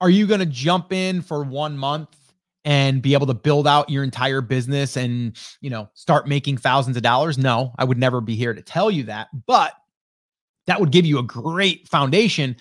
are 0.00 0.10
you 0.10 0.26
going 0.26 0.40
to 0.40 0.46
jump 0.46 0.92
in 0.92 1.22
for 1.22 1.44
one 1.44 1.76
month 1.76 2.16
and 2.64 3.02
be 3.02 3.14
able 3.14 3.26
to 3.26 3.34
build 3.34 3.66
out 3.66 3.90
your 3.90 4.04
entire 4.04 4.40
business 4.40 4.96
and 4.96 5.36
you 5.60 5.70
know 5.70 5.88
start 5.94 6.28
making 6.28 6.56
thousands 6.56 6.96
of 6.96 7.02
dollars? 7.02 7.38
No, 7.38 7.72
I 7.78 7.84
would 7.84 7.98
never 7.98 8.20
be 8.20 8.34
here 8.34 8.54
to 8.54 8.62
tell 8.62 8.90
you 8.90 9.04
that, 9.04 9.28
but 9.46 9.74
that 10.66 10.80
would 10.80 10.92
give 10.92 11.06
you 11.06 11.18
a 11.18 11.24
great 11.24 11.88
foundation. 11.88 12.56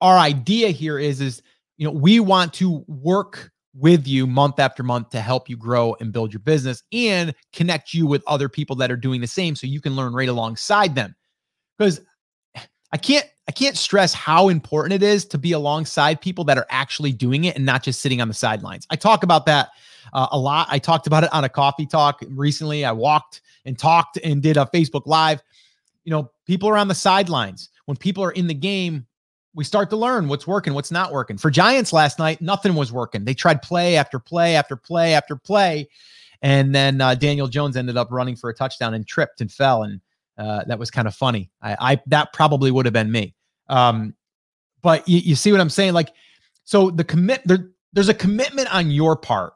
Our 0.00 0.18
idea 0.18 0.68
here 0.68 0.98
is 0.98 1.20
is 1.20 1.42
you 1.76 1.86
know 1.86 1.92
we 1.92 2.20
want 2.20 2.54
to 2.54 2.84
work 2.86 3.50
with 3.74 4.06
you 4.06 4.26
month 4.26 4.58
after 4.58 4.82
month 4.82 5.10
to 5.10 5.20
help 5.20 5.48
you 5.48 5.56
grow 5.56 5.96
and 6.00 6.12
build 6.12 6.32
your 6.32 6.40
business 6.40 6.82
and 6.92 7.34
connect 7.52 7.94
you 7.94 8.06
with 8.06 8.22
other 8.26 8.48
people 8.48 8.76
that 8.76 8.90
are 8.90 8.96
doing 8.96 9.20
the 9.20 9.26
same 9.26 9.56
so 9.56 9.66
you 9.66 9.80
can 9.80 9.96
learn 9.96 10.12
right 10.12 10.28
alongside 10.28 10.94
them. 10.94 11.14
Because 11.78 12.00
I 12.92 12.98
can't 12.98 13.26
I 13.48 13.52
can't 13.52 13.76
stress 13.76 14.14
how 14.14 14.48
important 14.48 14.92
it 14.92 15.02
is 15.02 15.24
to 15.26 15.38
be 15.38 15.52
alongside 15.52 16.20
people 16.20 16.44
that 16.44 16.58
are 16.58 16.66
actually 16.70 17.12
doing 17.12 17.44
it 17.44 17.56
and 17.56 17.66
not 17.66 17.82
just 17.82 18.00
sitting 18.00 18.20
on 18.20 18.28
the 18.28 18.34
sidelines. 18.34 18.86
I 18.90 18.96
talk 18.96 19.24
about 19.24 19.46
that 19.46 19.70
uh, 20.12 20.28
a 20.30 20.38
lot. 20.38 20.68
I 20.70 20.78
talked 20.78 21.06
about 21.06 21.24
it 21.24 21.32
on 21.32 21.44
a 21.44 21.48
coffee 21.48 21.86
talk 21.86 22.22
recently. 22.28 22.84
I 22.84 22.92
walked 22.92 23.40
and 23.64 23.76
talked 23.78 24.18
and 24.22 24.42
did 24.42 24.56
a 24.56 24.68
Facebook 24.72 25.02
live. 25.06 25.42
You 26.04 26.12
know, 26.12 26.30
people 26.46 26.68
are 26.68 26.76
on 26.76 26.88
the 26.88 26.94
sidelines. 26.94 27.70
When 27.86 27.96
people 27.96 28.22
are 28.22 28.32
in 28.32 28.46
the 28.46 28.54
game, 28.54 29.06
we 29.54 29.64
start 29.64 29.90
to 29.90 29.96
learn 29.96 30.28
what's 30.28 30.46
working, 30.46 30.74
what's 30.74 30.90
not 30.90 31.12
working. 31.12 31.36
For 31.36 31.50
Giants 31.50 31.92
last 31.92 32.18
night, 32.18 32.40
nothing 32.40 32.74
was 32.74 32.92
working. 32.92 33.24
They 33.24 33.34
tried 33.34 33.62
play 33.62 33.96
after 33.96 34.18
play 34.18 34.56
after 34.56 34.76
play 34.76 35.14
after 35.14 35.36
play. 35.36 35.88
And 36.40 36.74
then 36.74 37.00
uh, 37.00 37.14
Daniel 37.14 37.48
Jones 37.48 37.76
ended 37.76 37.96
up 37.96 38.10
running 38.10 38.34
for 38.34 38.50
a 38.50 38.54
touchdown 38.54 38.94
and 38.94 39.06
tripped 39.06 39.40
and 39.40 39.52
fell. 39.52 39.84
And 39.84 40.00
uh, 40.38 40.64
that 40.66 40.78
was 40.78 40.90
kind 40.90 41.06
of 41.06 41.14
funny. 41.14 41.50
I, 41.60 41.76
I, 41.92 42.02
that 42.06 42.32
probably 42.32 42.70
would 42.70 42.86
have 42.86 42.92
been 42.92 43.12
me. 43.12 43.34
Um, 43.68 44.14
but 44.80 45.06
you, 45.08 45.18
you 45.18 45.36
see 45.36 45.52
what 45.52 45.60
I'm 45.60 45.70
saying? 45.70 45.92
Like, 45.92 46.12
so 46.64 46.90
the 46.90 47.04
commit 47.04 47.42
there, 47.44 47.70
there's 47.92 48.08
a 48.08 48.14
commitment 48.14 48.74
on 48.74 48.90
your 48.90 49.16
part. 49.16 49.54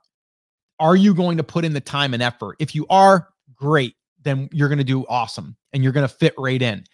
Are 0.78 0.94
you 0.94 1.14
going 1.14 1.38
to 1.38 1.42
put 1.42 1.64
in 1.64 1.72
the 1.72 1.80
time 1.80 2.12
and 2.12 2.22
effort? 2.22 2.56
If 2.58 2.74
you 2.74 2.86
are, 2.90 3.28
great. 3.54 3.94
Then 4.22 4.48
you're 4.52 4.68
going 4.68 4.78
to 4.78 4.84
do 4.84 5.06
awesome 5.08 5.56
and 5.72 5.82
you're 5.82 5.92
going 5.92 6.06
to 6.06 6.14
fit 6.14 6.34
right 6.36 6.60
in. 6.60 6.84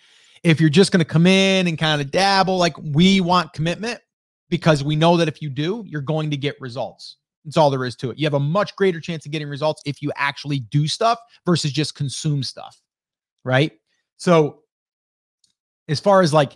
If 0.43 0.61
you're 0.61 0.71
just 0.71 0.91
going 0.93 0.99
to 0.99 1.05
come 1.05 1.27
in 1.27 1.67
and 1.69 1.79
kind 1.79 2.01
of 2.01 2.11
dabble, 2.11 2.59
like 2.59 2.77
we 2.79 3.21
want 3.21 3.53
commitment 3.53 4.01
because 4.49 4.85
we 4.85 4.97
know 4.97 5.17
that 5.17 5.29
if 5.29 5.41
you 5.41 5.49
do, 5.49 5.85
you're 5.87 6.01
going 6.03 6.31
to 6.31 6.37
get 6.37 6.61
results. 6.61 7.17
That's 7.45 7.57
all 7.57 7.71
there 7.71 7.85
is 7.85 7.97
to 7.97 8.11
it. 8.11 8.19
You 8.19 8.27
have 8.27 8.35
a 8.35 8.41
much 8.41 8.77
greater 8.77 9.01
chance 9.01 9.25
of 9.27 9.33
getting 9.33 9.49
results 9.49 9.83
if 9.85 10.03
you 10.03 10.13
actually 10.17 10.61
do 10.61 10.87
stuff 10.87 11.19
versus 11.45 11.73
just 11.73 11.95
consume 11.95 12.43
stuff. 12.43 12.81
Right. 13.45 13.73
So, 14.17 14.61
as 15.89 15.99
far 15.99 16.23
as 16.23 16.33
like, 16.33 16.53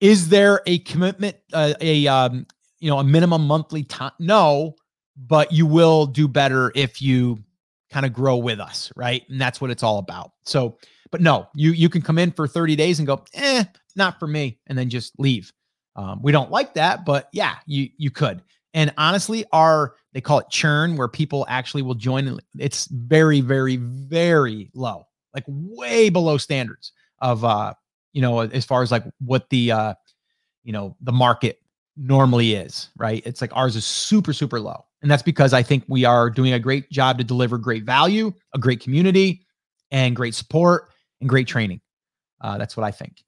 is 0.00 0.28
there 0.28 0.60
a 0.66 0.78
commitment, 0.80 1.36
uh, 1.52 1.74
a, 1.80 2.06
um, 2.08 2.46
you 2.80 2.90
know, 2.90 2.98
a 2.98 3.04
minimum 3.04 3.46
monthly 3.46 3.84
time? 3.84 4.12
No, 4.18 4.74
but 5.16 5.52
you 5.52 5.66
will 5.66 6.06
do 6.06 6.26
better 6.26 6.72
if 6.74 7.00
you 7.00 7.38
kind 7.90 8.04
of 8.04 8.12
grow 8.12 8.36
with 8.36 8.58
us. 8.58 8.90
Right. 8.96 9.22
And 9.28 9.40
that's 9.40 9.60
what 9.60 9.70
it's 9.70 9.82
all 9.82 9.98
about. 9.98 10.32
So, 10.44 10.78
but 11.14 11.20
no, 11.20 11.46
you 11.54 11.70
you 11.70 11.88
can 11.88 12.02
come 12.02 12.18
in 12.18 12.32
for 12.32 12.48
30 12.48 12.74
days 12.74 12.98
and 12.98 13.06
go, 13.06 13.22
eh, 13.34 13.62
not 13.94 14.18
for 14.18 14.26
me, 14.26 14.58
and 14.66 14.76
then 14.76 14.90
just 14.90 15.16
leave. 15.16 15.52
Um, 15.94 16.20
we 16.20 16.32
don't 16.32 16.50
like 16.50 16.74
that, 16.74 17.04
but 17.04 17.28
yeah, 17.32 17.54
you 17.66 17.88
you 17.98 18.10
could. 18.10 18.42
And 18.74 18.92
honestly, 18.98 19.44
our 19.52 19.94
they 20.12 20.20
call 20.20 20.40
it 20.40 20.50
churn, 20.50 20.96
where 20.96 21.06
people 21.06 21.46
actually 21.48 21.82
will 21.82 21.94
join. 21.94 22.40
It's 22.58 22.86
very, 22.86 23.40
very, 23.42 23.76
very 23.76 24.72
low, 24.74 25.06
like 25.32 25.44
way 25.46 26.08
below 26.08 26.36
standards 26.36 26.90
of 27.20 27.44
uh, 27.44 27.74
you 28.12 28.20
know, 28.20 28.40
as 28.40 28.64
far 28.64 28.82
as 28.82 28.90
like 28.90 29.04
what 29.20 29.48
the 29.50 29.70
uh, 29.70 29.94
you 30.64 30.72
know, 30.72 30.96
the 31.00 31.12
market 31.12 31.60
normally 31.96 32.54
is, 32.54 32.88
right? 32.96 33.22
It's 33.24 33.40
like 33.40 33.54
ours 33.54 33.76
is 33.76 33.84
super, 33.84 34.32
super 34.32 34.58
low. 34.58 34.84
And 35.00 35.08
that's 35.08 35.22
because 35.22 35.52
I 35.52 35.62
think 35.62 35.84
we 35.86 36.04
are 36.04 36.28
doing 36.28 36.54
a 36.54 36.58
great 36.58 36.90
job 36.90 37.18
to 37.18 37.24
deliver 37.24 37.56
great 37.56 37.84
value, 37.84 38.32
a 38.52 38.58
great 38.58 38.80
community, 38.80 39.46
and 39.92 40.16
great 40.16 40.34
support 40.34 40.88
and 41.24 41.28
great 41.30 41.48
training. 41.48 41.80
Uh, 42.40 42.58
that's 42.58 42.76
what 42.76 42.84
I 42.84 42.90
think. 42.90 43.24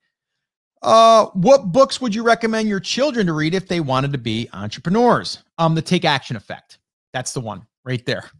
Uh, 0.83 1.27
what 1.33 1.73
books 1.73 2.01
would 2.01 2.15
you 2.15 2.23
recommend 2.23 2.69
your 2.69 2.79
children 2.79 3.27
to 3.27 3.33
read 3.33 3.55
if 3.55 3.67
they 3.67 3.81
wanted 3.81 4.13
to 4.13 4.19
be 4.19 4.49
entrepreneurs? 4.53 5.43
Um, 5.59 5.75
the 5.75 5.83
Take 5.83 6.05
Action 6.05 6.37
Effect. 6.37 6.79
That's 7.13 7.33
the 7.33 7.41
one 7.41 7.67
right 7.85 8.05
there. 8.05 8.31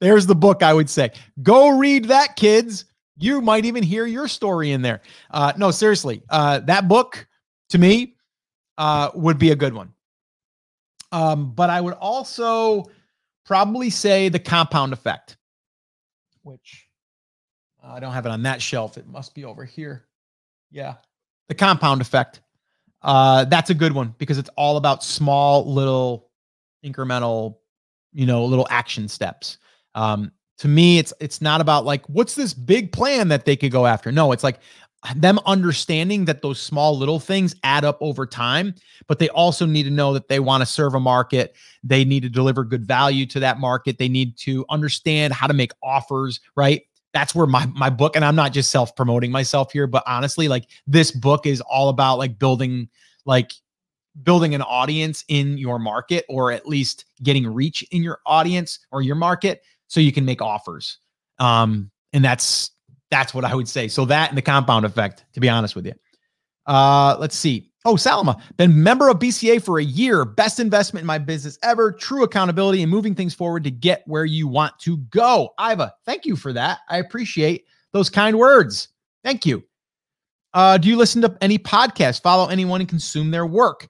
There's 0.00 0.26
the 0.26 0.36
book 0.36 0.62
I 0.62 0.72
would 0.72 0.88
say. 0.88 1.10
Go 1.42 1.76
read 1.76 2.04
that, 2.06 2.36
kids. 2.36 2.84
You 3.16 3.40
might 3.40 3.64
even 3.64 3.82
hear 3.82 4.06
your 4.06 4.28
story 4.28 4.70
in 4.70 4.82
there. 4.82 5.00
Uh, 5.32 5.52
no, 5.56 5.72
seriously, 5.72 6.22
uh, 6.30 6.60
that 6.60 6.86
book 6.86 7.26
to 7.70 7.78
me 7.78 8.14
uh, 8.78 9.10
would 9.14 9.38
be 9.38 9.50
a 9.50 9.56
good 9.56 9.74
one. 9.74 9.92
Um, 11.10 11.52
but 11.52 11.68
I 11.68 11.80
would 11.80 11.94
also 11.94 12.84
probably 13.44 13.90
say 13.90 14.28
the 14.28 14.38
Compound 14.38 14.92
Effect, 14.92 15.36
which 16.42 16.87
I 17.88 18.00
don't 18.00 18.12
have 18.12 18.26
it 18.26 18.30
on 18.30 18.42
that 18.42 18.60
shelf. 18.60 18.98
It 18.98 19.06
must 19.06 19.34
be 19.34 19.44
over 19.44 19.64
here. 19.64 20.04
Yeah. 20.70 20.94
The 21.48 21.54
compound 21.54 22.00
effect. 22.00 22.40
Uh, 23.02 23.44
that's 23.44 23.70
a 23.70 23.74
good 23.74 23.92
one 23.92 24.14
because 24.18 24.38
it's 24.38 24.50
all 24.56 24.76
about 24.76 25.04
small 25.04 25.72
little 25.72 26.30
incremental, 26.84 27.58
you 28.12 28.26
know, 28.26 28.44
little 28.44 28.66
action 28.70 29.08
steps. 29.08 29.58
Um, 29.94 30.32
to 30.58 30.68
me, 30.68 30.98
it's 30.98 31.12
it's 31.20 31.40
not 31.40 31.60
about 31.60 31.84
like 31.84 32.04
what's 32.06 32.34
this 32.34 32.52
big 32.52 32.92
plan 32.92 33.28
that 33.28 33.44
they 33.44 33.56
could 33.56 33.70
go 33.70 33.86
after. 33.86 34.10
No, 34.10 34.32
it's 34.32 34.42
like 34.42 34.58
them 35.14 35.38
understanding 35.46 36.24
that 36.24 36.42
those 36.42 36.60
small 36.60 36.98
little 36.98 37.20
things 37.20 37.54
add 37.62 37.84
up 37.84 37.98
over 38.00 38.26
time, 38.26 38.74
but 39.06 39.20
they 39.20 39.28
also 39.28 39.64
need 39.64 39.84
to 39.84 39.90
know 39.90 40.12
that 40.12 40.28
they 40.28 40.40
want 40.40 40.60
to 40.60 40.66
serve 40.66 40.94
a 40.94 41.00
market. 41.00 41.54
They 41.84 42.04
need 42.04 42.24
to 42.24 42.28
deliver 42.28 42.64
good 42.64 42.84
value 42.84 43.24
to 43.26 43.40
that 43.40 43.60
market. 43.60 43.98
They 43.98 44.08
need 44.08 44.36
to 44.38 44.66
understand 44.68 45.32
how 45.32 45.46
to 45.46 45.54
make 45.54 45.70
offers, 45.82 46.40
right? 46.56 46.82
That's 47.18 47.34
where 47.34 47.46
my 47.46 47.66
my 47.74 47.90
book 47.90 48.14
and 48.14 48.24
I'm 48.24 48.36
not 48.36 48.52
just 48.52 48.70
self 48.70 48.94
promoting 48.94 49.32
myself 49.32 49.72
here, 49.72 49.88
but 49.88 50.04
honestly, 50.06 50.46
like 50.46 50.66
this 50.86 51.10
book 51.10 51.46
is 51.46 51.60
all 51.62 51.88
about 51.88 52.16
like 52.18 52.38
building 52.38 52.88
like 53.26 53.52
building 54.22 54.54
an 54.54 54.62
audience 54.62 55.24
in 55.26 55.58
your 55.58 55.80
market 55.80 56.24
or 56.28 56.52
at 56.52 56.66
least 56.66 57.06
getting 57.22 57.46
reach 57.46 57.82
in 57.90 58.04
your 58.04 58.20
audience 58.24 58.78
or 58.92 59.02
your 59.02 59.16
market 59.16 59.62
so 59.88 59.98
you 59.98 60.12
can 60.12 60.24
make 60.24 60.40
offers. 60.40 60.98
Um 61.40 61.90
and 62.12 62.24
that's 62.24 62.70
that's 63.10 63.34
what 63.34 63.44
I 63.44 63.52
would 63.52 63.68
say. 63.68 63.88
So 63.88 64.04
that 64.04 64.28
and 64.28 64.38
the 64.38 64.42
compound 64.42 64.84
effect 64.84 65.24
to 65.32 65.40
be 65.40 65.48
honest 65.48 65.74
with 65.74 65.86
you. 65.86 65.94
Uh 66.66 67.16
let's 67.18 67.36
see. 67.36 67.72
Oh, 67.90 67.96
Salama, 67.96 68.36
been 68.58 68.82
member 68.82 69.08
of 69.08 69.18
BCA 69.18 69.62
for 69.62 69.78
a 69.78 69.82
year. 69.82 70.26
Best 70.26 70.60
investment 70.60 71.04
in 71.04 71.06
my 71.06 71.16
business 71.16 71.58
ever. 71.62 71.90
True 71.90 72.22
accountability 72.22 72.82
and 72.82 72.90
moving 72.90 73.14
things 73.14 73.32
forward 73.32 73.64
to 73.64 73.70
get 73.70 74.02
where 74.04 74.26
you 74.26 74.46
want 74.46 74.78
to 74.80 74.98
go. 75.08 75.54
Iva, 75.58 75.94
thank 76.04 76.26
you 76.26 76.36
for 76.36 76.52
that. 76.52 76.80
I 76.90 76.98
appreciate 76.98 77.64
those 77.94 78.10
kind 78.10 78.38
words. 78.38 78.88
Thank 79.24 79.46
you. 79.46 79.64
Uh, 80.52 80.76
do 80.76 80.86
you 80.86 80.98
listen 80.98 81.22
to 81.22 81.34
any 81.40 81.56
podcasts? 81.58 82.20
Follow 82.20 82.48
anyone 82.50 82.82
and 82.82 82.90
consume 82.90 83.30
their 83.30 83.46
work? 83.46 83.88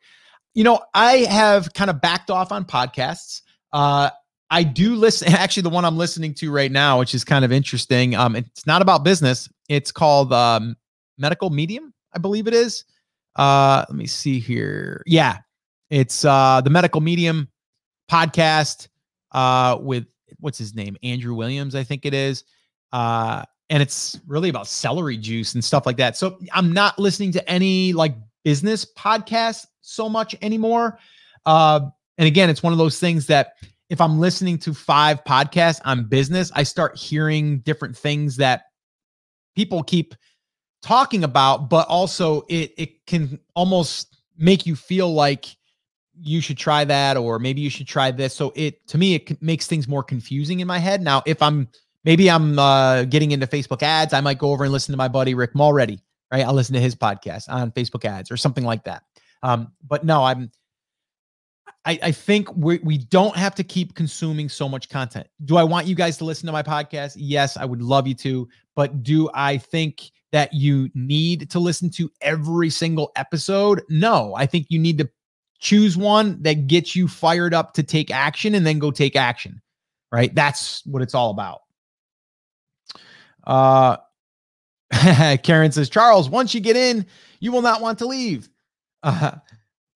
You 0.55 0.63
know, 0.63 0.79
I 0.95 1.27
have 1.29 1.73
kind 1.73 1.91
of 1.91 2.01
backed 2.01 2.31
off 2.31 2.53
on 2.53 2.65
podcasts. 2.65 3.43
Uh, 3.73 4.11
I 4.49 4.63
do 4.63 4.95
listen. 4.95 5.27
Actually, 5.33 5.65
the 5.65 5.71
one 5.71 5.85
I'm 5.85 5.99
listening 5.99 6.35
to 6.35 6.53
right 6.53 6.71
now, 6.71 7.01
which 7.01 7.17
is 7.17 7.25
kind 7.25 7.45
of 7.45 7.51
interesting. 7.51 8.15
Um, 8.15 8.37
it's 8.37 8.65
not 8.65 8.81
about 8.81 9.03
business. 9.03 9.49
It's 9.69 9.91
called 9.91 10.33
um, 10.33 10.77
Medical 11.19 11.51
Medium, 11.51 11.93
I 12.13 12.21
believe 12.21 12.47
it 12.47 12.55
is. 12.55 12.85
Uh, 13.39 13.85
let 13.89 13.97
me 13.97 14.07
see 14.07 14.41
here. 14.41 15.03
Yeah, 15.07 15.39
it's 15.91 16.25
uh 16.25 16.61
the 16.61 16.71
Medical 16.71 17.01
Medium 17.01 17.49
podcast 18.11 18.89
uh 19.33 19.79
with 19.81 20.07
what's 20.41 20.59
his 20.59 20.75
name? 20.75 20.97
Andrew 21.03 21.35
Williams, 21.35 21.75
I 21.75 21.85
think 21.85 22.05
it 22.05 22.13
is. 22.13 22.45
Uh 22.93 23.45
and 23.71 23.83
it's 23.83 24.19
really 24.27 24.49
about 24.49 24.67
celery 24.67 25.17
juice 25.17 25.55
and 25.55 25.65
stuff 25.65 25.87
like 25.87 25.97
that. 25.99 26.17
So 26.17 26.39
I'm 26.53 26.73
not 26.73 26.99
listening 26.99 27.33
to 27.33 27.51
any 27.51 27.93
like 27.93 28.15
business 28.45 28.85
podcasts 28.97 29.67
so 29.83 30.09
much 30.09 30.35
anymore. 30.43 30.99
Uh 31.47 31.81
and 32.19 32.27
again, 32.27 32.51
it's 32.51 32.63
one 32.63 32.73
of 32.73 32.79
those 32.79 32.99
things 32.99 33.27
that 33.27 33.53
if 33.89 34.01
I'm 34.01 34.19
listening 34.19 34.59
to 34.59 34.75
five 34.75 35.23
podcasts 35.25 35.81
on 35.85 36.09
business, 36.09 36.51
I 36.55 36.65
start 36.65 36.99
hearing 36.99 37.61
different 37.61 37.97
things 37.97 38.37
that 38.37 38.65
people 39.55 39.83
keep 39.83 40.15
talking 40.83 41.25
about, 41.25 41.69
but 41.69 41.87
also 41.89 42.43
it 42.49 42.73
it 42.77 43.07
can 43.07 43.39
almost 43.55 44.17
make 44.37 44.67
you 44.67 44.77
feel 44.77 45.13
like 45.13 45.57
you 46.21 46.41
should 46.41 46.59
try 46.59 46.85
that 46.85 47.17
or 47.17 47.39
maybe 47.39 47.61
you 47.61 47.71
should 47.71 47.87
try 47.87 48.11
this. 48.11 48.35
So 48.35 48.53
it 48.57 48.87
to 48.89 48.99
me 48.99 49.15
it 49.15 49.41
makes 49.43 49.67
things 49.67 49.89
more 49.89 50.03
confusing 50.03 50.61
in 50.61 50.67
my 50.67 50.79
head. 50.79 51.03
Now, 51.03 51.23
if 51.27 51.43
I'm 51.43 51.69
maybe 52.05 52.31
I'm 52.31 52.59
uh, 52.59 53.05
getting 53.05 53.33
into 53.33 53.47
Facebook 53.47 53.83
ads, 53.83 54.13
I 54.13 54.21
might 54.21 54.39
go 54.39 54.51
over 54.51 54.65
and 54.65 54.73
listen 54.73 54.93
to 54.93 54.97
my 54.97 55.09
buddy 55.09 55.35
Rick 55.35 55.55
Mulready. 55.55 56.01
Right, 56.31 56.45
I'll 56.45 56.53
listen 56.53 56.75
to 56.75 56.81
his 56.81 56.95
podcast 56.95 57.49
on 57.49 57.73
Facebook 57.73 58.05
ads 58.05 58.31
or 58.31 58.37
something 58.37 58.65
like 58.65 58.85
that. 58.85 59.03
Um, 59.43 59.73
but 59.87 60.05
no, 60.05 60.25
I'm. 60.25 60.51
I, 61.85 61.99
I 62.03 62.13
think 62.13 62.55
we 62.55 62.79
we 62.81 62.99
don't 62.99 63.35
have 63.35 63.55
to 63.55 63.65
keep 63.65 63.95
consuming 63.95 64.51
so 64.51 64.69
much 64.69 64.91
content. 64.91 65.27
Do 65.47 65.57
I 65.57 65.63
want 65.63 65.87
you 65.87 65.95
guys 65.95 66.19
to 66.19 66.27
listen 66.27 66.47
to 66.47 66.53
my 66.53 66.63
podcast? 66.63 67.15
Yes, 67.17 67.57
I 67.57 67.65
would 67.65 67.81
love 67.81 68.07
you 68.07 68.15
to. 68.15 68.47
But 68.75 69.03
do 69.03 69.31
I 69.33 69.57
think 69.57 70.11
that 70.33 70.53
you 70.53 70.91
need 70.95 71.51
to 71.51 71.59
listen 71.59 71.91
to 71.91 72.11
every 72.21 72.71
single 72.71 73.13
episode. 73.17 73.83
No, 73.89 74.35
I 74.35 74.47
think 74.47 74.67
you 74.69 74.79
need 74.79 74.99
to 74.99 75.09
choose 75.59 75.97
one 75.97 76.41
that 76.43 76.67
gets 76.67 76.95
you 76.95 77.09
fired 77.09 77.55
up 77.55 77.75
to 77.75 77.83
take 77.83 78.11
action 78.11 78.55
and 78.55 78.67
then 78.67 78.79
go 78.79 78.91
take 78.91 79.17
action. 79.17 79.61
Right? 80.13 80.35
That's 80.35 80.85
what 80.87 81.03
it's 81.03 81.15
all 81.15 81.31
about. 81.31 81.61
Uh 83.47 83.97
Karen 85.43 85.73
says, 85.73 85.89
Charles, 85.89 86.29
once 86.29 86.55
you 86.55 86.61
get 86.61 86.77
in, 86.77 87.07
you 87.41 87.53
will 87.53 87.63
not 87.63 87.81
want 87.81 87.99
to 87.99 88.07
leave. 88.07 88.49
Uh, 89.03 89.33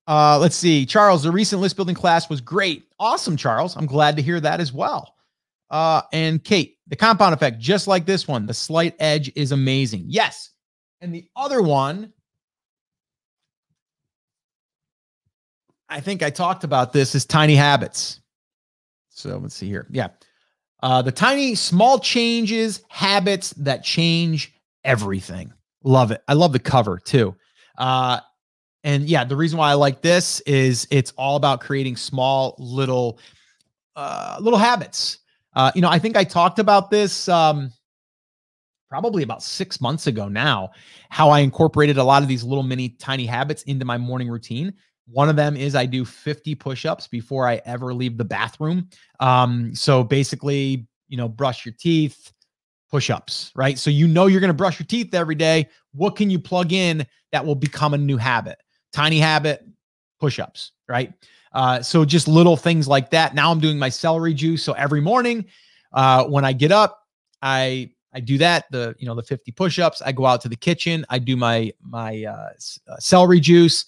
uh, 0.06 0.38
let's 0.38 0.56
see. 0.56 0.84
Charles, 0.84 1.22
the 1.22 1.32
recent 1.32 1.62
list 1.62 1.76
building 1.76 1.94
class 1.94 2.28
was 2.28 2.40
great. 2.40 2.84
Awesome, 2.98 3.36
Charles. 3.36 3.76
I'm 3.76 3.86
glad 3.86 4.16
to 4.16 4.22
hear 4.22 4.40
that 4.40 4.60
as 4.60 4.72
well. 4.72 5.14
Uh, 5.70 6.02
and 6.12 6.42
Kate, 6.44 6.76
the 6.92 6.96
compound 6.96 7.32
effect, 7.32 7.58
just 7.58 7.86
like 7.86 8.04
this 8.04 8.28
one, 8.28 8.44
the 8.44 8.52
slight 8.52 8.94
edge 8.98 9.32
is 9.34 9.50
amazing. 9.50 10.04
Yes. 10.08 10.50
And 11.00 11.14
the 11.14 11.24
other 11.34 11.62
one, 11.62 12.12
I 15.88 16.00
think 16.00 16.22
I 16.22 16.28
talked 16.28 16.64
about 16.64 16.92
this, 16.92 17.14
is 17.14 17.24
tiny 17.24 17.54
habits. 17.54 18.20
So 19.08 19.38
let's 19.38 19.54
see 19.54 19.68
here. 19.68 19.86
Yeah. 19.90 20.08
Uh, 20.82 21.00
the 21.00 21.10
tiny, 21.10 21.54
small 21.54 21.98
changes, 21.98 22.82
habits 22.88 23.54
that 23.54 23.84
change 23.84 24.52
everything. 24.84 25.50
Love 25.84 26.10
it. 26.10 26.22
I 26.28 26.34
love 26.34 26.52
the 26.52 26.58
cover 26.58 26.98
too. 26.98 27.34
Uh, 27.78 28.20
and 28.84 29.04
yeah, 29.04 29.24
the 29.24 29.34
reason 29.34 29.58
why 29.58 29.70
I 29.70 29.74
like 29.74 30.02
this 30.02 30.40
is 30.40 30.86
it's 30.90 31.12
all 31.16 31.36
about 31.36 31.62
creating 31.62 31.96
small 31.96 32.54
little 32.58 33.18
uh, 33.96 34.36
little 34.42 34.58
habits 34.58 35.20
uh, 35.54 35.70
you 35.74 35.82
know, 35.82 35.88
I 35.88 35.98
think 35.98 36.16
I 36.16 36.24
talked 36.24 36.58
about 36.58 36.90
this 36.90 37.28
um, 37.28 37.70
probably 38.88 39.22
about 39.22 39.42
six 39.42 39.80
months 39.80 40.06
ago 40.06 40.28
now, 40.28 40.70
how 41.10 41.30
I 41.30 41.40
incorporated 41.40 41.98
a 41.98 42.04
lot 42.04 42.22
of 42.22 42.28
these 42.28 42.44
little 42.44 42.62
mini 42.62 42.90
tiny 42.90 43.26
habits 43.26 43.62
into 43.64 43.84
my 43.84 43.98
morning 43.98 44.28
routine. 44.28 44.72
One 45.06 45.28
of 45.28 45.36
them 45.36 45.56
is 45.56 45.74
I 45.74 45.86
do 45.86 46.04
50 46.04 46.54
push-ups 46.54 47.08
before 47.08 47.48
I 47.48 47.60
ever 47.64 47.92
leave 47.92 48.16
the 48.16 48.24
bathroom. 48.24 48.88
Um, 49.20 49.74
so 49.74 50.04
basically, 50.04 50.86
you 51.08 51.16
know, 51.16 51.28
brush 51.28 51.66
your 51.66 51.74
teeth, 51.78 52.32
push-ups, 52.90 53.50
right? 53.54 53.78
So 53.78 53.90
you 53.90 54.06
know 54.06 54.26
you're 54.26 54.40
going 54.40 54.48
to 54.48 54.54
brush 54.54 54.78
your 54.78 54.86
teeth 54.86 55.14
every 55.14 55.34
day. 55.34 55.68
What 55.92 56.16
can 56.16 56.30
you 56.30 56.38
plug 56.38 56.72
in 56.72 57.06
that 57.32 57.44
will 57.44 57.54
become 57.54 57.94
a 57.94 57.98
new 57.98 58.16
habit? 58.16 58.58
Tiny 58.92 59.18
habit, 59.18 59.66
push-ups, 60.20 60.72
right? 60.88 61.12
Uh, 61.54 61.82
so 61.82 62.04
just 62.04 62.28
little 62.28 62.56
things 62.56 62.88
like 62.88 63.10
that. 63.10 63.34
Now 63.34 63.50
I'm 63.50 63.60
doing 63.60 63.78
my 63.78 63.88
celery 63.88 64.34
juice. 64.34 64.62
So 64.62 64.72
every 64.72 65.00
morning, 65.00 65.46
uh, 65.92 66.24
when 66.24 66.44
I 66.44 66.52
get 66.52 66.72
up, 66.72 67.00
I 67.42 67.90
I 68.14 68.20
do 68.20 68.38
that. 68.38 68.66
The 68.70 68.94
you 68.98 69.06
know 69.06 69.14
the 69.14 69.22
50 69.22 69.52
push-ups. 69.52 70.02
I 70.02 70.12
go 70.12 70.26
out 70.26 70.40
to 70.42 70.48
the 70.48 70.56
kitchen. 70.56 71.04
I 71.10 71.18
do 71.18 71.36
my 71.36 71.72
my 71.82 72.24
uh, 72.24 72.50
uh 72.88 72.96
celery 72.98 73.40
juice. 73.40 73.84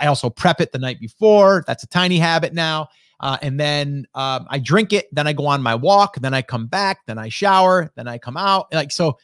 I 0.00 0.06
also 0.06 0.28
prep 0.28 0.60
it 0.60 0.72
the 0.72 0.78
night 0.78 1.00
before. 1.00 1.64
That's 1.66 1.84
a 1.84 1.86
tiny 1.86 2.18
habit 2.18 2.52
now. 2.52 2.88
Uh, 3.20 3.38
and 3.40 3.58
then 3.58 4.06
um, 4.14 4.46
I 4.50 4.58
drink 4.58 4.92
it. 4.92 5.06
Then 5.12 5.26
I 5.26 5.32
go 5.32 5.46
on 5.46 5.62
my 5.62 5.74
walk. 5.74 6.16
Then 6.16 6.34
I 6.34 6.42
come 6.42 6.66
back. 6.66 7.06
Then 7.06 7.18
I 7.18 7.28
shower. 7.28 7.90
Then 7.96 8.08
I 8.08 8.18
come 8.18 8.36
out. 8.36 8.72
Like 8.72 8.90
so, 8.90 9.18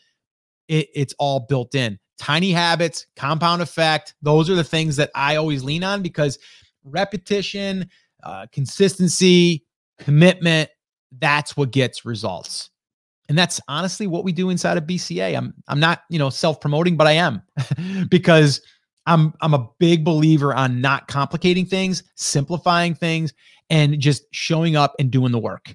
it, 0.69 0.89
it's 0.95 1.15
all 1.19 1.41
built 1.41 1.75
in. 1.75 1.99
Tiny 2.19 2.53
habits, 2.53 3.07
compound 3.17 3.63
effect. 3.63 4.15
Those 4.23 4.49
are 4.49 4.55
the 4.55 4.65
things 4.65 4.97
that 4.97 5.11
I 5.15 5.37
always 5.37 5.65
lean 5.65 5.83
on 5.83 6.03
because 6.03 6.39
repetition, 6.85 7.89
uh, 8.23 8.47
consistency, 8.53 9.65
commitment. 9.99 10.71
That's 11.19 11.57
what 11.57 11.71
gets 11.71 12.05
results. 12.05 12.71
And 13.29 13.39
that's 13.39 13.61
honestly 13.69 14.07
what 14.07 14.25
we 14.25 14.33
do 14.33 14.51
inside 14.51 14.77
of 14.77 14.85
BCA. 14.85 15.37
I'm 15.37 15.55
I'm 15.69 15.81
not, 15.81 16.03
you 16.11 16.19
know, 16.19 16.31
self-promoting, 16.31 16.97
but 16.97 17.07
I 17.07 17.13
am 17.13 17.43
because 18.09 18.61
I'm 19.07 19.33
I'm 19.41 19.55
a 19.55 19.69
big 19.79 20.05
believer 20.05 20.55
on 20.55 20.81
not 20.81 21.09
complicating 21.09 21.67
things, 21.67 22.03
simplifying 22.17 22.95
things, 22.95 23.33
and 23.71 23.99
just 24.01 24.25
showing 24.33 24.77
up 24.77 24.95
and 24.99 25.11
doing 25.11 25.33
the 25.33 25.39
work. 25.39 25.75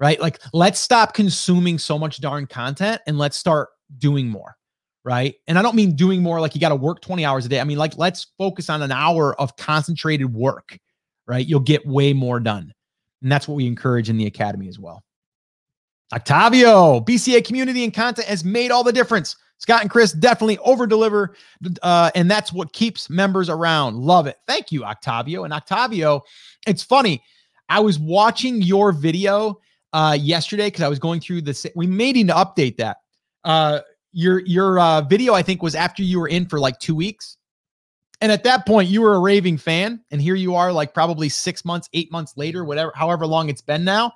Right? 0.00 0.20
Like 0.20 0.40
let's 0.52 0.80
stop 0.80 1.14
consuming 1.14 1.78
so 1.78 1.98
much 1.98 2.20
darn 2.20 2.46
content 2.46 3.00
and 3.06 3.18
let's 3.18 3.36
start 3.36 3.68
doing 3.98 4.28
more. 4.28 4.56
Right. 5.04 5.34
And 5.46 5.58
I 5.58 5.62
don't 5.62 5.76
mean 5.76 5.96
doing 5.96 6.22
more 6.22 6.40
like 6.40 6.54
you 6.54 6.60
got 6.60 6.70
to 6.70 6.76
work 6.76 7.02
20 7.02 7.26
hours 7.26 7.44
a 7.44 7.48
day. 7.50 7.60
I 7.60 7.64
mean, 7.64 7.76
like, 7.76 7.98
let's 7.98 8.28
focus 8.38 8.70
on 8.70 8.80
an 8.80 8.90
hour 8.90 9.38
of 9.38 9.54
concentrated 9.56 10.32
work. 10.32 10.78
Right. 11.26 11.46
You'll 11.46 11.60
get 11.60 11.86
way 11.86 12.14
more 12.14 12.40
done. 12.40 12.72
And 13.22 13.30
that's 13.30 13.46
what 13.46 13.54
we 13.54 13.66
encourage 13.66 14.08
in 14.08 14.16
the 14.16 14.26
academy 14.26 14.68
as 14.68 14.78
well. 14.78 15.02
Octavio, 16.12 17.00
BCA 17.00 17.44
community 17.44 17.84
and 17.84 17.92
content 17.92 18.28
has 18.28 18.44
made 18.44 18.70
all 18.70 18.84
the 18.84 18.92
difference. 18.92 19.36
Scott 19.58 19.80
and 19.80 19.90
Chris 19.90 20.12
definitely 20.12 20.58
over 20.58 20.86
deliver, 20.86 21.34
uh, 21.82 22.10
and 22.14 22.30
that's 22.30 22.52
what 22.52 22.72
keeps 22.72 23.08
members 23.08 23.48
around. 23.48 23.96
Love 23.96 24.26
it. 24.26 24.36
Thank 24.46 24.70
you, 24.70 24.84
Octavio. 24.84 25.44
And 25.44 25.52
Octavio, 25.52 26.22
it's 26.66 26.82
funny. 26.82 27.22
I 27.68 27.80
was 27.80 27.98
watching 27.98 28.60
your 28.60 28.92
video 28.92 29.60
uh, 29.92 30.18
yesterday 30.20 30.66
because 30.66 30.82
I 30.82 30.88
was 30.88 30.98
going 30.98 31.20
through 31.20 31.42
this. 31.42 31.66
We 31.74 31.86
may 31.86 32.12
need 32.12 32.28
to 32.28 32.34
update 32.34 32.76
that. 32.76 32.98
Uh, 33.42 33.80
your 34.14 34.40
your 34.46 34.78
uh, 34.78 35.02
video, 35.02 35.34
I 35.34 35.42
think, 35.42 35.62
was 35.62 35.74
after 35.74 36.02
you 36.02 36.20
were 36.20 36.28
in 36.28 36.46
for 36.46 36.58
like 36.58 36.78
two 36.78 36.94
weeks. 36.94 37.36
And 38.20 38.32
at 38.32 38.44
that 38.44 38.64
point, 38.64 38.88
you 38.88 39.02
were 39.02 39.16
a 39.16 39.20
raving 39.20 39.58
fan. 39.58 40.00
And 40.10 40.22
here 40.22 40.36
you 40.36 40.54
are, 40.54 40.72
like 40.72 40.94
probably 40.94 41.28
six 41.28 41.64
months, 41.64 41.90
eight 41.92 42.10
months 42.10 42.34
later, 42.36 42.64
whatever, 42.64 42.92
however 42.94 43.26
long 43.26 43.50
it's 43.50 43.60
been 43.60 43.84
now 43.84 44.12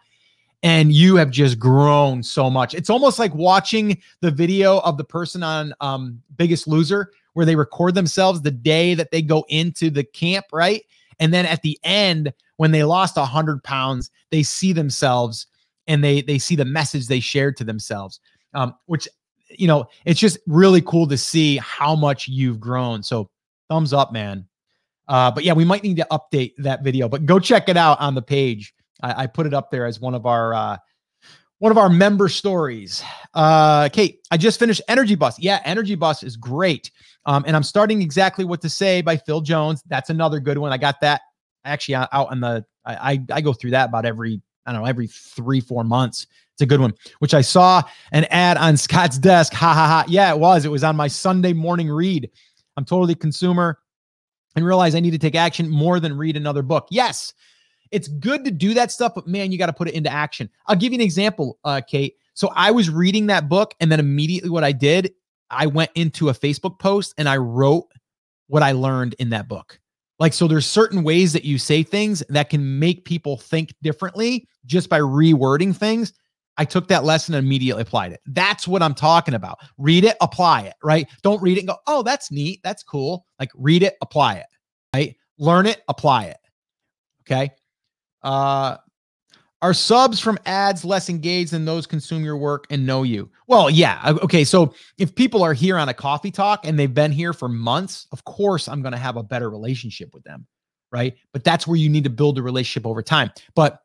and 0.63 0.93
you 0.93 1.17
have 1.17 1.31
just 1.31 1.59
grown 1.59 2.23
so 2.23 2.51
much. 2.51 2.75
It's 2.75 2.91
almost 2.91 3.19
like 3.19 3.35
watching 3.35 4.01
the 4.21 4.31
video 4.31 4.79
of 4.81 4.97
the 4.97 5.05
person 5.05 5.43
on 5.43 5.73
um, 5.81 6.21
Biggest 6.37 6.67
Loser 6.67 7.13
where 7.35 7.47
they 7.47 7.57
record 7.57 7.95
themselves 7.95 8.43
the 8.43 8.51
day 8.51 8.95
that 8.95 9.11
they 9.11 9.23
go 9.23 9.45
into 9.49 9.91
the 9.91 10.03
camp, 10.03 10.47
right? 10.53 10.83
And 11.21 11.33
then 11.33 11.47
at 11.47 11.63
the 11.63 11.79
end, 11.85 12.33
when 12.57 12.73
they 12.73 12.83
lost 12.83 13.17
a 13.17 13.25
hundred 13.25 13.63
pounds, 13.63 14.11
they 14.31 14.43
see 14.43 14.73
themselves 14.73 15.47
and 15.87 16.03
they 16.03 16.21
they 16.21 16.39
see 16.39 16.57
the 16.57 16.65
message 16.65 17.07
they 17.07 17.21
shared 17.21 17.57
to 17.59 17.65
themselves, 17.65 18.21
um, 18.55 18.75
which 18.87 19.09
you 19.51 19.67
know 19.67 19.87
it's 20.05 20.21
just 20.21 20.39
really 20.47 20.83
cool 20.83 21.07
to 21.09 21.19
see 21.19 21.57
how 21.59 21.95
much 21.95 22.29
you've 22.29 22.61
grown. 22.61 23.03
So 23.03 23.31
thumbs 23.69 23.93
up, 23.93 24.13
man. 24.13 24.47
Uh, 25.07 25.31
but 25.31 25.45
yeah, 25.45 25.55
we 25.55 25.65
might 25.65 25.83
need 25.83 25.97
to 25.97 26.07
update 26.11 26.53
that 26.59 26.83
video, 26.83 27.09
but 27.09 27.25
go 27.25 27.39
check 27.39 27.69
it 27.69 27.77
out 27.77 27.99
on 28.01 28.15
the 28.15 28.23
page. 28.23 28.75
I, 29.03 29.23
I 29.23 29.27
put 29.27 29.47
it 29.47 29.55
up 29.55 29.71
there 29.71 29.87
as 29.87 30.01
one 30.01 30.15
of 30.15 30.27
our 30.27 30.53
uh, 30.55 30.77
one 31.59 31.73
of 31.73 31.79
our 31.79 31.89
member 31.89 32.29
stories. 32.29 33.03
Uh, 33.35 33.89
Kate, 33.89 34.21
I 34.31 34.37
just 34.37 34.59
finished 34.59 34.83
Energy 34.89 35.15
Bus. 35.15 35.39
Yeah, 35.39 35.61
Energy 35.65 35.95
Bus 35.95 36.23
is 36.23 36.37
great. 36.37 36.91
Um, 37.27 37.45
and 37.47 37.57
I'm 37.57 37.63
starting 37.63 38.01
exactly 38.01 38.45
what 38.45 38.61
to 38.63 38.71
say 38.71 39.01
by 39.03 39.17
Phil 39.17 39.41
Jones. 39.41 39.83
That's 39.87 40.11
another 40.11 40.41
good 40.41 40.59
one. 40.59 40.73
I 40.73 40.79
got 40.79 41.01
that 41.01 41.23
actually 41.65 41.97
out 41.97 42.09
on 42.13 42.41
the. 42.41 42.65
I, 42.85 43.13
I, 43.13 43.25
I 43.33 43.41
go 43.41 43.53
through 43.53 43.73
that 43.73 43.89
about 43.89 44.05
every 44.05 44.41
I 44.69 44.73
don't 44.73 44.83
know 44.83 44.89
every 44.89 45.07
three 45.07 45.61
four 45.61 45.83
months. 45.83 46.27
It's 46.53 46.63
a 46.63 46.67
good 46.67 46.81
one, 46.81 46.93
which 47.21 47.35
I 47.35 47.41
saw 47.41 47.83
an 48.13 48.27
ad 48.31 48.57
on 48.57 48.77
Scott's 48.77 49.17
desk. 49.17 49.53
Ha 49.55 49.73
ha 49.73 49.87
ha. 49.87 50.05
Yeah, 50.09 50.31
it 50.33 50.39
was. 50.39 50.65
It 50.65 50.71
was 50.71 50.85
on 50.85 50.97
my 50.97 51.09
Sunday 51.09 51.53
morning 51.53 51.89
read. 51.89 52.31
I'm 52.77 52.85
totally 52.85 53.15
consumer 53.15 53.79
and 54.57 54.67
realize 54.67 54.95
I 54.95 55.01
need 55.01 55.13
to 55.13 55.19
take 55.19 55.35
action 55.35 55.71
more 55.71 56.01
than 56.01 56.17
read 56.17 56.37
another 56.37 56.63
book. 56.63 56.89
Yes, 56.91 57.33
it's 57.93 58.09
good 58.09 58.45
to 58.45 58.51
do 58.51 58.75
that 58.75 58.93
stuff, 58.93 59.15
but 59.15 59.27
man, 59.27 59.53
you 59.53 59.59
got 59.59 59.67
to 59.67 59.73
put 59.73 59.89
it 59.89 59.95
into 59.95 60.11
action. 60.11 60.51
I'll 60.67 60.77
give 60.77 60.93
you 60.93 60.99
an 60.99 61.05
example, 61.05 61.59
uh, 61.65 61.81
Kate. 61.87 62.17
So 62.35 62.51
I 62.55 62.71
was 62.71 62.91
reading 62.91 63.27
that 63.29 63.49
book, 63.49 63.75
and 63.81 63.91
then 63.91 64.01
immediately 64.01 64.51
what 64.51 64.65
I 64.65 64.73
did, 64.73 65.13
I 65.51 65.67
went 65.67 65.91
into 65.95 66.29
a 66.29 66.35
Facebook 66.35 66.79
post 66.79 67.15
and 67.19 67.29
I 67.29 67.37
wrote 67.39 67.87
what 68.49 68.63
I 68.63 68.73
learned 68.73 69.15
in 69.19 69.31
that 69.31 69.49
book. 69.49 69.81
Like, 70.19 70.33
so 70.33 70.49
there's 70.49 70.67
certain 70.67 71.05
ways 71.05 71.33
that 71.33 71.45
you 71.45 71.59
say 71.59 71.83
things 71.83 72.23
that 72.29 72.51
can 72.51 72.79
make 72.79 73.05
people 73.05 73.37
think 73.37 73.73
differently 73.83 74.49
just 74.67 74.89
by 74.89 74.99
rewording 74.99 75.75
things. 75.75 76.13
I 76.57 76.65
took 76.65 76.89
that 76.89 77.05
lesson 77.05 77.35
and 77.35 77.47
immediately 77.47 77.83
applied 77.83 78.13
it. 78.13 78.21
That's 78.27 78.67
what 78.67 78.83
I'm 78.83 78.95
talking 78.95 79.35
about. 79.35 79.59
Read 79.77 80.05
it, 80.05 80.17
apply 80.21 80.63
it, 80.63 80.75
right? 80.83 81.09
Don't 81.23 81.41
read 81.41 81.57
it 81.57 81.61
and 81.61 81.69
go, 81.69 81.77
oh, 81.87 82.03
that's 82.03 82.33
neat. 82.33 82.61
That's 82.65 82.83
cool. 82.83 83.25
Like, 83.39 83.51
read 83.55 83.85
it, 83.85 83.95
apply 84.03 84.35
it, 84.39 84.47
right? 84.93 85.15
Learn 85.39 85.67
it, 85.67 85.83
apply 85.87 86.25
it. 86.25 86.39
Okay. 87.23 87.51
Uh, 88.23 88.79
are 89.61 89.75
subs 89.75 90.21
from 90.21 90.39
ads 90.47 90.85
less 90.85 91.09
engaged 91.09 91.53
than 91.53 91.65
those 91.65 91.87
consume 91.87 92.25
your 92.25 92.37
work 92.37 92.67
and 92.71 92.87
know 92.87 93.03
you? 93.03 93.31
Well, 93.47 93.69
yeah. 93.69 94.01
Uh, 94.05 94.19
okay. 94.23 94.45
So 94.45 94.75
if 94.99 95.15
people 95.15 95.43
are 95.43 95.55
here 95.55 95.77
on 95.77 95.89
a 95.89 95.95
coffee 95.95 96.31
talk 96.31 96.67
and 96.67 96.79
they've 96.79 96.93
been 96.93 97.13
here 97.13 97.33
for 97.33 97.49
months, 97.49 98.07
of 98.13 98.25
course 98.25 98.69
I'm 98.69 98.83
going 98.83 98.93
to 98.93 98.99
have 98.99 99.17
a 99.17 99.23
better 99.23 99.51
relationship 99.51 100.15
with 100.15 100.23
them. 100.25 100.47
Right. 100.93 101.17
But 101.33 101.45
that's 101.45 101.67
where 101.67 101.77
you 101.77 101.89
need 101.89 102.05
to 102.05 102.11
build 102.11 102.39
a 102.39 102.43
relationship 102.43 102.87
over 102.87 103.03
time. 103.03 103.31
But 103.55 103.83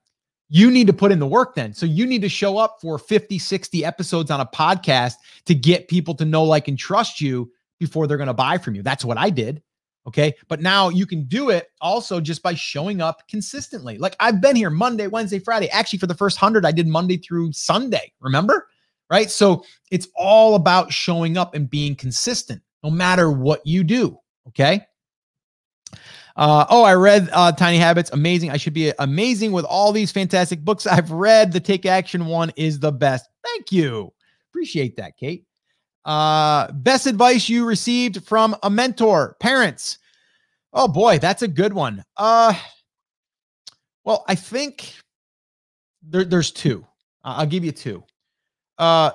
you 0.49 0.69
need 0.69 0.87
to 0.87 0.93
put 0.93 1.11
in 1.11 1.19
the 1.19 1.27
work 1.27 1.55
then. 1.55 1.73
So 1.73 1.85
you 1.85 2.05
need 2.05 2.21
to 2.21 2.29
show 2.29 2.57
up 2.57 2.77
for 2.79 2.99
50, 2.99 3.39
60 3.39 3.83
episodes 3.83 4.29
on 4.29 4.39
a 4.39 4.45
podcast 4.45 5.15
to 5.45 5.55
get 5.55 5.87
people 5.87 6.13
to 6.15 6.25
know, 6.25 6.43
like, 6.43 6.67
and 6.67 6.77
trust 6.77 7.19
you 7.19 7.51
before 7.79 8.05
they're 8.05 8.17
going 8.17 8.27
to 8.27 8.33
buy 8.33 8.59
from 8.59 8.75
you. 8.75 8.83
That's 8.83 9.03
what 9.03 9.17
I 9.17 9.31
did. 9.31 9.63
Okay. 10.05 10.33
But 10.47 10.61
now 10.61 10.89
you 10.89 11.05
can 11.05 11.23
do 11.25 11.49
it 11.49 11.69
also 11.79 12.19
just 12.19 12.43
by 12.43 12.53
showing 12.53 13.01
up 13.01 13.27
consistently. 13.27 13.97
Like 13.97 14.15
I've 14.19 14.41
been 14.41 14.55
here 14.55 14.69
Monday, 14.69 15.07
Wednesday, 15.07 15.39
Friday. 15.39 15.69
Actually, 15.69 15.99
for 15.99 16.07
the 16.07 16.15
first 16.15 16.37
hundred, 16.37 16.65
I 16.65 16.71
did 16.71 16.87
Monday 16.87 17.17
through 17.17 17.53
Sunday. 17.53 18.11
Remember? 18.19 18.67
Right. 19.09 19.29
So 19.29 19.63
it's 19.91 20.07
all 20.15 20.55
about 20.55 20.91
showing 20.91 21.37
up 21.37 21.55
and 21.55 21.69
being 21.69 21.95
consistent 21.95 22.61
no 22.83 22.89
matter 22.89 23.31
what 23.31 23.65
you 23.65 23.83
do. 23.83 24.19
Okay. 24.47 24.85
Uh, 26.35 26.65
oh, 26.69 26.83
I 26.83 26.95
read 26.95 27.29
uh, 27.31 27.51
Tiny 27.51 27.77
Habits. 27.77 28.09
Amazing. 28.11 28.49
I 28.49 28.57
should 28.57 28.73
be 28.73 28.91
amazing 28.99 29.51
with 29.51 29.65
all 29.65 29.91
these 29.91 30.11
fantastic 30.11 30.65
books 30.65 30.87
I've 30.87 31.11
read. 31.11 31.51
The 31.51 31.59
Take 31.59 31.85
Action 31.85 32.25
one 32.25 32.51
is 32.55 32.79
the 32.79 32.91
best. 32.91 33.29
Thank 33.43 33.71
you. 33.71 34.11
Appreciate 34.49 34.97
that, 34.97 35.15
Kate. 35.17 35.45
Uh, 36.05 36.71
best 36.73 37.07
advice 37.07 37.47
you 37.47 37.65
received 37.65 38.23
from 38.25 38.55
a 38.63 38.69
mentor, 38.69 39.37
parents. 39.39 39.99
Oh 40.73 40.87
boy, 40.87 41.19
that's 41.19 41.41
a 41.41 41.47
good 41.47 41.73
one. 41.73 42.03
Uh, 42.17 42.53
well, 44.03 44.25
I 44.27 44.35
think 44.35 44.93
there, 46.01 46.25
there's 46.25 46.51
two. 46.51 46.85
I'll 47.23 47.45
give 47.45 47.63
you 47.63 47.71
two. 47.71 48.03
Uh, 48.77 49.11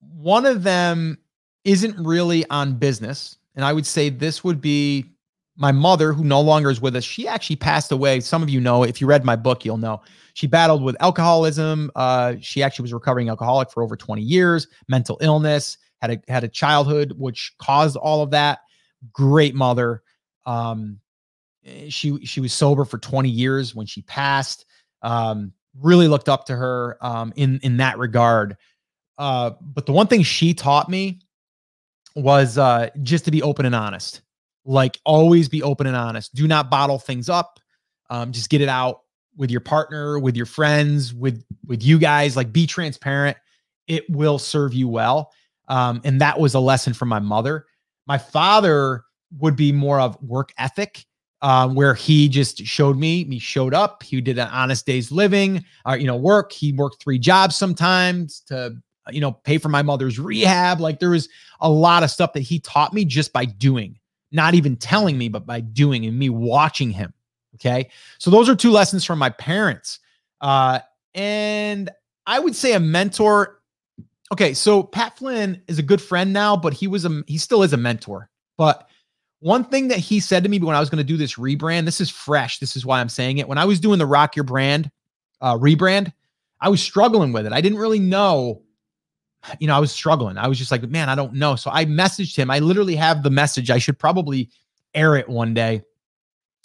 one 0.00 0.46
of 0.46 0.62
them 0.62 1.18
isn't 1.64 1.98
really 1.98 2.48
on 2.50 2.74
business, 2.74 3.38
and 3.56 3.64
I 3.64 3.72
would 3.72 3.86
say 3.86 4.08
this 4.08 4.44
would 4.44 4.60
be 4.60 5.14
my 5.56 5.72
mother, 5.72 6.12
who 6.12 6.24
no 6.24 6.40
longer 6.40 6.70
is 6.70 6.80
with 6.80 6.96
us, 6.96 7.04
she 7.04 7.28
actually 7.28 7.56
passed 7.56 7.92
away. 7.92 8.20
Some 8.20 8.42
of 8.42 8.50
you 8.50 8.60
know, 8.60 8.82
if 8.82 9.00
you 9.00 9.06
read 9.06 9.24
my 9.24 9.36
book, 9.36 9.64
you'll 9.64 9.76
know. 9.76 10.02
She 10.34 10.48
battled 10.48 10.82
with 10.82 10.96
alcoholism. 11.00 11.92
Uh, 11.94 12.34
she 12.40 12.62
actually 12.62 12.82
was 12.82 12.92
recovering 12.92 13.28
alcoholic 13.28 13.70
for 13.70 13.82
over 13.82 13.96
20 13.96 14.20
years, 14.20 14.66
mental 14.88 15.16
illness, 15.20 15.78
had 16.04 16.22
a 16.28 16.32
had 16.32 16.44
a 16.44 16.48
childhood 16.48 17.14
which 17.16 17.52
caused 17.58 17.96
all 17.96 18.22
of 18.22 18.30
that. 18.30 18.60
Great 19.12 19.54
mother. 19.54 20.02
Um, 20.46 21.00
she 21.88 22.24
she 22.24 22.40
was 22.40 22.52
sober 22.52 22.84
for 22.84 22.98
20 22.98 23.28
years 23.28 23.74
when 23.74 23.86
she 23.86 24.02
passed. 24.02 24.66
Um, 25.02 25.52
really 25.80 26.08
looked 26.08 26.28
up 26.28 26.46
to 26.46 26.56
her 26.56 26.98
um, 27.00 27.32
in 27.36 27.58
in 27.62 27.78
that 27.78 27.98
regard. 27.98 28.56
Uh, 29.16 29.52
but 29.60 29.86
the 29.86 29.92
one 29.92 30.06
thing 30.06 30.22
she 30.22 30.54
taught 30.54 30.88
me 30.88 31.20
was 32.16 32.58
uh, 32.58 32.90
just 33.02 33.24
to 33.24 33.30
be 33.30 33.42
open 33.42 33.64
and 33.66 33.74
honest. 33.74 34.22
Like 34.64 34.98
always 35.04 35.48
be 35.48 35.62
open 35.62 35.86
and 35.86 35.96
honest. 35.96 36.34
Do 36.34 36.46
not 36.48 36.70
bottle 36.70 36.98
things 36.98 37.28
up. 37.28 37.60
Um, 38.10 38.32
just 38.32 38.50
get 38.50 38.60
it 38.60 38.68
out 38.68 39.00
with 39.36 39.50
your 39.50 39.60
partner, 39.60 40.18
with 40.18 40.36
your 40.36 40.46
friends, 40.46 41.14
with 41.14 41.44
with 41.66 41.82
you 41.82 41.98
guys. 41.98 42.36
Like 42.36 42.52
be 42.52 42.66
transparent. 42.66 43.36
It 43.86 44.08
will 44.08 44.38
serve 44.38 44.74
you 44.74 44.88
well. 44.88 45.32
Um, 45.68 46.00
and 46.04 46.20
that 46.20 46.38
was 46.38 46.54
a 46.54 46.60
lesson 46.60 46.94
from 46.94 47.08
my 47.08 47.20
mother. 47.20 47.66
My 48.06 48.18
father 48.18 49.04
would 49.38 49.56
be 49.56 49.72
more 49.72 50.00
of 50.00 50.20
work 50.22 50.52
ethic. 50.58 51.06
Um, 51.42 51.74
where 51.74 51.92
he 51.92 52.26
just 52.30 52.64
showed 52.64 52.96
me, 52.96 53.24
he 53.24 53.38
showed 53.38 53.74
up, 53.74 54.02
he 54.02 54.18
did 54.22 54.38
an 54.38 54.48
honest 54.48 54.86
day's 54.86 55.12
living, 55.12 55.62
uh, 55.86 55.92
you 55.92 56.06
know, 56.06 56.16
work. 56.16 56.52
He 56.52 56.72
worked 56.72 57.02
three 57.02 57.18
jobs 57.18 57.54
sometimes 57.54 58.40
to 58.46 58.76
you 59.10 59.20
know, 59.20 59.32
pay 59.32 59.58
for 59.58 59.68
my 59.68 59.82
mother's 59.82 60.18
rehab. 60.18 60.80
Like 60.80 60.98
there 60.98 61.10
was 61.10 61.28
a 61.60 61.68
lot 61.68 62.02
of 62.02 62.10
stuff 62.10 62.32
that 62.32 62.40
he 62.40 62.60
taught 62.60 62.92
me 62.92 63.04
just 63.04 63.32
by 63.32 63.44
doing, 63.44 63.98
not 64.32 64.54
even 64.54 64.76
telling 64.76 65.18
me, 65.18 65.28
but 65.28 65.46
by 65.46 65.60
doing 65.60 66.06
and 66.06 66.18
me 66.18 66.30
watching 66.30 66.90
him. 66.90 67.12
Okay. 67.56 67.90
So 68.18 68.30
those 68.30 68.48
are 68.48 68.56
two 68.56 68.70
lessons 68.70 69.04
from 69.04 69.18
my 69.18 69.30
parents. 69.30 70.00
Uh, 70.40 70.80
and 71.14 71.90
I 72.26 72.38
would 72.38 72.56
say 72.56 72.72
a 72.72 72.80
mentor. 72.80 73.60
Okay. 74.34 74.52
So 74.52 74.82
Pat 74.82 75.16
Flynn 75.16 75.62
is 75.68 75.78
a 75.78 75.82
good 75.82 76.02
friend 76.02 76.32
now, 76.32 76.56
but 76.56 76.74
he 76.74 76.88
was 76.88 77.04
a, 77.04 77.22
he 77.28 77.38
still 77.38 77.62
is 77.62 77.72
a 77.72 77.76
mentor. 77.76 78.28
But 78.58 78.88
one 79.38 79.64
thing 79.64 79.86
that 79.88 79.98
he 79.98 80.18
said 80.18 80.42
to 80.42 80.48
me 80.48 80.58
when 80.58 80.74
I 80.74 80.80
was 80.80 80.90
going 80.90 80.98
to 80.98 81.04
do 81.04 81.16
this 81.16 81.36
rebrand, 81.36 81.84
this 81.84 82.00
is 82.00 82.10
fresh. 82.10 82.58
This 82.58 82.74
is 82.74 82.84
why 82.84 83.00
I'm 83.00 83.08
saying 83.08 83.38
it. 83.38 83.46
When 83.46 83.58
I 83.58 83.64
was 83.64 83.78
doing 83.78 84.00
the 84.00 84.06
Rock 84.06 84.34
Your 84.34 84.42
Brand 84.42 84.90
uh, 85.40 85.56
rebrand, 85.56 86.12
I 86.60 86.68
was 86.68 86.82
struggling 86.82 87.32
with 87.32 87.46
it. 87.46 87.52
I 87.52 87.60
didn't 87.60 87.78
really 87.78 88.00
know 88.00 88.64
you 89.58 89.66
know, 89.66 89.76
I 89.76 89.78
was 89.78 89.92
struggling. 89.92 90.38
I 90.38 90.48
was 90.48 90.58
just 90.58 90.70
like, 90.70 90.82
man, 90.88 91.08
I 91.08 91.14
don't 91.14 91.34
know. 91.34 91.56
So 91.56 91.70
I 91.70 91.84
messaged 91.84 92.36
him. 92.36 92.50
I 92.50 92.58
literally 92.58 92.96
have 92.96 93.22
the 93.22 93.30
message. 93.30 93.70
I 93.70 93.78
should 93.78 93.98
probably 93.98 94.50
air 94.94 95.16
it 95.16 95.28
one 95.28 95.54
day. 95.54 95.82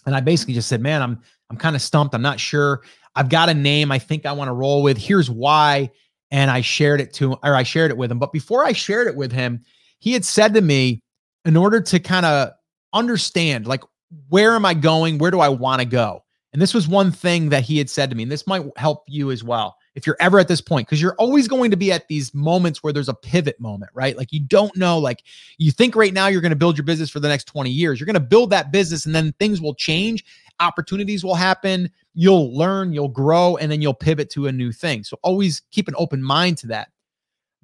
And 0.05 0.15
I 0.15 0.21
basically 0.21 0.53
just 0.53 0.69
said, 0.69 0.81
man, 0.81 1.01
I'm 1.01 1.19
I'm 1.49 1.57
kind 1.57 1.75
of 1.75 1.81
stumped. 1.81 2.13
I'm 2.13 2.21
not 2.21 2.39
sure. 2.39 2.81
I've 3.15 3.29
got 3.29 3.49
a 3.49 3.53
name 3.53 3.91
I 3.91 3.99
think 3.99 4.25
I 4.25 4.31
want 4.31 4.47
to 4.47 4.53
roll 4.53 4.83
with. 4.83 4.97
Here's 4.97 5.29
why. 5.29 5.91
And 6.31 6.51
I 6.51 6.61
shared 6.61 7.01
it 7.01 7.13
to 7.15 7.33
or 7.43 7.55
I 7.55 7.63
shared 7.63 7.91
it 7.91 7.97
with 7.97 8.11
him. 8.11 8.19
But 8.19 8.31
before 8.31 8.63
I 8.63 8.71
shared 8.71 9.07
it 9.07 9.15
with 9.15 9.31
him, 9.31 9.63
he 9.99 10.13
had 10.13 10.23
said 10.23 10.53
to 10.53 10.61
me, 10.61 11.01
in 11.45 11.57
order 11.57 11.81
to 11.81 11.99
kind 11.99 12.25
of 12.25 12.51
understand, 12.93 13.65
like, 13.65 13.83
where 14.29 14.53
am 14.53 14.65
I 14.65 14.73
going? 14.73 15.17
Where 15.17 15.31
do 15.31 15.39
I 15.39 15.49
want 15.49 15.81
to 15.81 15.87
go? 15.87 16.23
And 16.51 16.61
this 16.61 16.73
was 16.73 16.87
one 16.87 17.11
thing 17.11 17.49
that 17.49 17.63
he 17.63 17.77
had 17.77 17.89
said 17.89 18.09
to 18.09 18.15
me, 18.15 18.23
and 18.23 18.31
this 18.31 18.47
might 18.47 18.65
help 18.75 19.03
you 19.07 19.31
as 19.31 19.43
well 19.43 19.77
if 19.95 20.07
you're 20.07 20.17
ever 20.19 20.39
at 20.39 20.47
this 20.47 20.61
point, 20.61 20.87
because 20.87 21.01
you're 21.01 21.15
always 21.15 21.47
going 21.47 21.71
to 21.71 21.77
be 21.77 21.91
at 21.91 22.07
these 22.07 22.33
moments 22.33 22.81
where 22.81 22.93
there's 22.93 23.09
a 23.09 23.13
pivot 23.13 23.59
moment, 23.59 23.91
right? 23.93 24.17
Like 24.17 24.31
you 24.31 24.39
don't 24.39 24.75
know, 24.77 24.97
like 24.97 25.23
you 25.57 25.71
think 25.71 25.95
right 25.95 26.13
now 26.13 26.27
you're 26.27 26.41
going 26.41 26.51
to 26.51 26.55
build 26.55 26.77
your 26.77 26.85
business 26.85 27.09
for 27.09 27.19
the 27.19 27.27
next 27.27 27.45
20 27.45 27.69
years. 27.69 27.99
You're 27.99 28.05
going 28.05 28.13
to 28.13 28.19
build 28.19 28.49
that 28.51 28.71
business 28.71 29.05
and 29.05 29.13
then 29.13 29.33
things 29.33 29.61
will 29.61 29.75
change, 29.75 30.23
opportunities 30.59 31.23
will 31.23 31.35
happen, 31.35 31.89
you'll 32.13 32.55
learn, 32.55 32.93
you'll 32.93 33.07
grow, 33.07 33.57
and 33.57 33.71
then 33.71 33.81
you'll 33.81 33.93
pivot 33.93 34.29
to 34.31 34.47
a 34.47 34.51
new 34.51 34.71
thing. 34.71 35.03
So 35.03 35.17
always 35.23 35.61
keep 35.71 35.87
an 35.87 35.95
open 35.97 36.21
mind 36.23 36.57
to 36.59 36.67
that. 36.67 36.89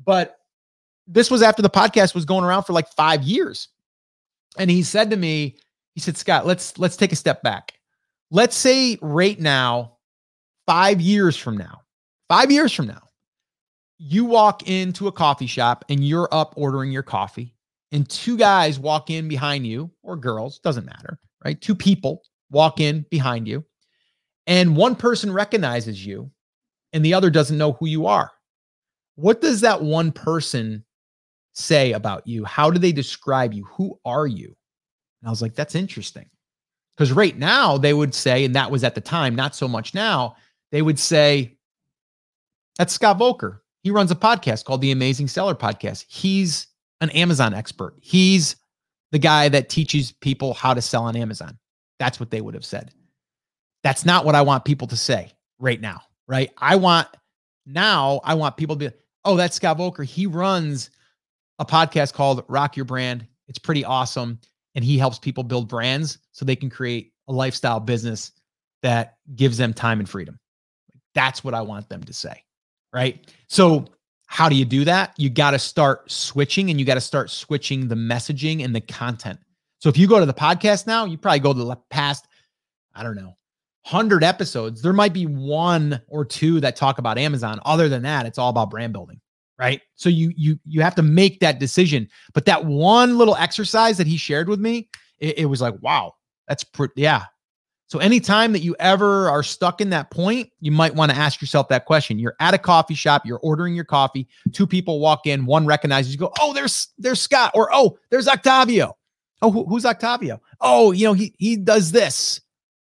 But 0.04 0.38
this 1.08 1.30
was 1.32 1.41
after 1.41 1.62
the 1.62 1.70
podcast 1.70 2.16
was 2.16 2.26
going 2.26 2.43
around 2.43 2.64
for 2.64 2.74
like 2.74 2.89
five 2.89 3.24
years. 3.24 3.70
And 4.58 4.70
he 4.70 4.84
said 4.84 5.10
to 5.12 5.18
me, 5.18 5.58
he 5.93 6.02
said, 6.02 6.18
Scott, 6.18 6.46
let's 6.46 6.78
let's 6.78 6.98
take 6.98 7.12
a 7.12 7.16
step 7.16 7.41
back. 7.41 7.74
Let's 8.32 8.56
say 8.56 8.98
right 9.02 9.39
now, 9.39 9.98
five 10.66 11.00
years 11.00 11.38
from 11.38 11.58
now, 11.58 11.82
Five 12.28 12.50
years 12.50 12.74
from 12.74 12.88
now, 12.88 13.04
you 14.00 14.26
walk 14.26 14.68
into 14.68 15.08
a 15.08 15.12
coffee 15.12 15.46
shop 15.46 15.86
and 15.89 16.06
you're 16.06 16.28
up 16.32 16.56
ordering 16.58 16.91
your 16.91 17.04
coffee, 17.04 17.54
and 17.91 18.10
two 18.10 18.36
guys 18.36 18.80
walk 18.80 19.12
in 19.12 19.28
behind 19.28 19.68
you, 19.68 19.91
or 20.02 20.16
girls, 20.16 20.58
doesn't 20.60 20.88
matter, 20.88 21.20
right? 21.43 21.62
Two 21.62 21.76
people 21.76 22.24
walk 22.50 22.80
in 22.80 23.06
behind 23.10 23.48
you, 23.48 23.64
and 24.48 24.76
one 24.76 24.96
person 24.96 25.32
recognizes 25.32 26.06
you 26.06 26.32
and 26.93 27.04
the 27.04 27.14
other 27.14 27.30
doesn't 27.30 27.58
know 27.58 27.74
who 27.74 27.88
you 27.88 28.06
are. 28.06 28.32
What 29.16 29.41
does 29.41 29.62
that 29.62 29.82
one 29.82 30.12
person 30.12 30.84
say 31.54 31.93
about 31.93 32.26
you? 32.28 32.46
How 32.46 32.70
do 32.70 32.80
they 32.80 32.91
describe 32.91 33.54
you? 33.54 33.66
Who 33.66 34.00
are 34.06 34.28
you? 34.28 34.56
And 35.22 35.28
I 35.28 35.30
was 35.30 35.41
like, 35.41 35.56
that's 35.56 35.76
interesting. 35.76 36.30
Because 36.96 37.12
right 37.12 37.38
now 37.38 37.78
they 37.78 37.93
would 37.93 38.14
say, 38.14 38.46
and 38.46 38.56
that 38.56 38.72
was 38.72 38.84
at 38.84 38.96
the 38.96 39.02
time, 39.02 39.36
not 39.36 39.56
so 39.56 39.68
much 39.68 39.93
now, 39.93 40.36
they 40.72 40.82
would 40.82 41.00
say, 41.00 41.58
that's 42.78 42.93
Scott 42.93 43.20
Voelker. 43.20 43.60
He 43.84 43.91
runs 43.91 44.12
a 44.12 44.16
podcast 44.16 44.66
called 44.66 44.82
the 44.82 44.91
Amazing 44.91 45.28
Seller 45.28 45.56
Podcast. 45.56 46.06
He's 46.08 46.68
an 47.02 47.10
Amazon 47.12 47.54
expert. 47.54 47.96
He's 48.02 48.56
the 49.12 49.20
guy 49.20 49.50
that 49.50 49.70
teaches 49.70 50.12
people 50.12 50.54
how 50.54 50.74
to 50.74 50.82
sell 50.82 51.04
on 51.04 51.16
Amazon. 51.16 51.58
That's 52.00 52.20
what 52.20 52.32
they 52.32 52.41
would 52.41 52.54
have 52.54 52.66
said. 52.66 52.91
That's 53.84 54.06
not 54.06 54.26
what 54.26 54.36
I 54.36 54.41
want 54.41 54.66
people 54.66 54.88
to 54.88 54.98
say 54.98 55.32
right 55.60 55.80
now, 55.80 56.02
right? 56.28 56.52
I 56.58 56.76
want 56.76 57.08
now, 57.66 58.22
I 58.24 58.34
want 58.34 58.58
people 58.58 58.76
to 58.76 58.89
be, 58.89 58.96
oh, 59.24 59.36
that's 59.36 59.56
Scott 59.56 59.78
Voelker. 59.78 60.06
He 60.06 60.26
runs 60.26 60.89
a 61.60 61.66
podcast 61.66 62.14
called 62.14 62.43
Rock 62.48 62.76
Your 62.76 62.86
Brand. 62.86 63.28
It's 63.48 63.60
pretty 63.60 63.86
awesome. 63.86 64.39
And 64.76 64.84
he 64.84 64.98
helps 64.98 65.20
people 65.20 65.43
build 65.43 65.70
brands 65.70 66.18
so 66.32 66.43
they 66.46 66.56
can 66.56 66.70
create 66.70 67.14
a 67.28 67.34
lifestyle 67.34 67.80
business 67.80 68.32
that 68.84 69.18
gives 69.36 69.58
them 69.58 69.74
time 69.74 70.00
and 70.00 70.10
freedom. 70.10 70.39
That's 71.14 71.43
what 71.43 71.54
I 71.54 71.62
want 71.62 71.88
them 71.88 72.04
to 72.04 72.14
say 72.14 72.46
right? 72.96 73.30
So, 73.50 73.86
how 74.28 74.50
do 74.50 74.56
you 74.56 74.66
do 74.66 74.86
that? 74.86 75.14
You 75.18 75.30
got 75.30 75.52
to 75.52 75.60
start 75.60 76.10
switching 76.10 76.72
and 76.72 76.80
you 76.80 76.86
got 76.86 76.96
to 76.96 77.02
start 77.02 77.30
switching 77.30 77.88
the 77.88 77.96
messaging 77.96 78.66
and 78.66 78.74
the 78.74 78.82
content. 78.82 79.39
So, 79.86 79.90
if 79.90 80.00
you 80.00 80.08
go 80.08 80.20
to 80.20 80.26
the 80.26 80.34
podcast 80.34 80.88
now, 80.88 81.06
you 81.06 81.16
probably 81.16 81.42
go 81.42 81.54
to 81.54 81.64
the 81.64 81.76
past, 81.92 82.26
I 82.96 83.04
don't 83.04 83.16
know, 83.16 83.38
100 83.88 84.24
episodes. 84.24 84.82
There 84.82 84.94
might 84.94 85.14
be 85.14 85.28
one 85.28 86.02
or 86.08 86.26
two 86.26 86.60
that 86.62 86.76
talk 86.76 86.98
about 86.98 87.20
Amazon. 87.20 87.60
Other 87.66 87.88
than 87.88 88.02
that, 88.02 88.26
it's 88.26 88.40
all 88.40 88.50
about 88.50 88.72
brand 88.72 88.94
building 88.94 89.22
right 89.58 89.80
so 89.96 90.10
you 90.10 90.34
you 90.36 90.60
you 90.66 90.82
have 90.82 90.96
to 90.96 91.02
make 91.02 91.40
that 91.40 91.60
decision 91.60 92.10
but 92.34 92.44
that 92.44 92.66
one 92.66 93.18
little 93.18 93.38
exercise 93.38 93.98
that 93.98 94.06
he 94.06 94.18
shared 94.18 94.50
with 94.50 94.60
me 94.60 94.90
it, 95.20 95.38
it 95.38 95.46
was 95.46 95.62
like 95.62 95.74
wow 95.80 96.14
that's 96.46 96.62
pretty 96.62 96.94
yeah 96.98 97.24
so 97.88 98.00
anytime 98.00 98.52
that 98.52 98.60
you 98.60 98.76
ever 98.80 99.30
are 99.30 99.44
stuck 99.44 99.80
in 99.80 99.92
that 99.92 100.10
point, 100.10 100.50
you 100.60 100.72
might 100.72 100.96
want 100.96 101.12
to 101.12 101.18
ask 101.18 101.40
yourself 101.40 101.68
that 101.70 101.86
question. 101.86 102.18
You're 102.18 102.36
at 102.40 102.56
a 102.56 102.58
coffee 102.58 102.96
shop, 102.96 103.28
you're 103.28 103.40
ordering 103.40 103.76
your 103.76 103.86
coffee, 103.86 104.28
two 104.52 104.66
people 104.66 105.00
walk 105.00 105.28
in, 105.28 105.46
one 105.46 105.68
recognizes 105.68 106.12
you 106.12 106.18
go, 106.18 106.34
"Oh, 106.42 106.52
there's 106.52 106.90
there's 106.98 107.22
Scott," 107.22 107.52
or 107.54 107.70
"Oh, 107.72 107.98
there's 108.10 108.28
Octavio." 108.28 108.98
Oh, 109.42 109.52
who, 109.52 109.66
who's 109.66 109.86
Octavio? 109.86 110.42
Oh, 110.62 110.92
you 110.92 111.06
know, 111.06 111.14
he 111.14 111.34
he 111.38 111.56
does 111.58 111.92
this. 111.92 112.42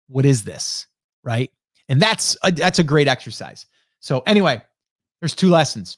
What 0.08 0.26
is 0.26 0.44
this? 0.44 0.88
Right? 1.24 1.52
And 1.90 2.02
that's 2.02 2.38
a, 2.44 2.52
that's 2.52 2.80
a 2.80 2.84
great 2.84 3.08
exercise. 3.08 3.66
So 4.00 4.24
anyway, 4.26 4.62
there's 5.20 5.36
two 5.36 5.50
lessons, 5.50 5.98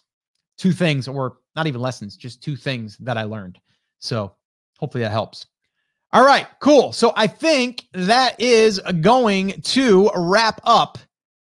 two 0.58 0.72
things 0.72 1.08
or 1.08 1.38
not 1.56 1.68
even 1.68 1.82
lessons, 1.82 2.16
just 2.16 2.42
two 2.42 2.56
things 2.56 2.98
that 3.00 3.18
I 3.18 3.24
learned. 3.24 3.60
So 4.00 4.36
hopefully 4.78 5.04
that 5.04 5.12
helps. 5.12 5.48
All 6.12 6.26
right, 6.26 6.48
cool. 6.60 6.92
So 6.92 7.14
I 7.16 7.28
think 7.28 7.86
that 7.94 8.40
is 8.40 8.80
going 9.02 9.62
to 9.62 10.10
wrap 10.16 10.60
up 10.64 10.98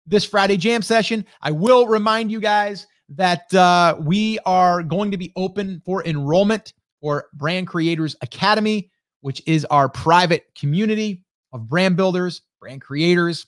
this 0.07 0.25
Friday 0.25 0.57
jam 0.57 0.81
session. 0.81 1.27
I 1.43 1.51
will 1.51 1.87
remind 1.87 2.31
you 2.31 2.41
guys 2.41 2.87
that 3.11 3.53
uh, 3.53 3.97
we 4.01 4.39
are 4.47 4.83
going 4.83 5.11
to 5.11 5.19
be 5.19 5.33
open 5.37 5.83
for 5.85 6.05
enrollment 6.07 6.73
for 7.01 7.27
Brand 7.35 7.67
Creators 7.67 8.17
Academy, 8.23 8.91
which 9.25 9.43
is 9.47 9.65
our 9.71 9.89
private 9.89 10.45
community 10.55 11.23
of 11.55 11.67
brand 11.67 11.97
builders, 11.97 12.43
brand 12.61 12.83
creators, 12.83 13.47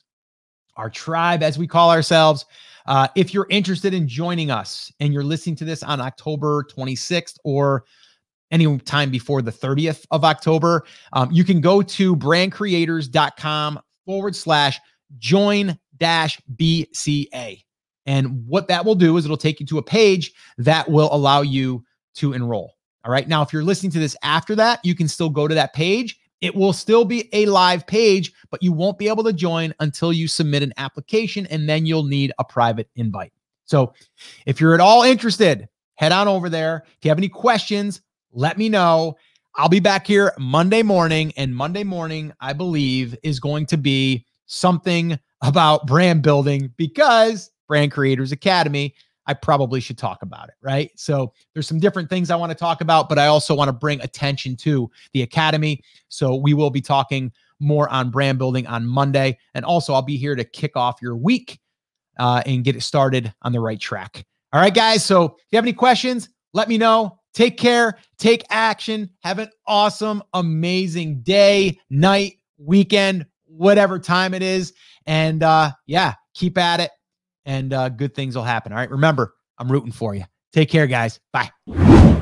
our 0.77 0.89
tribe, 0.89 1.43
as 1.43 1.59
we 1.59 1.67
call 1.67 1.91
ourselves. 1.91 2.47
Uh, 2.87 3.09
if 3.15 3.35
you're 3.35 3.47
interested 3.51 3.93
in 3.93 4.09
joining 4.09 4.51
us 4.51 4.91
and 5.01 5.13
you're 5.13 5.23
listening 5.23 5.55
to 5.55 5.67
this 5.67 5.83
on 5.83 6.01
October 6.01 6.65
26th 6.75 7.37
or 7.45 7.85
any 8.51 8.79
time 8.79 9.11
before 9.11 9.43
the 9.43 9.53
30th 9.53 10.07
of 10.11 10.25
October. 10.25 10.85
Um, 11.13 11.31
you 11.31 11.45
can 11.45 11.61
go 11.61 11.83
to 11.83 12.17
brandcreators.com 12.17 13.81
forward 14.07 14.35
slash 14.35 14.81
join 15.19 15.79
dash 15.99 16.41
BCA. 16.57 17.63
And 18.07 18.47
what 18.47 18.69
that 18.69 18.83
will 18.83 18.95
do 18.95 19.19
is 19.19 19.27
it'll 19.27 19.37
take 19.37 19.61
you 19.61 19.67
to 19.67 19.79
a 19.79 19.83
page 19.83 20.33
that 20.57 20.89
will 20.89 21.13
allow 21.13 21.43
you 21.43 21.85
to 22.15 22.33
enroll. 22.33 22.76
All 23.07 23.13
right. 23.13 23.29
Now, 23.29 23.41
if 23.43 23.53
you're 23.53 23.63
listening 23.63 23.93
to 23.93 24.01
this 24.01 24.17
after 24.25 24.57
that, 24.57 24.81
you 24.83 24.97
can 24.97 25.07
still 25.07 25.31
go 25.31 25.47
to 25.47 25.55
that 25.55 25.73
page 25.73 26.19
It 26.41 26.55
will 26.55 26.73
still 26.73 27.05
be 27.05 27.29
a 27.33 27.47
live 27.47 27.87
page, 27.87 28.33
but 28.51 28.63
you 28.63 28.73
won't 28.73 28.99
be 28.99 29.09
able 29.09 29.25
to 29.25 29.33
join 29.33 29.75
until 29.81 30.13
you 30.13 30.29
submit 30.29 30.63
an 30.63 30.73
application 30.77 31.47
and 31.47 31.69
then 31.69 31.87
you'll 31.87 32.05
need 32.05 32.33
a 32.39 32.45
private 32.45 32.89
invite. 32.97 33.33
So 33.65 33.95
if 34.45 34.61
you're 34.61 34.75
at 34.75 34.81
all 34.81 35.03
interested, 35.03 35.69
head 35.95 36.13
on 36.13 36.29
over 36.29 36.49
there. 36.49 36.85
If 36.87 37.05
you 37.05 37.09
have 37.11 37.19
any 37.19 37.29
questions, 37.29 38.03
let 38.33 38.59
me 38.59 38.69
know. 38.69 39.17
I'll 39.55 39.71
be 39.71 39.81
back 39.81 40.07
here 40.07 40.35
Monday 40.39 40.83
morning, 40.83 41.33
and 41.39 41.57
Monday 41.57 41.83
morning, 41.83 42.33
I 42.41 42.53
believe, 42.53 43.17
is 43.23 43.41
going 43.41 43.65
to 43.67 43.79
be 43.79 44.27
something 44.45 45.19
about 45.43 45.87
brand 45.87 46.23
building 46.23 46.73
because 46.77 47.51
Brand 47.67 47.91
Creators 47.91 48.33
Academy, 48.33 48.95
I 49.27 49.35
probably 49.35 49.81
should 49.81 49.99
talk 49.99 50.23
about 50.23 50.49
it, 50.49 50.55
right? 50.63 50.91
So 50.97 51.33
there's 51.53 51.67
some 51.67 51.81
different 51.81 52.09
things 52.09 52.31
I 52.31 52.37
want 52.37 52.51
to 52.51 52.57
talk 52.57 52.81
about, 52.81 53.09
but 53.09 53.19
I 53.19 53.27
also 53.27 53.55
want 53.55 53.69
to 53.69 53.73
bring 53.73 54.01
attention 54.01 54.57
to 54.57 54.91
the 55.13 55.23
Academy. 55.23 55.83
So 56.09 56.37
we 56.37 56.55
will 56.55 56.71
be 56.71 56.81
talking 56.81 57.33
more 57.59 57.89
on 57.89 58.11
brand 58.11 58.39
building 58.39 58.67
on 58.67 58.87
Monday. 58.87 59.39
And 59.55 59.65
also, 59.65 59.95
I'll 59.95 60.03
be 60.03 60.17
here 60.17 60.35
to 60.35 60.45
kick 60.45 60.77
off 60.77 61.01
your 61.03 61.17
week 61.17 61.59
uh, 62.19 62.43
and 62.47 62.65
get 62.65 62.77
it 62.77 62.83
started 62.83 63.33
on 63.43 63.53
the 63.53 63.61
right 63.61 63.81
track. 63.81 64.25
All 64.53 64.61
right, 64.61 64.75
guys. 64.75 65.05
So 65.05 65.25
if 65.25 65.47
you 65.51 65.57
have 65.57 65.65
any 65.65 65.73
questions, 65.73 66.29
let 66.53 66.69
me 66.69 66.79
know. 66.79 67.19
Take 67.35 67.59
care, 67.59 67.99
take 68.17 68.45
action. 68.49 69.11
Have 69.21 69.39
an 69.39 69.51
awesome, 69.67 70.23
amazing 70.33 71.21
day, 71.21 71.79
night, 71.91 72.39
weekend, 72.57 73.27
whatever 73.45 73.99
time 73.99 74.33
it 74.33 74.43
is. 74.43 74.73
And 75.05 75.43
uh, 75.43 75.73
yeah, 75.85 76.15
keep 76.33 76.57
at 76.57 76.81
it 76.81 76.91
and 77.47 77.73
uh, 77.73 77.89
good 77.89 78.15
things 78.15 78.37
will 78.37 78.43
happen. 78.43 78.73
All 78.73 78.79
right. 78.79 78.91
Remember, 78.91 79.35
I'm 79.57 79.73
rooting 79.73 79.93
for 79.93 80.15
you. 80.15 80.25
Take 80.53 80.69
care, 80.69 80.87
guys. 80.87 81.21
Bye. 81.33 81.51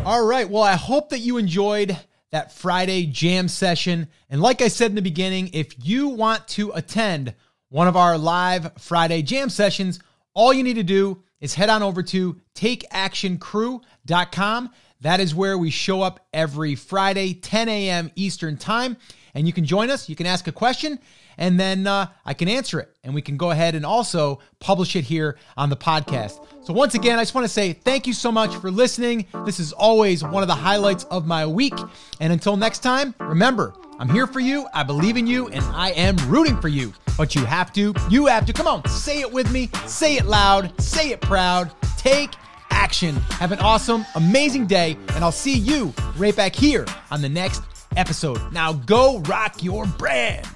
All 0.04 0.24
right. 0.24 0.48
Well, 0.48 0.62
I 0.62 0.74
hope 0.74 1.08
that 1.08 1.18
you 1.20 1.38
enjoyed 1.38 1.98
that 2.30 2.52
Friday 2.52 3.06
jam 3.06 3.48
session. 3.48 4.08
And 4.28 4.42
like 4.42 4.60
I 4.60 4.68
said 4.68 4.90
in 4.90 4.96
the 4.96 5.02
beginning, 5.02 5.50
if 5.52 5.86
you 5.86 6.08
want 6.08 6.46
to 6.48 6.72
attend 6.72 7.34
one 7.70 7.88
of 7.88 7.96
our 7.96 8.18
live 8.18 8.72
Friday 8.78 9.22
jam 9.22 9.48
sessions, 9.48 10.00
all 10.34 10.52
you 10.52 10.62
need 10.62 10.74
to 10.74 10.82
do 10.82 11.22
is 11.40 11.54
head 11.54 11.70
on 11.70 11.82
over 11.82 12.02
to 12.02 12.38
takeactioncrew.com. 12.54 14.70
That 15.00 15.20
is 15.20 15.34
where 15.34 15.58
we 15.58 15.70
show 15.70 16.02
up 16.02 16.26
every 16.32 16.74
Friday, 16.74 17.34
10 17.34 17.68
a.m. 17.68 18.10
Eastern 18.16 18.56
Time. 18.56 18.96
And 19.34 19.46
you 19.46 19.52
can 19.52 19.64
join 19.64 19.90
us. 19.90 20.08
You 20.08 20.16
can 20.16 20.26
ask 20.26 20.46
a 20.46 20.52
question, 20.52 20.98
and 21.38 21.58
then 21.58 21.86
uh, 21.86 22.06
I 22.24 22.34
can 22.34 22.48
answer 22.48 22.80
it. 22.80 22.90
And 23.02 23.14
we 23.14 23.22
can 23.22 23.36
go 23.36 23.50
ahead 23.50 23.74
and 23.74 23.84
also 23.84 24.40
publish 24.60 24.96
it 24.96 25.04
here 25.04 25.36
on 25.56 25.70
the 25.70 25.76
podcast. 25.76 26.44
So, 26.64 26.72
once 26.72 26.94
again, 26.94 27.18
I 27.18 27.22
just 27.22 27.34
want 27.34 27.44
to 27.44 27.52
say 27.52 27.72
thank 27.72 28.06
you 28.06 28.12
so 28.12 28.32
much 28.32 28.54
for 28.56 28.70
listening. 28.70 29.26
This 29.44 29.60
is 29.60 29.72
always 29.72 30.24
one 30.24 30.42
of 30.42 30.48
the 30.48 30.54
highlights 30.54 31.04
of 31.04 31.26
my 31.26 31.46
week. 31.46 31.74
And 32.20 32.32
until 32.32 32.56
next 32.56 32.78
time, 32.78 33.14
remember, 33.20 33.74
I'm 33.98 34.08
here 34.08 34.26
for 34.26 34.40
you. 34.40 34.66
I 34.74 34.82
believe 34.82 35.16
in 35.16 35.26
you, 35.26 35.48
and 35.48 35.62
I 35.66 35.90
am 35.90 36.16
rooting 36.28 36.60
for 36.60 36.68
you. 36.68 36.92
But 37.16 37.34
you 37.34 37.44
have 37.44 37.72
to, 37.74 37.94
you 38.10 38.26
have 38.26 38.44
to, 38.46 38.52
come 38.52 38.66
on, 38.66 38.86
say 38.88 39.20
it 39.20 39.32
with 39.32 39.52
me, 39.52 39.70
say 39.86 40.16
it 40.16 40.26
loud, 40.26 40.80
say 40.80 41.10
it 41.10 41.20
proud, 41.20 41.70
take 41.96 42.30
action. 42.70 43.14
Have 43.38 43.52
an 43.52 43.60
awesome, 43.60 44.04
amazing 44.16 44.66
day, 44.66 44.96
and 45.14 45.24
I'll 45.24 45.32
see 45.32 45.56
you 45.56 45.94
right 46.16 46.34
back 46.34 46.56
here 46.56 46.86
on 47.10 47.22
the 47.22 47.28
next 47.28 47.62
episode. 47.96 48.40
Now 48.52 48.72
go 48.72 49.20
rock 49.20 49.62
your 49.62 49.86
brand. 49.86 50.46